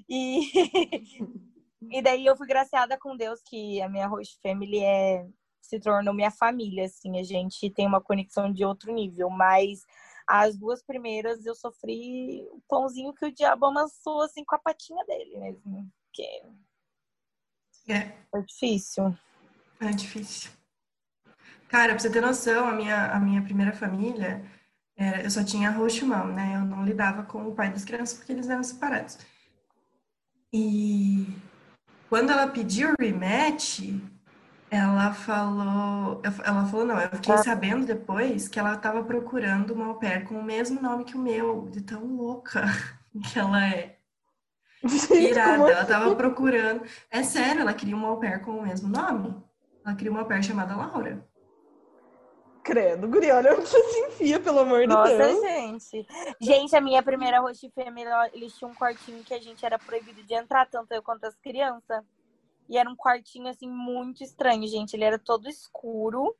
E, 0.09 0.41
e 1.83 2.03
daí 2.03 2.27
eu 2.27 2.37
fui 2.37 2.47
graciada 2.47 2.99
com 2.99 3.17
Deus 3.17 3.41
que 3.45 3.81
a 3.81 3.89
minha 3.89 4.07
host 4.07 4.39
family 4.43 4.81
é 4.83 5.27
se 5.61 5.79
tornou 5.79 6.15
minha 6.15 6.31
família, 6.31 6.87
assim, 6.87 7.19
a 7.19 7.23
gente 7.23 7.69
tem 7.71 7.87
uma 7.87 8.01
conexão 8.01 8.51
de 8.51 8.65
outro 8.65 8.93
nível, 8.93 9.29
mas 9.29 9.81
as 10.27 10.57
duas 10.57 10.83
primeiras 10.83 11.45
eu 11.45 11.55
sofri 11.55 12.43
o 12.53 12.61
pãozinho 12.69 13.13
que 13.13 13.27
o 13.27 13.33
diabo 13.33 13.67
amassou, 13.67 14.23
assim, 14.23 14.45
com 14.45 14.55
a 14.55 14.59
patinha 14.59 15.05
dele 15.05 15.39
mesmo, 15.39 15.91
porque 16.05 16.43
É, 17.93 18.13
foi 18.31 18.43
difícil. 18.45 19.15
é 19.81 19.91
difícil. 19.91 20.51
Cara, 21.69 21.93
pra 21.93 21.99
você 21.99 22.11
ter 22.11 22.23
noção, 22.23 22.67
a 22.67 22.73
minha, 22.73 23.13
a 23.13 23.21
minha 23.21 23.43
primeira 23.43 23.73
família, 23.75 24.43
era- 24.97 25.23
eu 25.23 25.31
só 25.31 25.45
tinha 25.45 25.71
host 25.71 26.03
mom, 26.05 26.29
né? 26.29 26.57
Eu 26.57 26.65
não 26.65 26.83
lidava 26.85 27.25
com 27.25 27.47
o 27.47 27.55
pai 27.55 27.71
das 27.71 27.85
crianças 27.85 28.17
porque 28.17 28.33
eles 28.33 28.49
eram 28.49 28.63
separados. 28.65 29.19
E 30.53 31.27
quando 32.09 32.31
ela 32.31 32.47
pediu 32.49 32.91
o 32.91 32.95
rematch, 32.99 34.01
ela 34.71 35.13
falou, 35.15 36.21
ela 36.45 36.65
falou 36.67 36.85
não, 36.87 36.99
eu 37.01 37.09
fiquei 37.11 37.35
Ah. 37.35 37.39
sabendo 37.39 37.87
depois 37.87 38.49
que 38.49 38.59
ela 38.59 38.75
estava 38.75 39.03
procurando 39.03 39.73
uma 39.73 39.87
au 39.87 39.95
pair 39.97 40.25
com 40.25 40.35
o 40.39 40.45
mesmo 40.45 40.81
nome 40.81 41.05
que 41.05 41.17
o 41.17 41.21
meu, 41.21 41.69
de 41.71 41.81
tão 41.83 42.05
louca 42.17 42.63
que 43.33 43.39
ela 43.39 43.67
é. 43.67 43.97
Irada, 45.11 45.71
ela 45.71 45.85
tava 45.85 46.15
procurando. 46.15 46.83
É 47.11 47.23
sério, 47.23 47.63
ela 47.63 47.75
queria 47.75 47.97
uma 47.97 48.09
au 48.09 48.19
pair 48.21 48.41
com 48.43 48.53
o 48.53 48.63
mesmo 48.63 48.89
nome. 48.89 49.35
Ela 49.85 49.95
queria 49.97 50.11
uma 50.11 50.21
au 50.21 50.27
pair 50.27 50.43
chamada 50.43 50.77
Laura. 50.77 51.27
Credo, 52.69 53.09
Guri, 53.09 53.31
olha 53.31 53.55
onde 53.55 53.67
você 53.67 53.83
se 53.83 53.99
enfia, 54.01 54.39
pelo 54.39 54.59
amor 54.59 54.83
de 54.83 54.89
Nossa, 54.89 55.17
Deus. 55.17 55.41
gente. 55.41 56.07
Gente, 56.39 56.77
a 56.77 56.83
minha 56.83 57.03
primeira 57.03 57.41
host 57.41 57.73
eles 58.35 58.53
tinham 58.59 58.71
um 58.71 58.75
quartinho 58.75 59.25
que 59.25 59.33
a 59.33 59.41
gente 59.41 59.65
era 59.65 59.79
proibido 59.79 60.23
de 60.23 60.35
entrar, 60.35 60.69
tanto 60.69 60.93
eu 60.93 61.03
quanto 61.03 61.25
as 61.25 61.35
crianças. 61.37 62.05
E 62.69 62.77
era 62.77 62.91
um 62.91 62.95
quartinho, 62.95 63.49
assim, 63.49 63.67
muito 63.67 64.23
estranho, 64.23 64.69
gente. 64.69 64.93
Ele 64.93 65.05
era 65.05 65.19
todo 65.19 65.49
escuro. 65.49 66.37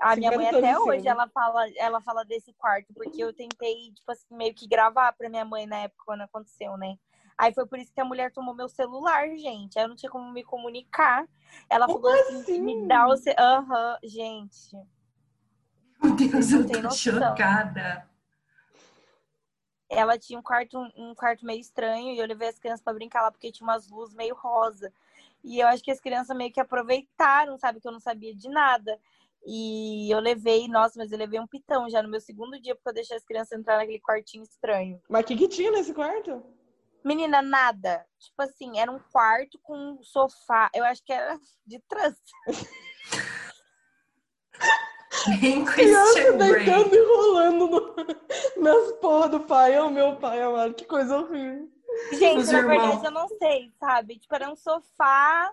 A 0.00 0.16
minha 0.16 0.30
mãe 0.32 0.48
até 0.48 0.78
hoje, 0.78 1.06
ela 1.06 1.28
fala, 1.28 1.68
ela 1.76 2.00
fala 2.00 2.24
desse 2.24 2.54
quarto, 2.54 2.94
porque 2.94 3.22
eu 3.22 3.30
tentei, 3.30 3.92
tipo 3.92 4.10
assim, 4.10 4.24
meio 4.30 4.54
que 4.54 4.66
gravar 4.66 5.12
pra 5.12 5.28
minha 5.28 5.44
mãe 5.44 5.66
na 5.66 5.80
época 5.80 6.04
quando 6.06 6.22
aconteceu, 6.22 6.78
né? 6.78 6.96
Aí 7.36 7.52
foi 7.52 7.66
por 7.66 7.78
isso 7.78 7.92
que 7.92 8.00
a 8.00 8.04
mulher 8.04 8.32
tomou 8.32 8.54
meu 8.54 8.68
celular, 8.68 9.28
gente. 9.36 9.78
Aí 9.78 9.84
eu 9.84 9.88
não 9.88 9.96
tinha 9.96 10.10
como 10.10 10.32
me 10.32 10.42
comunicar. 10.42 11.28
Ela 11.68 11.86
Como 11.86 12.00
falou 12.00 12.18
assim, 12.18 12.40
assim? 12.40 12.62
me 12.62 12.88
dá 12.88 13.06
o 13.06 13.16
ce... 13.16 13.34
Aham, 13.38 13.98
gente. 14.02 14.76
Meu 16.02 16.14
Deus, 16.14 16.52
eu 16.52 16.66
tô 16.66 16.80
noção. 16.80 17.14
chocada. 17.14 18.08
ela 19.88 20.18
tinha 20.18 20.38
um 20.38 20.42
quarto, 20.42 20.78
um 20.96 21.14
quarto 21.14 21.44
meio 21.44 21.60
estranho 21.60 22.14
e 22.14 22.18
eu 22.18 22.26
levei 22.26 22.48
as 22.48 22.58
crianças 22.58 22.82
pra 22.82 22.94
brincar 22.94 23.22
lá 23.22 23.30
porque 23.30 23.52
tinha 23.52 23.66
umas 23.66 23.88
luzes 23.88 24.14
meio 24.14 24.34
rosa. 24.34 24.92
E 25.42 25.58
eu 25.58 25.66
acho 25.66 25.82
que 25.82 25.90
as 25.90 26.00
crianças 26.00 26.36
meio 26.36 26.52
que 26.52 26.60
aproveitaram, 26.60 27.58
sabe? 27.58 27.80
Que 27.80 27.88
eu 27.88 27.92
não 27.92 28.00
sabia 28.00 28.34
de 28.34 28.48
nada. 28.48 28.98
E 29.44 30.12
eu 30.12 30.20
levei, 30.20 30.68
nossa, 30.68 30.98
mas 30.98 31.10
eu 31.10 31.18
levei 31.18 31.40
um 31.40 31.46
pitão 31.46 31.88
já 31.88 32.02
no 32.02 32.10
meu 32.10 32.20
segundo 32.20 32.60
dia, 32.60 32.74
porque 32.74 32.90
eu 32.90 32.94
deixei 32.94 33.16
as 33.16 33.24
crianças 33.24 33.58
entrar 33.58 33.78
naquele 33.78 34.00
quartinho 34.00 34.44
estranho. 34.44 35.00
Mas 35.08 35.24
o 35.24 35.26
que, 35.26 35.36
que 35.36 35.48
tinha 35.48 35.70
nesse 35.70 35.94
quarto? 35.94 36.42
Menina, 37.02 37.40
nada. 37.40 38.04
Tipo 38.18 38.42
assim, 38.42 38.78
era 38.78 38.92
um 38.92 38.98
quarto 39.10 39.58
com 39.62 39.74
um 39.74 40.02
sofá. 40.02 40.70
Eu 40.74 40.84
acho 40.84 41.02
que 41.02 41.12
era 41.12 41.38
de 41.66 41.80
trans. 41.88 42.16
Bem 45.40 45.64
Criança 45.66 46.12
Christian 46.14 46.36
deitando 46.38 46.94
e 46.94 47.04
rolando 47.06 47.66
no- 47.68 47.94
nas 48.62 48.92
porra 49.00 49.28
do 49.28 49.40
pai. 49.40 49.74
É 49.74 49.82
o 49.82 49.90
meu 49.90 50.16
pai, 50.16 50.40
amado. 50.42 50.74
Que 50.74 50.84
coisa 50.84 51.18
horrível. 51.18 51.68
Gente, 52.12 52.38
Os 52.38 52.50
na 52.50 52.58
irmãos. 52.58 52.80
verdade, 52.82 53.04
eu 53.06 53.10
não 53.10 53.28
sei, 53.28 53.72
sabe? 53.78 54.18
Tipo, 54.18 54.34
era 54.34 54.50
um 54.50 54.56
sofá 54.56 55.52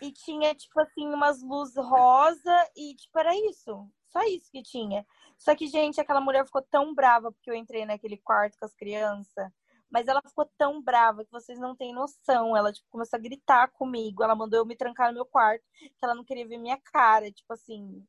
e 0.00 0.12
tinha, 0.12 0.54
tipo 0.54 0.78
assim, 0.80 1.06
umas 1.08 1.42
luzes 1.42 1.76
rosa 1.76 2.70
e, 2.76 2.94
tipo, 2.96 3.18
era 3.18 3.34
isso. 3.48 3.88
Só 4.08 4.20
isso 4.24 4.50
que 4.50 4.62
tinha. 4.62 5.06
Só 5.38 5.54
que, 5.54 5.66
gente, 5.68 6.00
aquela 6.00 6.20
mulher 6.20 6.44
ficou 6.44 6.62
tão 6.62 6.94
brava 6.94 7.32
porque 7.32 7.50
eu 7.50 7.54
entrei 7.54 7.86
naquele 7.86 8.16
quarto 8.18 8.58
com 8.58 8.64
as 8.66 8.74
crianças. 8.74 9.50
Mas 9.90 10.08
ela 10.08 10.20
ficou 10.26 10.50
tão 10.58 10.82
brava 10.82 11.24
que 11.24 11.30
vocês 11.30 11.58
não 11.58 11.76
têm 11.76 11.94
noção. 11.94 12.56
Ela, 12.56 12.72
tipo, 12.72 12.86
começou 12.90 13.16
a 13.18 13.22
gritar 13.22 13.68
comigo. 13.72 14.22
Ela 14.22 14.34
mandou 14.34 14.58
eu 14.58 14.66
me 14.66 14.74
trancar 14.76 15.08
no 15.08 15.14
meu 15.14 15.24
quarto, 15.26 15.62
que 15.78 15.92
ela 16.02 16.14
não 16.14 16.24
queria 16.24 16.46
ver 16.46 16.58
minha 16.58 16.78
cara. 16.92 17.30
Tipo 17.30 17.52
assim. 17.54 18.02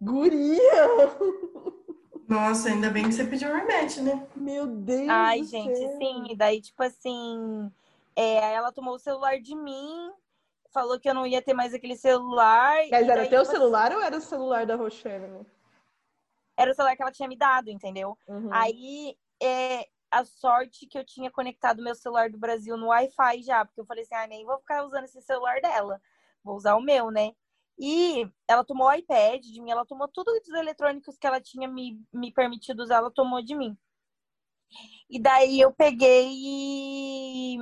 Guria! 0.00 0.58
Nossa, 2.28 2.68
ainda 2.68 2.90
bem 2.90 3.04
que 3.04 3.12
você 3.12 3.24
pediu 3.24 3.52
remédio, 3.52 4.02
né? 4.02 4.26
Meu 4.36 4.66
Deus! 4.66 5.08
Ai, 5.08 5.42
gente, 5.44 5.78
céu. 5.78 5.98
sim. 5.98 6.26
E 6.30 6.36
daí, 6.36 6.60
tipo 6.60 6.82
assim. 6.82 7.72
É, 8.14 8.54
ela 8.54 8.72
tomou 8.72 8.94
o 8.94 8.98
celular 8.98 9.40
de 9.40 9.54
mim, 9.54 10.10
falou 10.72 10.98
que 10.98 11.08
eu 11.08 11.14
não 11.14 11.26
ia 11.26 11.40
ter 11.40 11.54
mais 11.54 11.72
aquele 11.72 11.96
celular. 11.96 12.76
Mas 12.90 13.06
e 13.06 13.10
era 13.10 13.22
daí, 13.22 13.30
teu 13.30 13.42
tipo, 13.42 13.52
celular 13.52 13.92
ou 13.92 14.02
era 14.02 14.16
o 14.16 14.20
celular 14.20 14.66
da 14.66 14.76
Rochelle? 14.76 15.26
né? 15.26 15.46
Era 16.56 16.72
o 16.72 16.74
celular 16.74 16.96
que 16.96 17.02
ela 17.02 17.12
tinha 17.12 17.28
me 17.28 17.36
dado, 17.36 17.70
entendeu? 17.70 18.18
Uhum. 18.26 18.52
Aí, 18.52 19.16
é, 19.40 19.86
a 20.10 20.24
sorte 20.24 20.86
que 20.86 20.98
eu 20.98 21.04
tinha 21.04 21.30
conectado 21.30 21.82
meu 21.82 21.94
celular 21.94 22.28
do 22.28 22.38
Brasil 22.38 22.76
no 22.76 22.88
Wi-Fi 22.88 23.42
já, 23.42 23.64
porque 23.64 23.80
eu 23.80 23.86
falei 23.86 24.02
assim, 24.02 24.14
ah, 24.14 24.26
nem 24.26 24.44
vou 24.44 24.58
ficar 24.58 24.84
usando 24.84 25.04
esse 25.04 25.22
celular 25.22 25.60
dela, 25.60 26.00
vou 26.42 26.56
usar 26.56 26.74
o 26.74 26.82
meu, 26.82 27.10
né? 27.10 27.32
E 27.78 28.28
ela 28.48 28.64
tomou 28.64 28.88
o 28.88 28.92
iPad 28.92 29.40
de 29.40 29.62
mim, 29.62 29.70
ela 29.70 29.86
tomou 29.86 30.08
tudo 30.08 30.32
dos 30.40 30.54
eletrônicos 30.54 31.16
que 31.16 31.26
ela 31.26 31.40
tinha 31.40 31.68
me, 31.68 32.00
me 32.12 32.32
permitido 32.32 32.82
usar, 32.82 32.96
ela 32.96 33.10
tomou 33.10 33.42
de 33.42 33.54
mim. 33.54 33.76
E 35.08 35.20
daí 35.20 35.60
eu 35.60 35.72
peguei 35.72 36.28
e, 36.30 37.56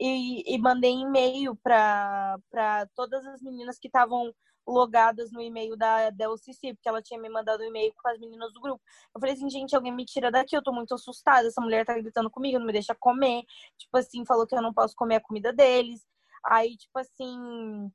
e, 0.00 0.54
e 0.54 0.58
mandei 0.58 0.92
e-mail 0.92 1.56
para 1.56 2.38
todas 2.94 3.24
as 3.26 3.42
meninas 3.42 3.78
que 3.78 3.88
estavam 3.88 4.32
logadas 4.66 5.30
no 5.30 5.40
e-mail 5.40 5.76
da, 5.76 6.10
UCC, 6.30 6.74
porque 6.74 6.88
ela 6.88 7.00
tinha 7.00 7.20
me 7.20 7.28
mandado 7.28 7.62
um 7.62 7.66
e-mail 7.66 7.92
com 7.96 8.08
as 8.08 8.18
meninas 8.18 8.52
do 8.52 8.60
grupo. 8.60 8.82
Eu 9.14 9.20
falei 9.20 9.34
assim, 9.34 9.48
gente, 9.48 9.74
alguém 9.76 9.92
me 9.94 10.04
tira 10.04 10.30
daqui, 10.30 10.56
eu 10.56 10.62
tô 10.62 10.72
muito 10.72 10.94
assustada, 10.94 11.46
essa 11.46 11.60
mulher 11.60 11.86
tá 11.86 11.94
gritando 11.94 12.30
comigo, 12.30 12.58
não 12.58 12.66
me 12.66 12.72
deixa 12.72 12.94
comer. 12.94 13.44
Tipo 13.78 13.96
assim, 13.96 14.26
falou 14.26 14.46
que 14.46 14.54
eu 14.54 14.62
não 14.62 14.74
posso 14.74 14.94
comer 14.96 15.16
a 15.16 15.20
comida 15.20 15.52
deles. 15.52 16.04
Aí, 16.44 16.76
tipo 16.76 16.98
assim, 16.98 17.90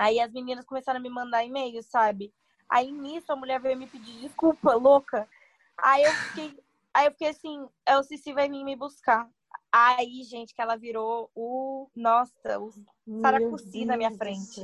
aí 0.00 0.18
as 0.18 0.32
meninas 0.32 0.64
começaram 0.64 0.98
a 0.98 1.02
me 1.02 1.10
mandar 1.10 1.44
e-mail, 1.44 1.82
sabe? 1.82 2.32
Aí 2.70 2.90
nisso 2.90 3.30
a 3.30 3.36
mulher 3.36 3.60
veio 3.60 3.76
me 3.76 3.86
pedir 3.86 4.22
desculpa, 4.22 4.74
louca. 4.74 5.28
Aí 5.76 6.04
eu 6.04 6.12
fiquei, 6.14 6.58
aí 6.94 7.06
eu 7.06 7.10
fiquei 7.12 7.28
assim, 7.28 7.68
a 7.86 8.00
UCC 8.00 8.32
vai 8.32 8.48
vir 8.48 8.64
me 8.64 8.74
buscar. 8.74 9.28
Aí, 9.70 10.22
gente, 10.24 10.54
que 10.54 10.62
ela 10.62 10.76
virou 10.76 11.30
o, 11.34 11.88
nossa, 11.94 12.58
o 12.58 12.72
Saracuci 13.20 13.84
na 13.84 13.96
minha 13.98 14.10
frente. 14.10 14.62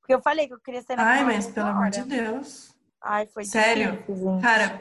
porque 0.00 0.14
eu 0.14 0.22
falei 0.22 0.48
que 0.48 0.54
eu 0.54 0.60
queria 0.60 0.80
ser 0.80 0.96
na 0.96 1.06
Ai, 1.06 1.24
mas 1.24 1.48
pelo 1.48 1.68
amor 1.68 1.90
de 1.90 2.00
hora. 2.00 2.08
Deus. 2.08 2.74
Ai, 3.02 3.26
foi 3.26 3.44
Sério? 3.44 3.92
difícil. 3.92 4.38
Cara, 4.40 4.80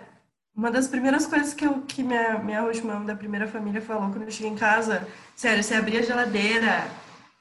uma 0.55 0.71
das 0.71 0.87
primeiras 0.87 1.25
coisas 1.25 1.53
que, 1.53 1.65
eu, 1.65 1.81
que 1.81 2.01
minha, 2.01 2.39
minha 2.39 2.61
roximã 2.61 3.03
da 3.03 3.15
primeira 3.15 3.47
família 3.47 3.81
falou 3.81 4.09
quando 4.09 4.23
eu 4.23 4.31
cheguei 4.31 4.51
em 4.51 4.57
casa, 4.57 5.05
sério, 5.35 5.61
você 5.61 5.75
abria 5.75 5.99
a 5.99 6.03
geladeira, 6.03 6.89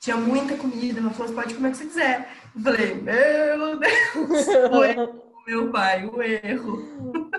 tinha 0.00 0.16
muita 0.16 0.56
comida, 0.56 0.98
ela 0.98 1.10
falou, 1.10 1.28
você 1.28 1.34
pode 1.34 1.54
comer 1.54 1.68
o 1.68 1.70
que 1.72 1.76
você 1.76 1.84
quiser. 1.84 2.39
Falei, 2.62 2.94
meu 2.94 3.78
Deus, 3.78 4.48
o 4.70 4.84
erro, 4.84 5.42
meu 5.46 5.70
pai, 5.72 6.06
o 6.06 6.22
erro. 6.22 7.30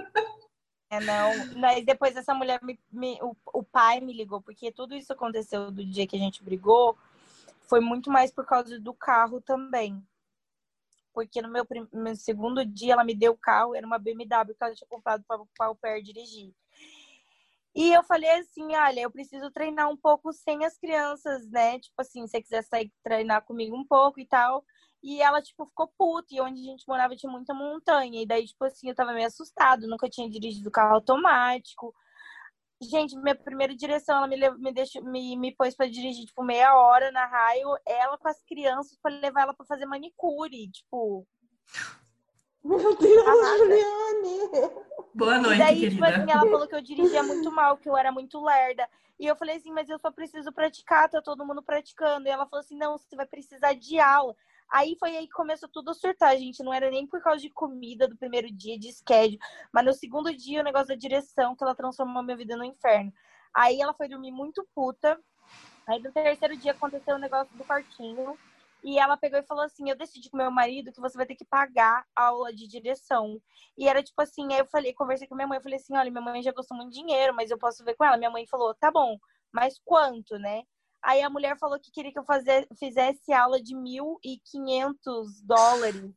É, 0.90 1.00
não. 1.00 1.34
Mas 1.58 1.86
depois 1.86 2.16
essa 2.16 2.34
mulher, 2.34 2.60
me, 2.64 2.80
me- 2.92 3.20
o, 3.22 3.36
o 3.54 3.64
pai 3.64 4.00
me 4.00 4.14
ligou, 4.14 4.42
porque 4.42 4.72
tudo 4.72 4.96
isso 4.96 5.12
aconteceu 5.14 5.72
do 5.72 5.86
dia 5.86 6.08
que 6.08 6.16
a 6.16 6.20
gente 6.20 6.44
brigou, 6.44 6.98
foi 7.70 7.80
muito 7.80 8.10
mais 8.10 8.32
por 8.32 8.46
causa 8.46 8.80
do 8.80 8.94
carro 8.94 9.42
também. 9.42 10.02
Porque 11.14 11.42
no 11.42 11.50
meu, 11.50 11.66
prim- 11.66 11.88
meu 11.92 12.16
segundo 12.16 12.66
dia 12.66 12.94
ela 12.94 13.04
me 13.04 13.14
deu 13.14 13.34
o 13.34 13.38
carro, 13.38 13.76
era 13.76 13.86
uma 13.86 14.00
BMW 14.00 14.56
que 14.56 14.64
ela 14.64 14.74
tinha 14.76 14.88
comprado 14.88 15.24
para 15.58 15.70
o 15.72 15.76
pé 15.76 16.00
dirigir. 16.02 16.54
E 17.74 17.94
eu 17.94 18.04
falei 18.04 18.30
assim, 18.32 18.76
olha, 18.76 19.00
eu 19.02 19.12
preciso 19.12 19.50
treinar 19.50 19.90
um 19.90 19.96
pouco 19.96 20.34
sem 20.34 20.66
as 20.66 20.78
crianças, 20.78 21.50
né? 21.50 21.80
Tipo 21.80 22.02
assim, 22.02 22.26
se 22.28 22.32
você 22.32 22.42
quiser 22.42 22.64
sair 22.64 22.92
treinar 23.02 23.44
comigo 23.44 23.76
um 23.78 23.86
pouco 23.86 24.20
e 24.20 24.26
tal. 24.26 24.66
E 25.04 25.22
ela, 25.22 25.42
tipo, 25.42 25.66
ficou 25.66 25.88
puta. 25.98 26.28
E 26.32 26.42
onde 26.42 26.62
a 26.62 26.64
gente 26.64 26.88
morava 26.88 27.16
tinha 27.16 27.32
muita 27.32 27.54
montanha. 27.54 28.22
E 28.22 28.26
daí, 28.26 28.46
tipo 28.46 28.64
assim, 28.66 28.90
eu 28.90 28.96
tava 28.96 29.14
meio 29.14 29.28
assustado. 29.28 29.88
Nunca 29.88 30.10
tinha 30.10 30.30
dirigido 30.30 30.70
carro 30.72 30.96
automático. 30.96 31.94
Gente, 32.84 33.16
minha 33.18 33.36
primeira 33.36 33.76
direção, 33.76 34.18
ela 34.18 34.28
me, 34.28 34.38
me, 34.58 34.74
deixou, 34.74 35.04
me, 35.04 35.38
me 35.38 35.56
pôs 35.56 35.76
pra 35.76 35.86
dirigir, 35.86 36.26
tipo, 36.26 36.44
meia 36.44 36.76
hora 36.76 37.12
na 37.12 37.26
raio. 37.26 37.70
Ela 37.86 38.18
com 38.18 38.28
as 38.28 38.42
crianças 38.44 38.98
pra 39.02 39.12
levar 39.12 39.42
ela 39.42 39.54
pra 39.54 39.66
fazer 39.66 39.86
manicure. 39.86 40.68
Tipo, 40.72 41.28
Meu 42.64 42.96
Deus, 42.96 43.28
Arrasa. 43.28 43.58
Juliane! 43.58 44.72
Boa 45.14 45.38
E 45.38 45.42
noite, 45.42 45.58
daí, 45.60 45.90
tipo 45.90 46.02
querida. 46.04 46.08
assim, 46.24 46.32
ela 46.32 46.42
falou 46.50 46.68
que 46.68 46.76
eu 46.76 46.82
dirigia 46.82 47.24
muito 47.24 47.52
mal, 47.52 47.78
que 47.78 47.90
eu 47.90 47.98
era 47.98 48.12
muito 48.12 48.40
lerda. 48.44 48.88
E 49.20 49.26
eu 49.28 49.36
falei 49.36 49.58
assim, 49.58 49.72
mas 49.72 49.88
eu 49.90 50.00
só 50.00 50.12
preciso 50.12 50.52
praticar, 50.52 51.10
tá 51.10 51.22
todo 51.22 51.46
mundo 51.46 51.62
praticando. 51.62 52.28
E 52.28 52.32
ela 52.32 52.48
falou 52.48 52.62
assim, 52.62 52.76
não, 52.78 52.98
você 52.98 53.16
vai 53.16 53.26
precisar 53.28 53.74
de 53.74 54.00
aula. 54.00 54.36
Aí 54.72 54.96
foi 54.98 55.18
aí 55.18 55.28
que 55.28 55.34
começou 55.34 55.68
tudo 55.68 55.92
a 55.92 55.94
surtar, 55.94 56.38
gente. 56.38 56.64
Não 56.64 56.74
era 56.74 56.90
nem 56.90 57.06
por 57.06 57.22
causa 57.22 57.42
de 57.42 57.50
comida 57.50 58.08
do 58.08 58.18
primeiro 58.18 58.50
dia, 58.52 58.80
de 58.80 58.92
schedule. 58.94 59.38
Mas 59.74 59.86
no 59.86 59.94
segundo 59.94 60.34
dia, 60.34 60.62
o 60.62 60.64
negócio 60.64 60.88
da 60.88 60.96
direção, 60.96 61.56
que 61.56 61.64
ela 61.64 61.76
transformou 61.76 62.24
minha 62.24 62.38
vida 62.38 62.56
no 62.56 62.64
inferno. 62.64 63.12
Aí 63.54 63.82
ela 63.82 63.94
foi 63.94 64.08
dormir 64.08 64.32
muito 64.32 64.66
puta. 64.74 65.20
Aí 65.88 66.00
no 66.00 66.12
terceiro 66.12 66.56
dia 66.56 66.72
aconteceu 66.72 67.16
o 67.16 67.20
negócio 67.20 67.54
do 67.58 67.66
quartinho. 67.66 68.38
E 68.84 68.98
ela 68.98 69.18
pegou 69.18 69.38
e 69.38 69.44
falou 69.44 69.64
assim: 69.64 69.90
Eu 69.90 69.98
decidi 69.98 70.30
com 70.30 70.38
meu 70.38 70.50
marido 70.50 70.92
que 70.92 71.02
você 71.02 71.18
vai 71.18 71.26
ter 71.26 71.36
que 71.36 71.46
pagar 71.46 72.06
a 72.16 72.28
aula 72.28 72.54
de 72.54 72.66
direção. 72.66 73.42
E 73.78 73.88
era 73.88 74.02
tipo 74.02 74.22
assim, 74.22 74.54
aí 74.54 74.60
eu 74.60 74.66
falei, 74.68 74.94
conversei 74.94 75.28
com 75.28 75.36
minha 75.36 75.48
mãe, 75.48 75.58
eu 75.58 75.62
falei 75.62 75.78
assim, 75.78 75.96
olha, 75.98 76.12
minha 76.12 76.22
mãe 76.22 76.42
já 76.42 76.52
gostou 76.52 76.78
muito 76.78 76.92
de 76.92 77.00
dinheiro, 77.00 77.34
mas 77.34 77.52
eu 77.52 77.58
posso 77.58 77.84
ver 77.84 77.96
com 77.96 78.06
ela. 78.06 78.18
Minha 78.18 78.30
mãe 78.30 78.46
falou, 78.48 78.74
tá 78.76 78.92
bom, 78.92 79.18
mas 79.52 79.80
quanto, 79.84 80.38
né? 80.38 80.64
Aí 81.02 81.22
a 81.22 81.30
mulher 81.30 81.58
falou 81.58 81.80
que 81.80 81.92
queria 81.92 82.12
que 82.12 82.20
eu 82.20 82.24
fazer, 82.24 82.68
fizesse 82.78 83.34
aula 83.34 83.62
de 83.62 83.76
1.500 83.76 85.42
dólares. 85.44 86.12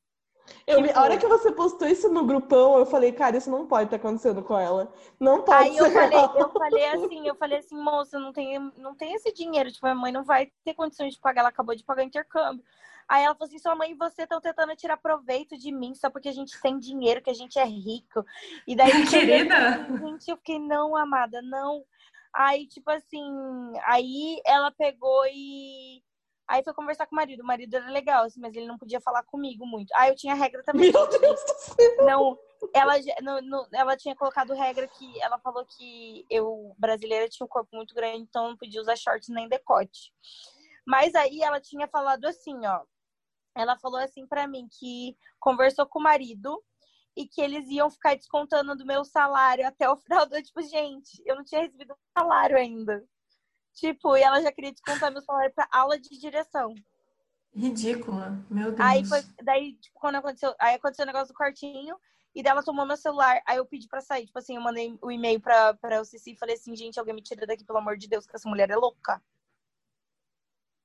Eu 0.66 0.80
me- 0.82 0.89
Tipo- 0.89 1.01
a 1.01 1.03
hora 1.03 1.16
que 1.18 1.26
você 1.26 1.51
postou 1.51 1.89
isso 1.89 2.09
no 2.12 2.26
grupão, 2.26 2.78
eu 2.78 2.85
falei, 2.85 3.12
cara, 3.12 3.37
isso 3.37 3.51
não 3.51 3.66
pode 3.66 3.85
estar 3.85 3.97
acontecendo 3.97 4.43
com 4.43 4.59
ela. 4.59 4.93
Não 5.18 5.43
pode 5.43 5.68
Aí 5.70 5.74
ser 5.74 5.80
eu 5.80 5.91
falei, 5.91 6.18
eu 6.37 6.51
falei 6.53 6.85
assim, 6.91 7.26
eu 7.26 7.35
falei 7.35 7.59
assim, 7.59 7.76
moça, 7.76 8.18
não 8.18 8.32
tem, 8.32 8.59
não 8.76 8.95
tem 8.95 9.14
esse 9.14 9.32
dinheiro, 9.32 9.72
tipo, 9.72 9.87
minha 9.87 9.95
mãe 9.95 10.12
não 10.12 10.22
vai 10.22 10.53
ter 10.62 10.74
condições 10.74 11.14
de 11.14 11.20
pagar, 11.20 11.41
ela 11.41 11.49
acabou 11.49 11.74
de 11.74 11.82
pagar 11.85 12.05
intercâmbio. 12.05 12.62
Aí 13.09 13.22
ela 13.24 13.35
falou 13.35 13.47
assim, 13.49 13.59
sua 13.59 13.74
mãe 13.74 13.93
e 13.93 13.95
você 13.95 14.22
estão 14.22 14.41
tentando 14.41 14.74
tirar 14.76 14.97
proveito 14.97 15.59
de 15.59 15.70
mim 15.72 15.95
só 15.95 16.09
porque 16.11 16.28
a 16.28 16.32
gente 16.32 16.59
tem 16.61 16.78
dinheiro, 16.78 17.22
que 17.22 17.30
a 17.30 17.35
gente 17.35 17.59
é 17.59 17.64
rico. 17.64 18.24
E 18.66 18.74
daí, 18.74 18.91
Querida. 19.09 19.87
gente, 20.01 20.30
eu 20.30 20.37
fiquei, 20.37 20.59
não, 20.59 20.97
amada, 20.97 21.41
não. 21.43 21.85
Aí, 22.35 22.66
tipo 22.66 22.91
assim, 22.91 23.22
aí 23.85 24.41
ela 24.45 24.70
pegou 24.72 25.24
e. 25.26 26.03
Aí 26.47 26.62
foi 26.62 26.74
conversar 26.74 27.07
com 27.07 27.14
o 27.14 27.16
marido. 27.16 27.43
O 27.43 27.47
marido 27.47 27.74
era 27.74 27.91
legal, 27.91 28.24
assim, 28.24 28.39
mas 28.41 28.55
ele 28.55 28.66
não 28.66 28.76
podia 28.76 29.01
falar 29.01 29.22
comigo 29.22 29.64
muito. 29.66 29.91
Aí 29.95 30.11
eu 30.11 30.16
tinha 30.16 30.35
regra 30.35 30.62
também. 30.62 30.93
Meu 30.93 31.09
Deus 31.09 31.20
do 31.45 31.55
céu! 31.59 32.05
Não, 32.05 32.39
ela, 32.74 32.95
no- 33.22 33.41
no- 33.41 33.68
ela 33.72 33.97
tinha 33.97 34.14
colocado 34.14 34.53
regra 34.53 34.87
que 34.89 35.22
ela 35.22 35.39
falou 35.39 35.64
que 35.64 36.26
eu, 36.28 36.74
brasileira, 36.76 37.28
tinha 37.28 37.45
um 37.47 37.49
corpo 37.49 37.74
muito 37.74 37.95
grande, 37.95 38.22
então 38.24 38.51
não 38.51 38.57
podia 38.57 38.80
usar 38.80 38.97
shorts 38.97 39.28
nem 39.30 39.49
decote. 39.49 40.12
Mas 40.87 41.14
aí 41.14 41.41
ela 41.41 41.61
tinha 41.61 41.89
falado 41.89 42.26
assim, 42.26 42.55
ó. 42.66 42.82
Ela 43.57 43.78
falou 43.78 44.01
assim 44.01 44.26
pra 44.26 44.47
mim 44.47 44.68
que 44.68 45.16
conversou 45.41 45.87
com 45.87 45.99
o 46.01 46.03
marido 46.03 46.62
e 47.16 47.26
que 47.26 47.40
eles 47.40 47.68
iam 47.68 47.90
ficar 47.90 48.16
descontando 48.16 48.76
do 48.76 48.84
meu 48.86 49.04
salário 49.04 49.66
até 49.66 49.88
o 49.88 49.96
final 49.98 50.26
do 50.26 50.42
tipo, 50.42 50.62
gente, 50.62 51.22
eu 51.24 51.36
não 51.36 51.44
tinha 51.44 51.62
recebido 51.62 51.92
um 51.92 52.18
salário 52.18 52.56
ainda. 52.56 53.04
Tipo, 53.74 54.16
e 54.16 54.22
ela 54.22 54.40
já 54.40 54.52
queria 54.52 54.72
descontar 54.72 55.10
meu 55.10 55.22
salário 55.22 55.52
pra 55.52 55.68
aula 55.72 55.98
de 55.98 56.18
direção. 56.18 56.74
Ridícula. 57.52 58.44
Meu 58.50 58.70
Deus. 58.70 58.80
Aí 58.80 59.04
foi, 59.04 59.22
daí, 59.42 59.74
tipo, 59.74 59.98
quando 59.98 60.16
aconteceu, 60.16 60.54
aí 60.60 60.74
aconteceu 60.74 61.04
o 61.04 61.06
negócio 61.06 61.32
do 61.32 61.36
quartinho, 61.36 61.96
e 62.34 62.42
dela 62.42 62.62
tomou 62.64 62.84
meu 62.84 62.96
celular, 62.96 63.40
aí 63.46 63.58
eu 63.58 63.66
pedi 63.66 63.86
pra 63.86 64.00
sair, 64.00 64.26
tipo 64.26 64.38
assim, 64.38 64.56
eu 64.56 64.62
mandei 64.62 64.98
o 65.00 65.10
e-mail 65.10 65.40
pra, 65.40 65.72
pra 65.74 66.00
o 66.00 66.04
Cici 66.04 66.32
e 66.32 66.36
falei 66.36 66.56
assim, 66.56 66.74
gente, 66.74 66.98
alguém 66.98 67.14
me 67.14 67.22
tira 67.22 67.46
daqui, 67.46 67.64
pelo 67.64 67.78
amor 67.78 67.96
de 67.96 68.08
Deus, 68.08 68.26
que 68.26 68.34
essa 68.34 68.48
mulher 68.48 68.70
é 68.70 68.76
louca. 68.76 69.22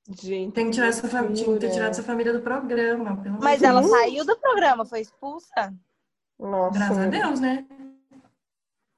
Gente, 0.08 0.54
Tem 0.54 0.66
que 0.66 0.72
tirar 0.72 0.88
essa 0.88 1.08
família, 1.08 1.44
tinha 1.44 1.60
que 1.60 1.70
tirado 1.70 1.92
essa 1.92 2.04
família 2.04 2.34
do 2.34 2.42
programa, 2.42 3.18
pelo 3.18 3.36
amor 3.36 3.44
Mas 3.44 3.60
de 3.60 3.66
ela 3.66 3.82
Deus. 3.82 3.92
saiu 3.92 4.26
do 4.26 4.38
programa, 4.38 4.86
foi 4.86 5.02
expulsa. 5.02 5.74
Nossa, 6.40 6.80
Graças 6.80 6.98
a 6.98 7.08
Deus, 7.08 7.40
né? 7.40 7.66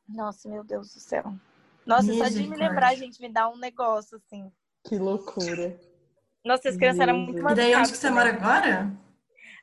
Nossa, 0.07 0.49
meu 0.49 0.63
Deus 0.63 0.93
do 0.93 0.99
céu. 0.99 1.33
Nossa, 1.85 2.13
só 2.13 2.27
de 2.27 2.47
me 2.47 2.55
lembrar, 2.55 2.95
gente, 2.95 3.19
me 3.19 3.29
dá 3.29 3.49
um 3.49 3.57
negócio, 3.57 4.17
assim. 4.17 4.51
que 4.85 4.97
loucura. 4.97 5.79
Nossa, 6.45 6.69
as 6.69 6.77
crianças 6.77 6.99
eram 6.99 7.17
muito 7.17 7.37
Jesus. 7.37 7.51
E 7.51 7.55
daí, 7.55 7.75
onde 7.75 7.91
que 7.91 7.97
você 7.97 8.09
mora 8.09 8.29
agora? 8.29 8.91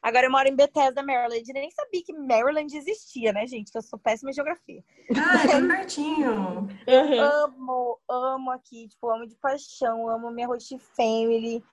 Agora 0.00 0.26
eu 0.26 0.30
moro 0.30 0.48
em 0.48 0.54
Bethesda, 0.54 1.02
Maryland. 1.02 1.42
Eu 1.48 1.54
nem 1.54 1.70
sabia 1.70 2.02
que 2.04 2.12
Maryland 2.12 2.76
existia, 2.76 3.32
né, 3.32 3.46
gente? 3.46 3.72
Que 3.72 3.78
eu 3.78 3.82
sou 3.82 3.98
péssima 3.98 4.30
em 4.30 4.34
geografia. 4.34 4.82
Ah, 5.16 5.42
é 5.44 5.60
bem 5.60 5.68
pertinho. 5.68 6.60
Uhum. 6.60 6.68
amo, 7.20 7.98
amo 8.08 8.50
aqui, 8.52 8.88
tipo, 8.88 9.10
amo 9.10 9.26
de 9.26 9.34
paixão, 9.36 10.08
amo 10.08 10.30
minha 10.30 10.46
Roche 10.46 10.78
Family. 10.96 11.64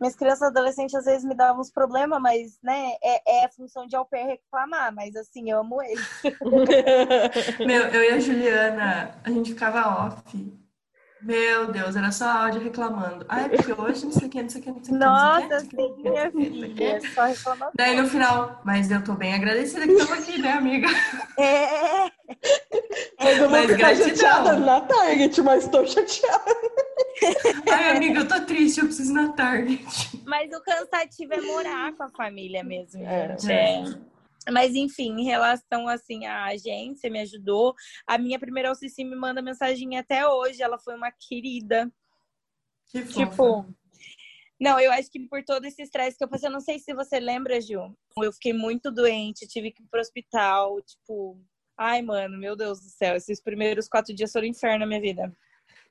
Minhas 0.00 0.14
crianças 0.14 0.42
adolescentes 0.42 0.94
às 0.94 1.04
vezes 1.04 1.24
me 1.24 1.34
davam 1.34 1.60
uns 1.60 1.70
problemas, 1.70 2.20
mas, 2.20 2.58
né, 2.62 2.92
é, 3.02 3.40
é 3.40 3.44
a 3.44 3.50
função 3.50 3.86
de 3.86 3.96
au 3.96 4.04
pair 4.04 4.26
reclamar, 4.26 4.94
mas 4.94 5.16
assim, 5.16 5.50
eu 5.50 5.60
amo 5.60 5.82
eles. 5.82 6.06
Meu, 7.66 7.82
eu 7.88 8.02
e 8.04 8.08
a 8.10 8.20
Juliana, 8.20 9.18
a 9.24 9.30
gente 9.30 9.52
ficava 9.54 10.06
off. 10.06 10.56
Meu 11.22 11.72
Deus, 11.72 11.96
era 11.96 12.12
só 12.12 12.28
áudio 12.28 12.60
reclamando. 12.62 13.24
Ah, 13.28 13.40
é 13.42 13.48
porque 13.48 13.72
hoje 13.72 14.04
não 14.04 14.12
sei 14.12 14.28
o 14.28 14.30
que, 14.30 14.42
não 14.42 14.48
sei 14.50 14.60
o 14.60 14.64
que, 14.64 14.70
não 14.70 14.84
sei 14.84 14.94
o 14.94 14.98
que. 14.98 15.04
Nossa, 15.04 15.60
sim, 15.60 15.96
minha 15.96 16.30
filha, 16.30 17.00
só 17.14 17.24
reclamando. 17.24 17.72
Daí 17.74 17.96
no 18.00 18.06
final, 18.06 18.60
mas 18.64 18.90
eu 18.90 19.02
tô 19.02 19.14
bem 19.14 19.34
agradecida 19.34 19.86
que 19.86 19.92
estamos 19.94 20.12
aqui, 20.22 20.40
né, 20.40 20.52
amiga? 20.52 20.86
É, 21.38 22.10
Mas 23.18 23.38
eu 23.38 23.48
vou 23.48 23.50
Mas 23.50 23.70
ficar 23.72 23.94
gratidão. 23.94 24.16
chateada 24.16 24.58
na 24.58 24.80
Target, 24.82 25.42
mas 25.42 25.68
tô 25.68 25.86
chateada. 25.86 26.54
Ai, 27.72 27.96
amiga, 27.96 28.20
eu 28.20 28.28
tô 28.28 28.44
triste, 28.44 28.78
eu 28.78 28.86
preciso 28.86 29.10
ir 29.10 29.14
na 29.14 29.32
Target. 29.32 29.84
mas 30.24 30.52
o 30.52 30.60
cansativo 30.62 31.34
é 31.34 31.40
morar 31.40 31.92
com 31.96 32.02
a 32.02 32.08
família 32.10 32.62
mesmo, 32.62 33.02
É. 33.02 33.36
gente. 33.38 33.52
É. 33.52 34.16
Mas 34.52 34.74
enfim, 34.76 35.10
em 35.20 35.24
relação 35.24 35.88
assim 35.88 36.24
à 36.26 36.44
agência, 36.44 37.10
me 37.10 37.20
ajudou. 37.20 37.74
A 38.06 38.16
minha 38.16 38.38
primeira 38.38 38.70
OCC 38.70 39.02
me 39.02 39.16
manda 39.16 39.42
mensagem 39.42 39.98
até 39.98 40.26
hoje. 40.28 40.62
Ela 40.62 40.78
foi 40.78 40.94
uma 40.94 41.10
querida. 41.10 41.90
Que 42.88 43.02
fofa. 43.04 43.26
Tipo, 43.30 43.74
não, 44.60 44.78
eu 44.78 44.92
acho 44.92 45.10
que 45.10 45.18
por 45.28 45.42
todo 45.44 45.64
esse 45.64 45.82
estresse 45.82 46.16
que 46.16 46.22
eu 46.22 46.28
passei, 46.28 46.48
eu 46.48 46.52
não 46.52 46.60
sei 46.60 46.78
se 46.78 46.94
você 46.94 47.18
lembra, 47.18 47.60
Gil. 47.60 47.92
Eu 48.22 48.32
fiquei 48.32 48.52
muito 48.52 48.90
doente, 48.92 49.48
tive 49.48 49.72
que 49.72 49.82
ir 49.82 49.86
pro 49.90 50.00
hospital, 50.00 50.80
tipo, 50.80 51.42
ai, 51.76 52.00
mano, 52.00 52.38
meu 52.38 52.54
Deus 52.54 52.80
do 52.80 52.88
céu, 52.88 53.16
esses 53.16 53.42
primeiros 53.42 53.88
quatro 53.88 54.14
dias 54.14 54.30
foram 54.32 54.46
um 54.46 54.50
inferno 54.50 54.78
na 54.78 54.86
minha 54.86 55.00
vida. 55.00 55.36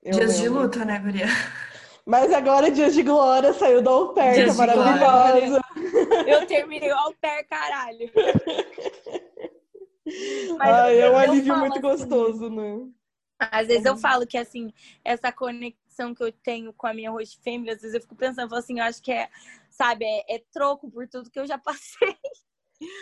Eu 0.06 0.12
Dias 0.12 0.38
de 0.38 0.44
lembro. 0.44 0.62
luta, 0.62 0.86
né, 0.86 1.00
Guria? 1.00 1.26
Mas 2.06 2.32
agora, 2.32 2.70
Dias 2.70 2.94
de 2.94 3.02
Glória, 3.02 3.52
saiu 3.54 3.82
da 3.82 3.92
oferta 3.92 4.36
Dias 4.44 4.52
de 4.52 4.58
maravilhosa. 4.58 5.60
Eu 6.28 6.46
terminei 6.46 6.92
o 6.92 6.96
au 6.96 7.14
pair, 7.20 7.44
caralho. 7.46 8.12
Mas 10.60 10.70
Ai, 10.70 11.00
é 11.00 11.10
um 11.10 11.18
alívio 11.18 11.58
muito 11.58 11.74
assim, 11.74 11.82
gostoso, 11.82 12.50
né? 12.52 12.88
Às 13.40 13.66
vezes 13.66 13.84
eu 13.86 13.98
falo 13.98 14.28
que, 14.28 14.38
assim, 14.38 14.72
essa 15.04 15.32
conexão 15.32 16.14
que 16.14 16.24
eu 16.24 16.32
tenho 16.32 16.72
com 16.72 16.86
a 16.86 16.94
minha 16.94 17.10
host 17.10 17.40
family, 17.44 17.72
às 17.72 17.82
vezes 17.82 17.96
eu 17.96 18.02
fico 18.02 18.16
pensando, 18.16 18.42
eu 18.46 18.50
falo 18.50 18.60
assim, 18.60 18.78
eu 18.78 18.86
acho 18.86 19.02
que 19.02 19.12
é, 19.12 19.28
sabe, 19.72 20.06
é, 20.06 20.36
é 20.36 20.44
troco 20.54 20.92
por 20.92 21.08
tudo 21.08 21.32
que 21.32 21.40
eu 21.40 21.48
já 21.48 21.58
passei. 21.58 22.16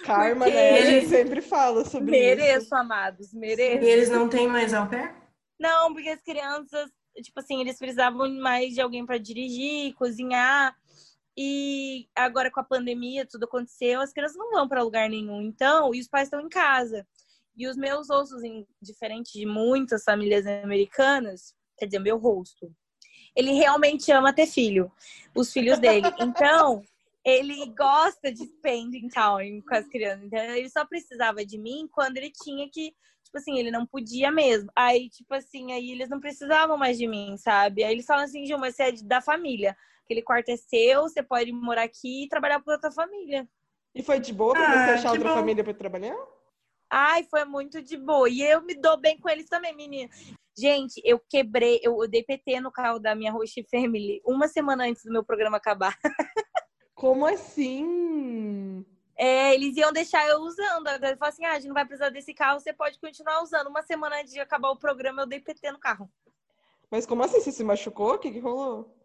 Karma, 0.06 0.46
Porque 0.46 0.58
né? 0.58 0.80
A 0.80 0.86
gente 0.86 1.08
sempre 1.10 1.42
fala 1.42 1.84
sobre 1.84 2.16
isso. 2.16 2.38
Mereço, 2.38 2.74
amados, 2.74 3.34
mereço. 3.34 3.84
E 3.84 3.90
eles 3.90 4.10
não 4.10 4.30
têm 4.30 4.48
mais 4.48 4.74
au 4.74 4.88
pair? 4.88 5.23
Não, 5.60 5.94
porque 5.94 6.10
as 6.10 6.22
crianças, 6.22 6.90
tipo 7.22 7.40
assim, 7.40 7.62
eles 7.62 7.78
precisavam 7.78 8.30
mais 8.40 8.74
de 8.74 8.82
alguém 8.82 9.06
para 9.06 9.18
dirigir, 9.18 9.94
cozinhar. 9.96 10.76
E 11.36 12.08
agora 12.16 12.52
com 12.52 12.60
a 12.60 12.64
pandemia, 12.64 13.26
tudo 13.26 13.46
aconteceu, 13.46 14.02
as 14.02 14.14
crianças 14.14 14.38
não 14.38 14.52
vão 14.52 14.68
para 14.68 14.84
lugar 14.84 15.10
nenhum. 15.10 15.42
Então, 15.42 15.94
e 15.94 16.00
os 16.00 16.08
pais 16.08 16.28
estão 16.28 16.42
em 16.42 16.50
casa. 16.50 17.08
E 17.56 17.68
os 17.68 17.78
meus 17.78 18.10
ossos, 18.10 18.42
diferente 18.82 19.34
de 19.34 19.46
muitas 19.46 20.04
famílias 20.04 20.46
americanas, 20.46 21.56
quer 21.78 21.86
dizer, 21.86 22.00
meu 22.00 22.18
rosto, 22.18 22.72
ele 23.36 23.54
realmente 23.54 24.12
ama 24.12 24.34
ter 24.34 24.48
filho, 24.48 24.92
os 25.36 25.52
filhos 25.52 25.80
dele. 25.80 26.08
Então, 26.20 26.84
ele 27.24 27.66
gosta 27.68 28.32
de 28.32 28.44
spending 28.46 29.08
time 29.08 29.62
com 29.62 29.76
as 29.76 29.88
crianças. 29.88 30.26
Então, 30.26 30.40
ele 30.40 30.70
só 30.70 30.86
precisava 30.86 31.46
de 31.46 31.58
mim 31.58 31.88
quando 31.92 32.18
ele 32.18 32.32
tinha 32.32 32.70
que 32.70 32.94
tipo 33.34 33.38
assim, 33.40 33.58
ele 33.58 33.72
não 33.72 33.86
podia 33.86 34.32
mesmo. 34.32 34.70
Aí, 34.76 35.10
tipo 35.10 35.34
assim, 35.34 35.72
aí 35.72 35.92
eles 35.92 36.08
não 36.08 36.20
precisavam 36.20 36.78
mais 36.78 36.98
de 36.98 37.08
mim, 37.08 37.36
sabe? 37.38 37.84
Aí 37.84 37.92
eles 37.92 38.06
falam 38.06 38.24
assim, 38.26 38.46
Gil, 38.46 38.60
mas 38.60 38.76
você 38.76 38.84
é 38.84 38.92
da 38.92 39.22
família. 39.22 39.76
Aquele 40.06 40.22
quarto 40.22 40.50
é 40.50 40.58
seu, 40.58 41.04
você 41.04 41.24
pode 41.24 41.52
morar 41.52 41.84
aqui 41.84 42.26
e 42.26 42.30
trabalhar 42.30 42.60
para 42.60 42.76
outra 42.76 42.92
família. 42.92 43.50
E 43.96 44.04
foi 44.04 44.20
de 44.20 44.32
boa 44.34 44.54
pra 44.54 44.64
Ah, 44.64 44.86
você 44.86 44.92
achar 45.00 45.12
outra 45.14 45.30
bom. 45.30 45.36
família 45.36 45.64
pra 45.64 45.74
trabalhar? 45.74 46.16
Ai, 46.92 47.24
foi 47.24 47.44
muito 47.46 47.82
de 47.82 47.98
boa. 47.98 48.30
E 48.30 48.42
eu 48.42 48.62
me 48.62 48.76
dou 48.76 48.98
bem 48.98 49.18
com 49.18 49.28
eles 49.30 49.48
também, 49.48 49.76
menina. 49.76 50.10
Gente, 50.56 51.02
eu 51.04 51.20
quebrei, 51.28 51.80
eu, 51.82 52.04
eu 52.04 52.08
dei 52.08 52.24
PT 52.24 52.60
no 52.60 52.72
carro 52.72 53.00
da 53.00 53.16
minha 53.16 53.32
host 53.32 53.66
family 53.72 54.22
uma 54.24 54.48
semana 54.48 54.84
antes 54.84 55.04
do 55.04 55.12
meu 55.12 55.24
programa 55.24 55.58
acabar. 55.58 55.98
Como 56.94 57.26
assim? 57.26 58.86
É, 59.16 59.54
eles 59.54 59.78
iam 59.78 59.92
deixar 59.92 60.28
eu 60.28 60.40
usando. 60.40 60.88
Agora 60.88 61.10
ele 61.10 61.18
falou 61.18 61.32
assim: 61.32 61.46
ah, 61.46 61.52
a 61.52 61.56
gente 61.56 61.68
não 61.68 61.74
vai 61.74 61.86
precisar 61.86 62.10
desse 62.10 62.34
carro, 62.34 62.60
você 62.60 62.74
pode 62.74 63.00
continuar 63.00 63.42
usando. 63.44 63.68
Uma 63.68 63.84
semana 63.84 64.20
antes 64.20 64.34
de 64.34 64.40
acabar 64.40 64.70
o 64.70 64.78
programa, 64.78 65.22
eu 65.22 65.28
dei 65.28 65.40
PT 65.40 65.72
no 65.72 65.80
carro. 65.80 66.10
Mas 66.90 67.06
como 67.06 67.24
assim? 67.24 67.40
Você 67.40 67.52
se 67.52 67.64
machucou? 67.64 68.14
O 68.14 68.20
que, 68.20 68.32
que 68.32 68.40
rolou? 68.40 68.96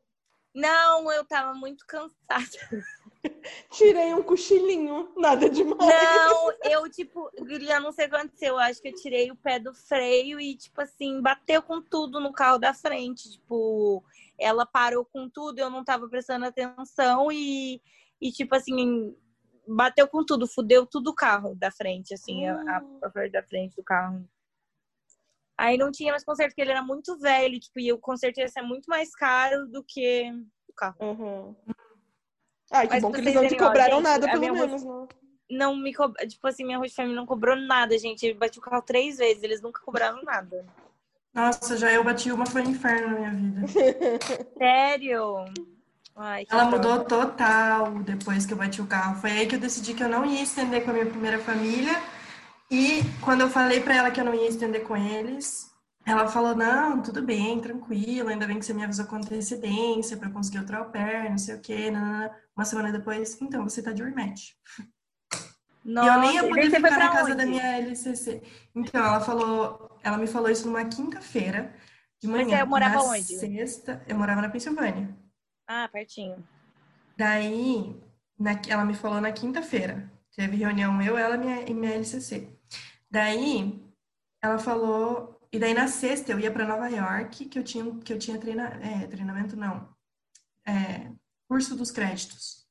Não, 0.55 1.11
eu 1.13 1.25
tava 1.25 1.55
muito 1.55 1.87
cansada. 1.87 2.17
Tirei 3.71 4.15
um 4.15 4.23
cochilinho, 4.23 5.13
nada 5.17 5.49
demais. 5.49 5.79
Não, 5.79 6.53
eu, 6.65 6.91
tipo, 6.91 7.31
já 7.61 7.79
não 7.79 7.93
sei 7.93 8.07
o 8.07 8.09
que 8.09 8.17
aconteceu. 8.17 8.55
Eu 8.55 8.59
acho 8.59 8.81
que 8.81 8.89
eu 8.89 8.95
tirei 8.95 9.31
o 9.31 9.37
pé 9.37 9.59
do 9.59 9.75
freio 9.75 10.41
e, 10.41 10.57
tipo 10.57 10.81
assim, 10.81 11.21
bateu 11.21 11.63
com 11.63 11.81
tudo 11.81 12.19
no 12.19 12.33
carro 12.33 12.59
da 12.59 12.75
frente. 12.75 13.31
Tipo, 13.31 14.03
ela 14.39 14.65
parou 14.65 15.05
com 15.05 15.29
tudo, 15.29 15.59
eu 15.59 15.71
não 15.71 15.85
tava 15.85 16.09
prestando 16.09 16.47
atenção 16.47 17.31
e, 17.31 17.81
e 18.21 18.33
tipo 18.33 18.55
assim, 18.55 19.15
bateu 19.69 20.09
com 20.09 20.25
tudo, 20.25 20.47
fudeu 20.47 20.87
tudo 20.87 21.11
o 21.11 21.15
carro 21.15 21.55
da 21.55 21.71
frente, 21.71 22.15
assim, 22.15 22.47
a, 22.47 22.55
a, 22.55 22.77
a 23.03 23.11
parte 23.11 23.33
da 23.33 23.43
frente 23.43 23.77
do 23.77 23.83
carro. 23.83 24.27
Aí 25.57 25.77
não 25.77 25.91
tinha 25.91 26.13
mais 26.13 26.25
conserto, 26.25 26.51
porque 26.51 26.63
ele 26.63 26.71
era 26.71 26.83
muito 26.83 27.19
velho, 27.19 27.59
tipo, 27.59 27.81
e 27.81 27.93
o 27.93 27.99
conserto 27.99 28.39
ia 28.39 28.49
ser 28.49 28.63
muito 28.63 28.87
mais 28.87 29.15
caro 29.15 29.67
do 29.67 29.83
que 29.83 30.33
o 30.69 30.73
carro. 30.73 30.97
Uhum. 31.01 31.57
Ai, 32.71 32.87
que 32.87 32.95
Mas 32.95 33.03
bom 33.03 33.11
que 33.11 33.21
eles 33.21 33.35
não 33.35 33.49
te 33.49 33.55
ó, 33.55 33.59
cobraram 33.59 33.97
gente, 33.97 34.05
nada, 34.05 34.31
pelo 34.31 34.41
menos, 34.41 34.85
né? 34.85 35.09
não 35.51 35.77
me 35.77 35.93
co... 35.95 36.13
tipo 36.13 36.47
assim, 36.47 36.65
minha 36.65 36.79
family 36.91 37.15
não 37.15 37.27
cobrou 37.27 37.57
nada, 37.57 37.99
gente. 37.99 38.27
Eu 38.27 38.37
bati 38.37 38.59
o 38.59 38.63
carro 38.63 38.83
três 38.83 39.17
vezes, 39.17 39.43
eles 39.43 39.61
nunca 39.61 39.81
cobraram 39.83 40.23
nada. 40.23 40.65
Nossa, 41.35 41.77
já 41.77 41.93
eu 41.93 42.05
bati 42.05 42.31
uma, 42.31 42.47
foi 42.47 42.63
um 42.63 42.71
inferno 42.71 43.09
na 43.09 43.31
minha 43.31 43.31
vida. 43.31 43.67
Sério? 44.59 45.45
Ai, 46.19 46.45
Ela 46.51 46.65
droga. 46.65 46.77
mudou 46.77 47.05
total 47.05 48.01
depois 48.01 48.45
que 48.45 48.53
eu 48.53 48.57
bati 48.59 48.81
o 48.83 48.87
carro. 48.87 49.21
Foi 49.21 49.31
aí 49.31 49.47
que 49.47 49.55
eu 49.57 49.61
decidi 49.61 49.95
que 49.95 50.03
eu 50.03 50.09
não 50.09 50.25
ia 50.27 50.43
estender 50.43 50.85
com 50.85 50.91
a 50.91 50.95
minha 50.95 51.07
primeira 51.07 51.39
família. 51.39 51.95
E 52.71 53.03
quando 53.23 53.43
eu 53.43 53.51
falei 53.51 53.81
pra 53.81 53.95
ela 53.97 54.11
que 54.11 54.21
eu 54.21 54.25
não 54.25 54.35
ia 54.35 54.49
estender 54.49 54.83
com 54.85 54.97
eles, 54.97 55.71
ela 56.05 56.29
falou: 56.29 56.57
Não, 56.57 57.01
tudo 57.03 57.23
bem, 57.23 57.61
tranquilo. 57.61 58.31
Ainda 58.31 58.47
bem 58.47 58.59
que 58.59 58.65
você 58.67 58.75
me 58.75 58.85
avisou 58.85 59.07
com 59.07 59.17
antecedência 59.17 60.19
eu 60.21 60.31
conseguir 60.33 60.59
outro 60.59 60.77
au 60.79 60.87
pair, 60.91 61.31
não 61.31 61.39
sei 61.39 61.55
o 61.55 61.61
quê. 61.61 61.91
nanana." 61.91 62.35
Uma 62.57 62.65
semana 62.65 62.91
depois, 62.93 63.41
então 63.41 63.63
você 63.63 63.81
tá 63.83 63.93
de 63.93 64.03
rematch. 64.03 64.55
Nossa, 65.85 66.07
e 66.07 66.15
eu 66.15 66.21
nem 66.21 66.35
ia 66.35 66.49
poder 66.49 66.71
ficar 66.71 66.99
na 66.99 67.09
casa 67.09 67.33
onde? 67.33 67.37
da 67.37 67.47
minha 67.47 67.79
LCC. 67.79 68.43
Então 68.75 69.05
ela 69.05 69.21
falou, 69.21 69.99
ela 70.03 70.19
me 70.19 70.27
falou 70.27 70.51
isso 70.51 70.67
numa 70.67 70.85
quinta-feira 70.85 71.73
de 72.21 72.27
Mas 72.29 72.47
manhã. 72.47 72.59
você 72.59 72.65
morava 72.65 72.95
na 72.97 73.03
onde? 73.05 73.39
Sexta, 73.39 74.03
eu 74.09 74.17
morava 74.19 74.43
na 74.43 74.49
Pensilvânia. 74.51 75.17
Ah, 75.69 75.87
pertinho. 75.89 76.43
Daí, 77.17 77.95
na- 78.39 78.61
ela 78.69 78.85
me 78.85 78.95
falou 78.95 79.21
na 79.21 79.31
quinta-feira. 79.31 80.11
Teve 80.35 80.57
reunião 80.57 81.03
eu, 81.03 81.19
ela 81.19 81.35
e 81.35 81.39
minha, 81.39 81.61
e 81.71 81.75
minha 81.75 81.93
LCC. 81.95 82.49
Daí, 83.11 83.85
ela 84.43 84.59
falou... 84.59 85.37
E 85.53 85.59
daí, 85.59 85.75
na 85.75 85.89
sexta, 85.89 86.33
eu 86.33 86.39
ia 86.39 86.51
para 86.51 86.67
Nova 86.67 86.89
York, 86.89 87.47
que 87.47 87.59
eu 87.59 87.65
tinha, 87.65 87.85
que 88.01 88.13
eu 88.13 88.19
tinha 88.19 88.39
treina, 88.39 88.65
é, 88.83 89.07
treinamento, 89.07 89.57
não. 89.57 89.89
É, 90.67 91.11
curso 91.49 91.75
dos 91.75 91.91
créditos. 91.91 92.67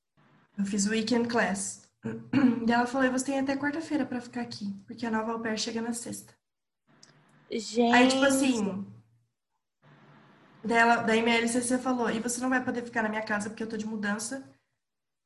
Eu 0.57 0.65
fiz 0.65 0.85
o 0.85 0.91
weekend 0.91 1.27
class. 1.27 1.89
Daí 2.65 2.75
ela 2.75 2.87
falou, 2.87 3.11
você 3.11 3.25
tem 3.25 3.39
até 3.39 3.55
quarta-feira 3.57 4.05
para 4.05 4.21
ficar 4.21 4.41
aqui, 4.41 4.73
porque 4.85 5.05
a 5.05 5.11
nova 5.11 5.33
au 5.33 5.39
pair 5.39 5.57
chega 5.57 5.81
na 5.81 5.93
sexta. 5.93 6.33
Gente. 7.51 7.93
Aí, 7.93 8.07
tipo 8.07 8.23
assim. 8.25 8.85
Daí, 10.67 10.77
ela, 10.77 10.95
daí 10.97 11.21
minha 11.21 11.37
LCC 11.37 11.77
falou: 11.77 12.09
e 12.09 12.19
você 12.19 12.41
não 12.41 12.49
vai 12.49 12.63
poder 12.63 12.83
ficar 12.83 13.01
na 13.03 13.09
minha 13.09 13.21
casa 13.21 13.49
porque 13.49 13.63
eu 13.63 13.69
tô 13.69 13.77
de 13.77 13.85
mudança. 13.87 14.43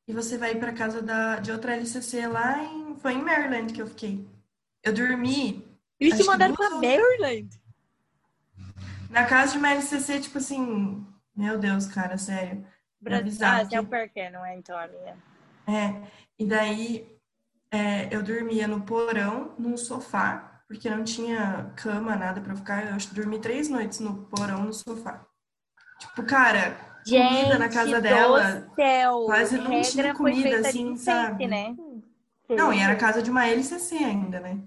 E 0.08 0.14
você 0.14 0.38
vai 0.38 0.52
ir 0.52 0.60
pra 0.60 0.74
casa 0.74 1.02
da, 1.02 1.38
de 1.40 1.52
outra 1.52 1.76
LCC 1.76 2.28
lá 2.28 2.64
em. 2.64 2.96
Foi 2.98 3.14
em 3.14 3.22
Maryland 3.24 3.74
que 3.74 3.82
eu 3.82 3.88
fiquei. 3.88 4.28
Eu 4.84 4.94
dormi 4.94 5.66
Eles 6.00 6.16
te 6.16 6.22
que 6.24 6.28
mandaram 6.30 6.56
pra. 6.56 6.70
Maryland. 6.70 7.50
na 9.10 9.26
casa 9.26 9.54
de 9.54 9.58
uma 9.58 9.72
LCC, 9.72 10.20
tipo 10.20 10.38
assim. 10.38 11.06
Meu 11.36 11.58
Deus, 11.58 11.88
cara, 11.88 12.18
sério. 12.18 12.66
Brasil. 13.00 13.24
bizarro 13.26 13.62
Ah, 13.62 13.66
você 13.66 13.76
é 13.76 13.80
o 13.80 13.84
que- 13.84 13.90
Perker, 13.90 14.32
não 14.32 14.46
é? 14.46 14.56
Então, 14.58 14.78
a 14.78 14.88
minha. 14.88 15.18
É. 15.68 16.02
E 16.38 16.46
daí 16.46 17.18
é, 17.72 18.14
eu 18.16 18.22
dormia 18.22 18.68
no 18.68 18.82
porão, 18.82 19.56
num 19.58 19.78
sofá, 19.78 20.62
porque 20.68 20.90
não 20.90 21.04
tinha 21.04 21.72
cama, 21.76 22.16
nada 22.16 22.42
pra 22.42 22.56
ficar. 22.56 22.86
Eu 22.86 22.98
que 22.98 23.16
dormi 23.16 23.40
três 23.40 23.70
noites 23.70 24.00
no 24.00 24.26
porão, 24.26 24.64
no 24.66 24.74
sofá. 24.74 25.26
Tipo, 26.02 26.24
cara, 26.24 26.76
comida 27.06 27.60
na 27.60 27.70
casa 27.70 28.02
dela. 28.02 28.68
céu. 28.76 29.26
quase 29.26 29.58
não 29.58 29.82
tinha 29.82 30.16
comida, 30.16 30.68
assim, 30.68 30.96
sabe? 30.98 31.46
né? 31.46 31.76
Não, 32.50 32.74
e 32.74 32.80
era 32.80 32.96
casa 32.96 33.22
de 33.22 33.30
uma 33.30 33.48
LCC 33.48 33.98
ainda, 33.98 34.40
né? 34.40 34.60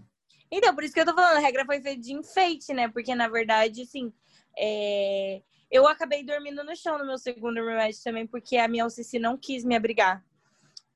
Então, 0.50 0.72
por 0.72 0.84
isso 0.84 0.94
que 0.94 1.00
eu 1.00 1.04
tô 1.04 1.12
falando, 1.12 1.36
a 1.36 1.40
regra 1.40 1.64
foi 1.66 1.82
feita 1.82 2.00
de 2.00 2.12
enfeite, 2.12 2.72
né? 2.72 2.88
Porque, 2.88 3.12
na 3.14 3.28
verdade, 3.28 3.82
assim, 3.82 4.12
é, 4.56 5.42
Eu 5.68 5.88
acabei 5.88 6.24
dormindo 6.24 6.62
no 6.62 6.76
chão 6.76 6.96
no 6.96 7.04
meu 7.04 7.18
segundo 7.18 7.56
remédio 7.56 8.00
também, 8.04 8.26
porque 8.28 8.56
a 8.56 8.68
minha 8.68 8.86
OCC 8.86 9.18
não 9.18 9.36
quis 9.36 9.64
me 9.64 9.74
abrigar. 9.74 10.24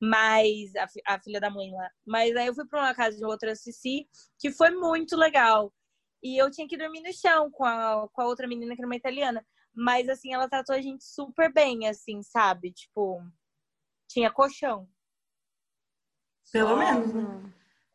Mas, 0.01 0.73
a, 0.77 0.87
a 1.15 1.19
filha 1.19 1.41
da 1.41 1.49
mãe 1.49 1.69
lá. 1.73 1.89
Mas 2.07 2.33
aí 2.37 2.47
eu 2.47 2.55
fui 2.55 2.65
para 2.65 2.79
uma 2.79 2.95
casa 2.95 3.17
de 3.17 3.25
outra 3.25 3.51
OCC, 3.51 4.07
que 4.39 4.49
foi 4.51 4.69
muito 4.71 5.17
legal. 5.17 5.73
E 6.23 6.41
eu 6.41 6.49
tinha 6.49 6.67
que 6.67 6.77
dormir 6.77 7.01
no 7.01 7.13
chão 7.13 7.51
com 7.51 7.65
a, 7.65 8.07
com 8.13 8.21
a 8.21 8.25
outra 8.25 8.47
menina 8.47 8.73
que 8.73 8.81
era 8.81 8.87
uma 8.87 8.95
italiana. 8.95 9.45
Mas, 9.79 10.09
assim, 10.09 10.33
ela 10.33 10.49
tratou 10.49 10.75
a 10.75 10.81
gente 10.81 11.05
super 11.05 11.51
bem, 11.53 11.87
assim, 11.87 12.21
sabe? 12.21 12.69
Tipo, 12.69 13.23
tinha 14.09 14.29
colchão. 14.29 14.89
Pelo 16.51 16.75
menos, 16.75 17.13
né? 17.13 17.23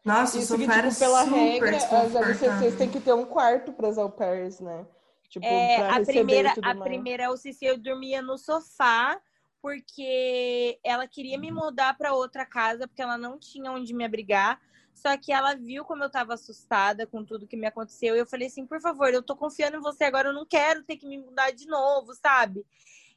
Nossa, 0.02 0.38
Isso 0.38 0.56
que, 0.56 0.66
tipo, 0.66 0.98
pela 0.98 1.24
super 1.24 1.36
regra, 1.36 1.76
as. 1.76 2.16
ABCCs 2.16 2.76
têm 2.78 2.90
que 2.90 3.00
ter 3.00 3.12
um 3.12 3.26
quarto 3.26 3.70
para 3.70 3.88
as 3.88 3.98
au 3.98 4.10
pairs, 4.10 4.60
né? 4.60 4.86
Tipo, 5.28 5.44
É, 5.44 5.76
pra 5.76 5.96
a 5.96 6.00
primeira, 6.00 6.54
a 6.62 6.74
mais. 6.74 6.90
primeira 6.90 7.30
OCC 7.30 7.58
eu 7.62 7.78
dormia 7.78 8.22
no 8.22 8.38
sofá, 8.38 9.20
porque 9.60 10.78
ela 10.82 11.06
queria 11.06 11.38
me 11.38 11.50
mudar 11.50 11.98
para 11.98 12.14
outra 12.14 12.46
casa, 12.46 12.88
porque 12.88 13.02
ela 13.02 13.18
não 13.18 13.38
tinha 13.38 13.70
onde 13.70 13.92
me 13.92 14.04
abrigar. 14.04 14.58
Só 14.94 15.16
que 15.18 15.32
ela 15.32 15.54
viu 15.54 15.84
como 15.84 16.04
eu 16.04 16.10
tava 16.10 16.34
assustada 16.34 17.06
com 17.06 17.24
tudo 17.24 17.46
que 17.46 17.56
me 17.56 17.66
aconteceu. 17.66 18.14
E 18.14 18.20
eu 18.20 18.26
falei 18.26 18.46
assim, 18.46 18.64
por 18.64 18.80
favor, 18.80 19.12
eu 19.12 19.22
tô 19.22 19.36
confiando 19.36 19.76
em 19.76 19.80
você 19.80 20.04
agora, 20.04 20.28
eu 20.28 20.32
não 20.32 20.46
quero 20.46 20.84
ter 20.84 20.96
que 20.96 21.06
me 21.06 21.18
mudar 21.18 21.50
de 21.50 21.66
novo, 21.66 22.14
sabe? 22.14 22.64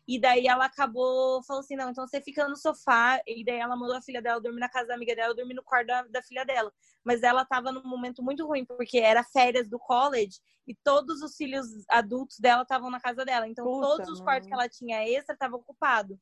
E 0.08 0.18
daí 0.20 0.48
ela 0.48 0.66
acabou, 0.66 1.44
falou 1.44 1.60
assim, 1.60 1.76
não, 1.76 1.90
então 1.90 2.08
você 2.08 2.22
fica 2.22 2.48
no 2.48 2.56
sofá. 2.56 3.22
E 3.28 3.44
daí 3.44 3.60
ela 3.60 3.76
mandou 3.76 3.96
a 3.96 4.02
filha 4.02 4.22
dela 4.22 4.40
dormir 4.40 4.60
na 4.60 4.70
casa 4.70 4.88
da 4.88 4.96
amiga 4.96 5.16
dela, 5.16 5.32
eu 5.32 5.36
dormi 5.36 5.54
no 5.54 5.64
quarto 5.64 5.88
da, 5.88 6.04
da 6.04 6.22
filha 6.22 6.46
dela. 6.46 6.74
Mas 7.04 7.22
ela 7.22 7.46
tava 7.46 7.72
num 7.72 7.84
momento 7.84 8.24
muito 8.24 8.48
ruim, 8.48 8.66
porque 8.66 8.98
era 8.98 9.24
férias 9.24 9.70
do 9.70 9.78
college 9.78 10.40
e 10.66 10.74
todos 10.74 11.22
os 11.22 11.36
filhos 11.36 11.68
adultos 11.90 12.40
dela 12.40 12.64
estavam 12.64 12.90
na 12.90 13.02
casa 13.02 13.26
dela. 13.26 13.48
Então 13.48 13.66
Puta, 13.66 13.88
todos 13.88 14.10
os 14.10 14.22
quartos 14.22 14.48
que 14.48 14.54
mano. 14.54 14.64
ela 14.64 14.70
tinha 14.70 15.08
extra 15.08 15.34
estavam 15.34 15.60
ocupados. 15.60 16.18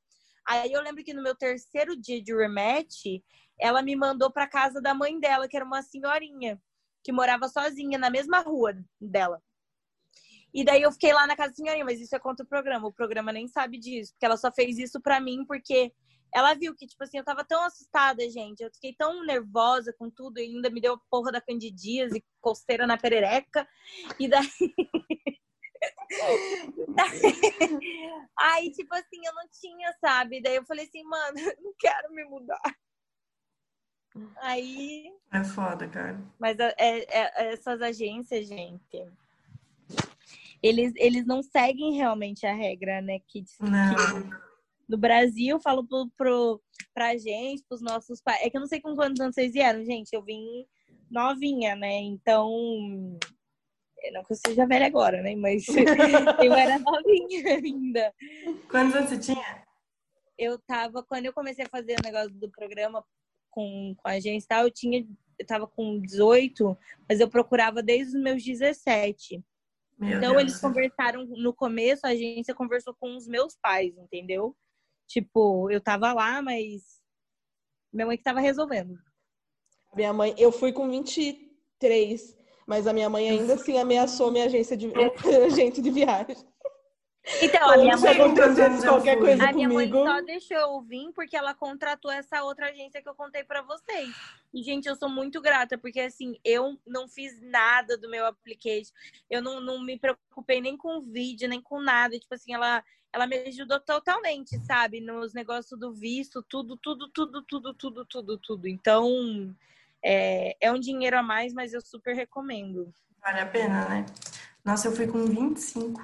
Aí 0.48 0.72
eu 0.72 0.82
lembro 0.82 1.04
que 1.04 1.14
no 1.14 1.24
meu 1.24 1.36
terceiro 1.36 1.96
dia 1.96 2.22
de 2.22 2.36
rematch, 2.36 3.22
ela 3.60 3.82
me 3.82 3.96
mandou 3.96 4.32
pra 4.32 4.48
casa 4.48 4.82
da 4.82 4.94
mãe 4.94 5.20
dela, 5.20 5.48
que 5.48 5.56
era 5.56 5.66
uma 5.66 5.82
senhorinha, 5.82 6.62
que 7.04 7.12
morava 7.12 7.48
sozinha 7.48 7.98
na 7.98 8.10
mesma 8.10 8.40
rua 8.40 8.74
dela. 9.00 9.42
E 10.54 10.64
daí 10.64 10.84
eu 10.84 10.92
fiquei 10.92 11.12
lá 11.12 11.28
na 11.28 11.36
casa 11.36 11.50
da 11.50 11.56
senhorinha, 11.56 11.84
mas 11.84 12.00
isso 12.00 12.16
é 12.16 12.20
contra 12.20 12.46
o 12.46 12.48
programa. 12.48 12.88
O 12.88 12.94
programa 12.94 13.32
nem 13.32 13.48
sabe 13.48 13.78
disso, 13.78 14.14
porque 14.14 14.26
ela 14.26 14.38
só 14.38 14.52
fez 14.52 14.78
isso 14.78 15.02
pra 15.02 15.20
mim 15.20 15.44
porque 15.46 15.92
ela 16.34 16.54
viu 16.54 16.76
que, 16.76 16.86
tipo 16.86 17.02
assim, 17.04 17.18
eu 17.18 17.24
tava 17.24 17.46
tão 17.46 17.64
assustada, 17.64 18.30
gente. 18.30 18.62
Eu 18.62 18.70
fiquei 18.74 18.94
tão 18.94 19.26
nervosa 19.26 19.94
com 19.98 20.10
tudo, 20.10 20.38
e 20.38 20.44
ainda 20.44 20.70
me 20.70 20.82
deu 20.82 20.94
a 20.96 21.00
porra 21.10 21.32
da 21.32 21.42
candidíase, 21.42 22.24
costeira 22.42 22.86
na 22.86 22.98
perereca. 22.98 23.68
E 24.20 24.28
daí. 24.28 24.46
Aí, 28.38 28.72
tipo 28.72 28.94
assim, 28.96 29.26
eu 29.26 29.34
não 29.34 29.48
tinha, 29.50 29.94
sabe? 30.00 30.42
Daí 30.42 30.56
eu 30.56 30.66
falei 30.66 30.86
assim, 30.86 31.04
mano, 31.04 31.36
eu 31.40 31.56
não 31.62 31.74
quero 31.78 32.14
me 32.14 32.24
mudar. 32.26 32.62
Aí. 34.38 35.12
É 35.32 35.44
foda, 35.44 35.88
cara. 35.88 36.20
Mas 36.40 36.58
é- 36.60 36.74
é- 36.78 37.54
essas 37.54 37.82
agências, 37.82 38.48
gente. 38.48 39.06
Eles, 40.64 40.94
eles 40.96 41.26
não 41.26 41.44
seguem 41.44 41.94
realmente 41.94 42.46
a 42.46 42.54
regra, 42.54 43.02
né? 43.02 43.20
Que 43.28 43.44
que 43.44 43.54
no 44.88 44.98
Brasil, 44.98 45.56
eu 45.56 45.60
falo 45.60 45.86
pro, 45.86 46.10
pro, 46.16 46.62
pra 46.94 47.18
gente, 47.18 47.64
pros 47.64 47.82
nossos 47.82 48.22
pais. 48.22 48.40
É 48.42 48.50
que 48.50 48.56
eu 48.56 48.62
não 48.62 48.68
sei 48.68 48.80
com 48.80 48.96
quantos 48.96 49.20
anos 49.20 49.36
vocês 49.36 49.52
vieram, 49.52 49.84
gente. 49.84 50.14
Eu 50.14 50.22
vim 50.22 50.66
novinha, 51.10 51.76
né? 51.76 52.00
Então. 52.00 53.18
Eu 54.08 54.14
Não 54.14 54.24
que 54.24 54.34
eu 54.34 54.38
seja 54.38 54.66
velha 54.66 54.86
agora, 54.88 55.22
né? 55.22 55.36
Mas 55.36 55.66
eu 56.44 56.54
era 56.54 56.80
novinha 56.80 57.56
ainda. 57.56 58.14
Quantos 58.70 58.96
anos 58.96 59.10
você 59.10 59.18
tinha? 59.20 59.66
Eu 60.38 60.60
tava, 60.60 61.04
quando 61.04 61.26
eu 61.26 61.34
comecei 61.34 61.66
a 61.66 61.70
fazer 61.70 61.94
o 61.94 62.06
negócio 62.06 62.32
do 62.32 62.50
programa 62.52 63.04
com, 63.50 63.96
com 63.98 64.08
a 64.08 64.12
agência 64.12 64.46
e 64.46 64.48
tal, 64.48 64.64
eu 64.66 64.72
tinha. 64.72 65.06
Eu 65.38 65.46
tava 65.46 65.68
com 65.68 66.00
18, 66.00 66.78
mas 67.10 67.20
eu 67.20 67.30
procurava 67.30 67.84
desde 67.84 68.16
os 68.16 68.24
meus 68.24 68.44
17. 68.44 69.44
Meu 69.98 70.18
Então 70.18 70.32
Deus. 70.32 70.42
eles 70.42 70.60
conversaram 70.60 71.26
no 71.26 71.54
começo, 71.54 72.06
a 72.06 72.10
agência 72.10 72.54
conversou 72.54 72.94
com 73.00 73.16
os 73.16 73.28
meus 73.28 73.58
pais, 73.62 73.98
entendeu? 73.98 74.56
Tipo, 75.08 75.70
eu 75.70 75.80
tava 75.80 76.14
lá, 76.14 76.42
mas 76.42 77.02
minha 77.94 78.06
mãe 78.06 78.18
que 78.18 78.24
tava 78.24 78.40
resolvendo. 78.40 78.98
Minha 79.96 80.12
mãe, 80.12 80.36
eu 80.38 80.52
fui 80.52 80.74
com 80.74 80.90
23, 80.90 82.35
mas 82.66 82.88
a 82.88 82.94
minha 82.94 83.10
mãe 83.10 83.30
ainda 83.30 83.54
assim 83.54 83.78
ameaçou 83.78 84.32
minha 84.32 84.46
agência 84.46 84.76
de 84.76 84.92
agente 85.46 85.82
de 85.82 85.92
viagem. 85.92 86.38
Então, 87.42 87.70
a 87.72 87.78
minha 87.78 87.98
mãe, 87.98 88.12
acontecesse 88.12 88.86
qualquer 88.86 89.18
coisa 89.18 89.50
a 89.50 89.52
minha 89.52 89.68
mãe 89.68 89.90
só 89.90 90.22
deixou 90.22 90.58
eu 90.58 90.82
vir 90.82 91.12
porque 91.14 91.36
ela 91.36 91.56
contratou 91.56 92.12
essa 92.12 92.44
outra 92.44 92.70
agência 92.70 93.02
que 93.02 93.10
eu 93.10 93.16
contei 93.16 93.44
pra 93.44 93.64
vocês. 93.64 94.16
E, 94.54 94.62
gente, 94.62 94.88
eu 94.88 94.96
sou 94.96 95.10
muito 95.10 95.42
grata, 95.42 95.78
porque 95.78 96.00
assim, 96.00 96.38
eu 96.44 96.80
não 96.86 97.08
fiz 97.08 97.42
nada 97.42 97.98
do 97.98 98.10
meu 98.10 98.26
application. 98.26 98.94
Eu 99.30 99.42
não, 99.42 99.60
não 99.60 99.84
me 99.84 99.98
preocupei 99.98 100.62
nem 100.62 100.78
com 100.78 101.00
o 101.00 101.02
vídeo, 101.02 101.50
nem 101.50 101.62
com 101.62 101.82
nada. 101.82 102.18
Tipo 102.18 102.36
assim, 102.36 102.54
ela, 102.54 102.84
ela 103.12 103.26
me 103.26 103.38
ajudou 103.38 103.80
totalmente, 103.80 104.60
sabe? 104.60 105.02
Nos 105.02 105.34
negócios 105.34 105.80
do 105.80 105.92
visto, 105.92 106.44
tudo, 106.44 106.78
tudo, 106.78 107.10
tudo, 107.10 107.42
tudo, 107.42 107.74
tudo, 107.74 108.06
tudo, 108.06 108.38
tudo. 108.38 108.68
Então, 108.68 109.56
é, 110.06 110.56
é 110.62 110.72
um 110.72 110.80
dinheiro 110.80 111.18
a 111.18 111.24
mais, 111.24 111.52
mas 111.54 111.74
eu 111.74 111.82
super 111.82 112.16
recomendo. 112.16 112.94
Vale 113.20 113.40
a 113.40 113.46
pena, 113.48 113.90
né? 113.90 114.06
Nossa, 114.64 114.88
eu 114.88 114.96
fui 114.96 115.08
com 115.08 115.26
25. 115.26 116.00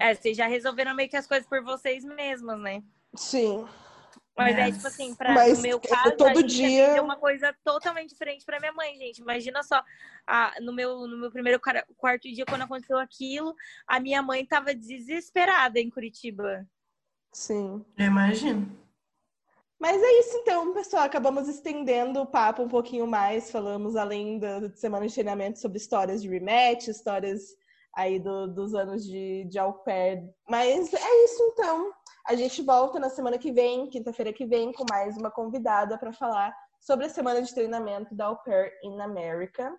É, 0.00 0.14
vocês 0.14 0.36
já 0.36 0.46
resolveram 0.46 0.94
meio 0.94 1.08
que 1.08 1.16
as 1.16 1.26
coisas 1.26 1.46
por 1.48 1.62
vocês 1.62 2.04
mesmos, 2.04 2.60
né? 2.60 2.82
Sim. 3.16 3.66
Mas 4.36 4.56
é 4.56 4.70
tipo 4.72 4.86
assim, 4.86 5.14
pra, 5.14 5.34
Mas 5.34 5.58
no 5.58 5.62
meu 5.62 5.72
eu- 5.72 5.80
caso, 5.80 6.16
todo 6.16 6.28
a 6.28 6.34
gente 6.34 6.46
dia- 6.56 6.86
é 6.96 7.00
uma 7.00 7.16
coisa 7.16 7.54
totalmente 7.64 8.10
diferente 8.10 8.44
pra 8.44 8.58
minha 8.58 8.72
mãe, 8.72 8.96
gente. 8.96 9.18
Imagina 9.20 9.62
só, 9.62 9.82
a, 10.26 10.54
no, 10.60 10.72
meu, 10.72 11.06
no 11.06 11.18
meu 11.18 11.30
primeiro 11.30 11.60
quarto 11.96 12.22
dia, 12.32 12.46
quando 12.46 12.62
aconteceu 12.62 12.98
aquilo, 12.98 13.54
a 13.86 14.00
minha 14.00 14.22
mãe 14.22 14.46
tava 14.46 14.74
desesperada 14.74 15.78
em 15.78 15.90
Curitiba. 15.90 16.66
Sim. 17.32 17.84
Eu 17.98 18.06
imagino. 18.06 18.76
Mas 19.80 20.02
é 20.02 20.18
isso 20.20 20.36
então, 20.36 20.74
pessoal. 20.74 21.04
Acabamos 21.04 21.48
estendendo 21.48 22.20
o 22.20 22.26
papo 22.26 22.62
um 22.62 22.68
pouquinho 22.68 23.06
mais. 23.06 23.50
Falamos, 23.50 23.96
além 23.96 24.38
da 24.38 24.68
semana 24.74 25.06
de 25.06 25.14
treinamento, 25.14 25.58
sobre 25.58 25.78
histórias 25.78 26.20
de 26.22 26.28
rematch, 26.28 26.88
histórias 26.88 27.40
aí 27.94 28.18
do- 28.18 28.46
dos 28.48 28.74
anos 28.74 29.04
de, 29.06 29.44
de 29.48 29.58
au 29.58 29.72
pair. 29.82 30.22
Mas 30.48 30.92
é 30.92 31.24
isso 31.24 31.42
então. 31.54 31.90
A 32.26 32.34
gente 32.34 32.62
volta 32.62 33.00
na 33.00 33.08
semana 33.08 33.38
que 33.38 33.50
vem, 33.50 33.88
quinta-feira 33.88 34.32
que 34.32 34.44
vem, 34.44 34.70
com 34.72 34.84
mais 34.90 35.16
uma 35.16 35.30
convidada 35.30 35.96
para 35.98 36.12
falar 36.12 36.54
sobre 36.78 37.06
a 37.06 37.08
semana 37.08 37.40
de 37.42 37.52
treinamento 37.54 38.14
da 38.14 38.26
Au 38.26 38.36
Pair 38.44 38.70
in 38.84 39.00
America. 39.00 39.74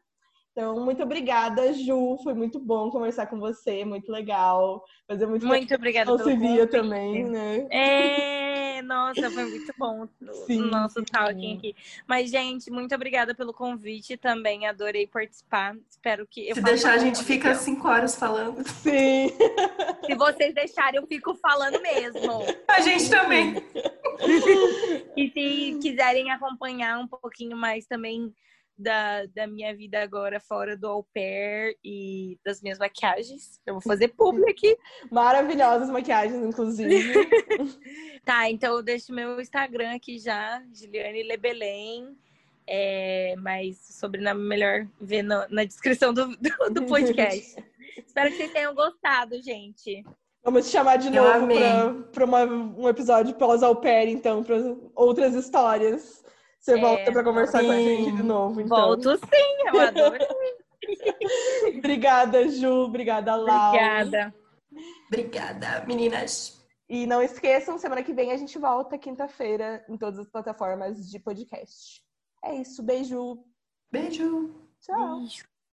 Então, 0.52 0.84
muito 0.84 1.02
obrigada, 1.02 1.72
Ju. 1.74 2.18
Foi 2.24 2.34
muito 2.34 2.60
bom 2.60 2.90
conversar 2.90 3.28
com 3.28 3.40
você, 3.40 3.86
muito 3.86 4.12
legal. 4.12 4.84
Fazer 5.08 5.26
muito, 5.26 5.46
Muito 5.48 5.74
obrigada 5.74 6.18
pelo 6.18 6.30
convite. 6.38 6.68
também, 6.68 7.24
né? 7.24 7.68
É, 7.72 8.41
nossa, 8.82 9.30
foi 9.32 9.46
muito 9.46 9.74
bom 9.78 10.08
o 10.22 10.54
nosso 10.66 11.04
talking 11.04 11.58
aqui. 11.58 11.76
Mas, 12.08 12.30
gente, 12.30 12.70
muito 12.72 12.94
obrigada 12.96 13.34
pelo 13.36 13.54
convite 13.54 14.18
também. 14.18 14.66
Adorei 14.68 15.08
participar. 15.08 15.76
Espero 15.90 16.26
que. 16.28 16.50
Eu 16.50 16.56
Se 16.56 16.62
deixar, 16.62 16.94
a 16.94 16.98
gente 16.98 17.24
fica 17.24 17.50
eu- 17.50 17.56
cinco 17.56 17.88
horas 17.88 18.16
falando. 18.16 18.64
Sim. 18.68 19.32
Se 20.06 20.16
vocês 20.16 20.54
deixarem, 20.54 21.00
eu 21.00 21.08
fico 21.08 21.36
falando 21.36 21.82
mesmo. 21.82 22.44
A 22.68 22.82
gente 22.82 23.10
também. 23.10 23.56
E 25.16 25.30
se 25.32 25.80
quiserem 25.82 26.32
acompanhar 26.32 27.00
um 27.00 27.08
pouquinho 27.08 27.56
mais 27.58 27.86
também 27.86 28.34
da, 28.82 29.26
da 29.28 29.48
minha 29.48 29.76
vida 29.76 30.02
agora 30.02 30.40
fora 30.40 30.76
do 30.76 30.88
au 30.88 31.04
pair 31.14 31.78
e 31.84 32.38
das 32.44 32.62
minhas 32.62 32.80
maquiagens, 32.80 33.60
eu 33.66 33.76
vou 33.76 33.82
fazer 33.82 34.10
publi 34.10 34.50
aqui. 34.50 34.78
Maravilhosas 35.12 35.90
maquiagens, 35.90 36.44
inclusive. 36.44 37.14
Tá, 38.24 38.48
então 38.52 38.76
eu 38.76 38.84
deixo 38.84 39.12
meu 39.12 39.42
Instagram 39.42 39.96
aqui 39.96 40.20
já, 40.20 40.62
Giliane 40.72 41.24
Lebelém. 41.24 42.16
É, 42.68 43.34
mas 43.40 43.80
sobrenome 44.00 44.48
melhor 44.48 44.88
ver 45.00 45.24
na, 45.24 45.48
na 45.50 45.64
descrição 45.64 46.14
do, 46.14 46.28
do, 46.38 46.70
do 46.72 46.84
podcast. 46.88 47.56
Espero 48.06 48.30
que 48.30 48.38
vocês 48.38 48.54
tenham 48.54 48.76
gostado, 48.76 49.42
gente. 49.42 50.04
Vamos 50.44 50.66
te 50.66 50.72
chamar 50.72 50.98
de 50.98 51.08
Eu 51.16 51.24
novo 51.24 52.04
para 52.12 52.26
um 52.26 52.88
episódio 52.88 53.34
pós 53.36 53.62
au 53.62 53.76
pair, 53.76 54.08
então, 54.10 54.44
para 54.44 54.56
outras 54.96 55.36
histórias. 55.36 56.24
Você 56.62 56.78
É, 56.78 56.80
volta 56.80 57.12
para 57.12 57.24
conversar 57.24 57.64
com 57.64 57.72
a 57.72 57.76
sim. 57.76 57.84
gente 57.84 58.16
de 58.18 58.24
novo, 58.24 58.62
então. 58.62 58.78
Volto 58.78 59.18
sim, 59.18 59.68
eu 59.74 59.80
adoro. 59.82 60.18
Obrigada, 61.78 62.48
Ju. 62.50 62.86
Obrigada, 62.86 63.36
Lau. 63.36 63.70
Obrigada. 63.70 64.36
Obrigada, 65.08 65.86
meninas. 65.88 66.62
E 66.88 67.08
não 67.08 67.22
esqueçam, 67.22 67.78
semana 67.78 68.04
que 68.04 68.14
vem 68.14 68.32
a 68.32 68.38
gente 68.38 68.60
volta 68.60 68.98
quinta-feira 68.98 69.84
em 69.90 69.98
todas 69.98 70.20
as 70.20 70.30
plataformas 70.30 71.10
de 71.10 71.20
podcast. 71.20 72.02
É 72.44 72.56
isso, 72.56 72.84
beijo. 72.84 73.44
Beijo. 73.92 74.54
Tchau. 74.82 75.20
Beijo. 75.20 75.51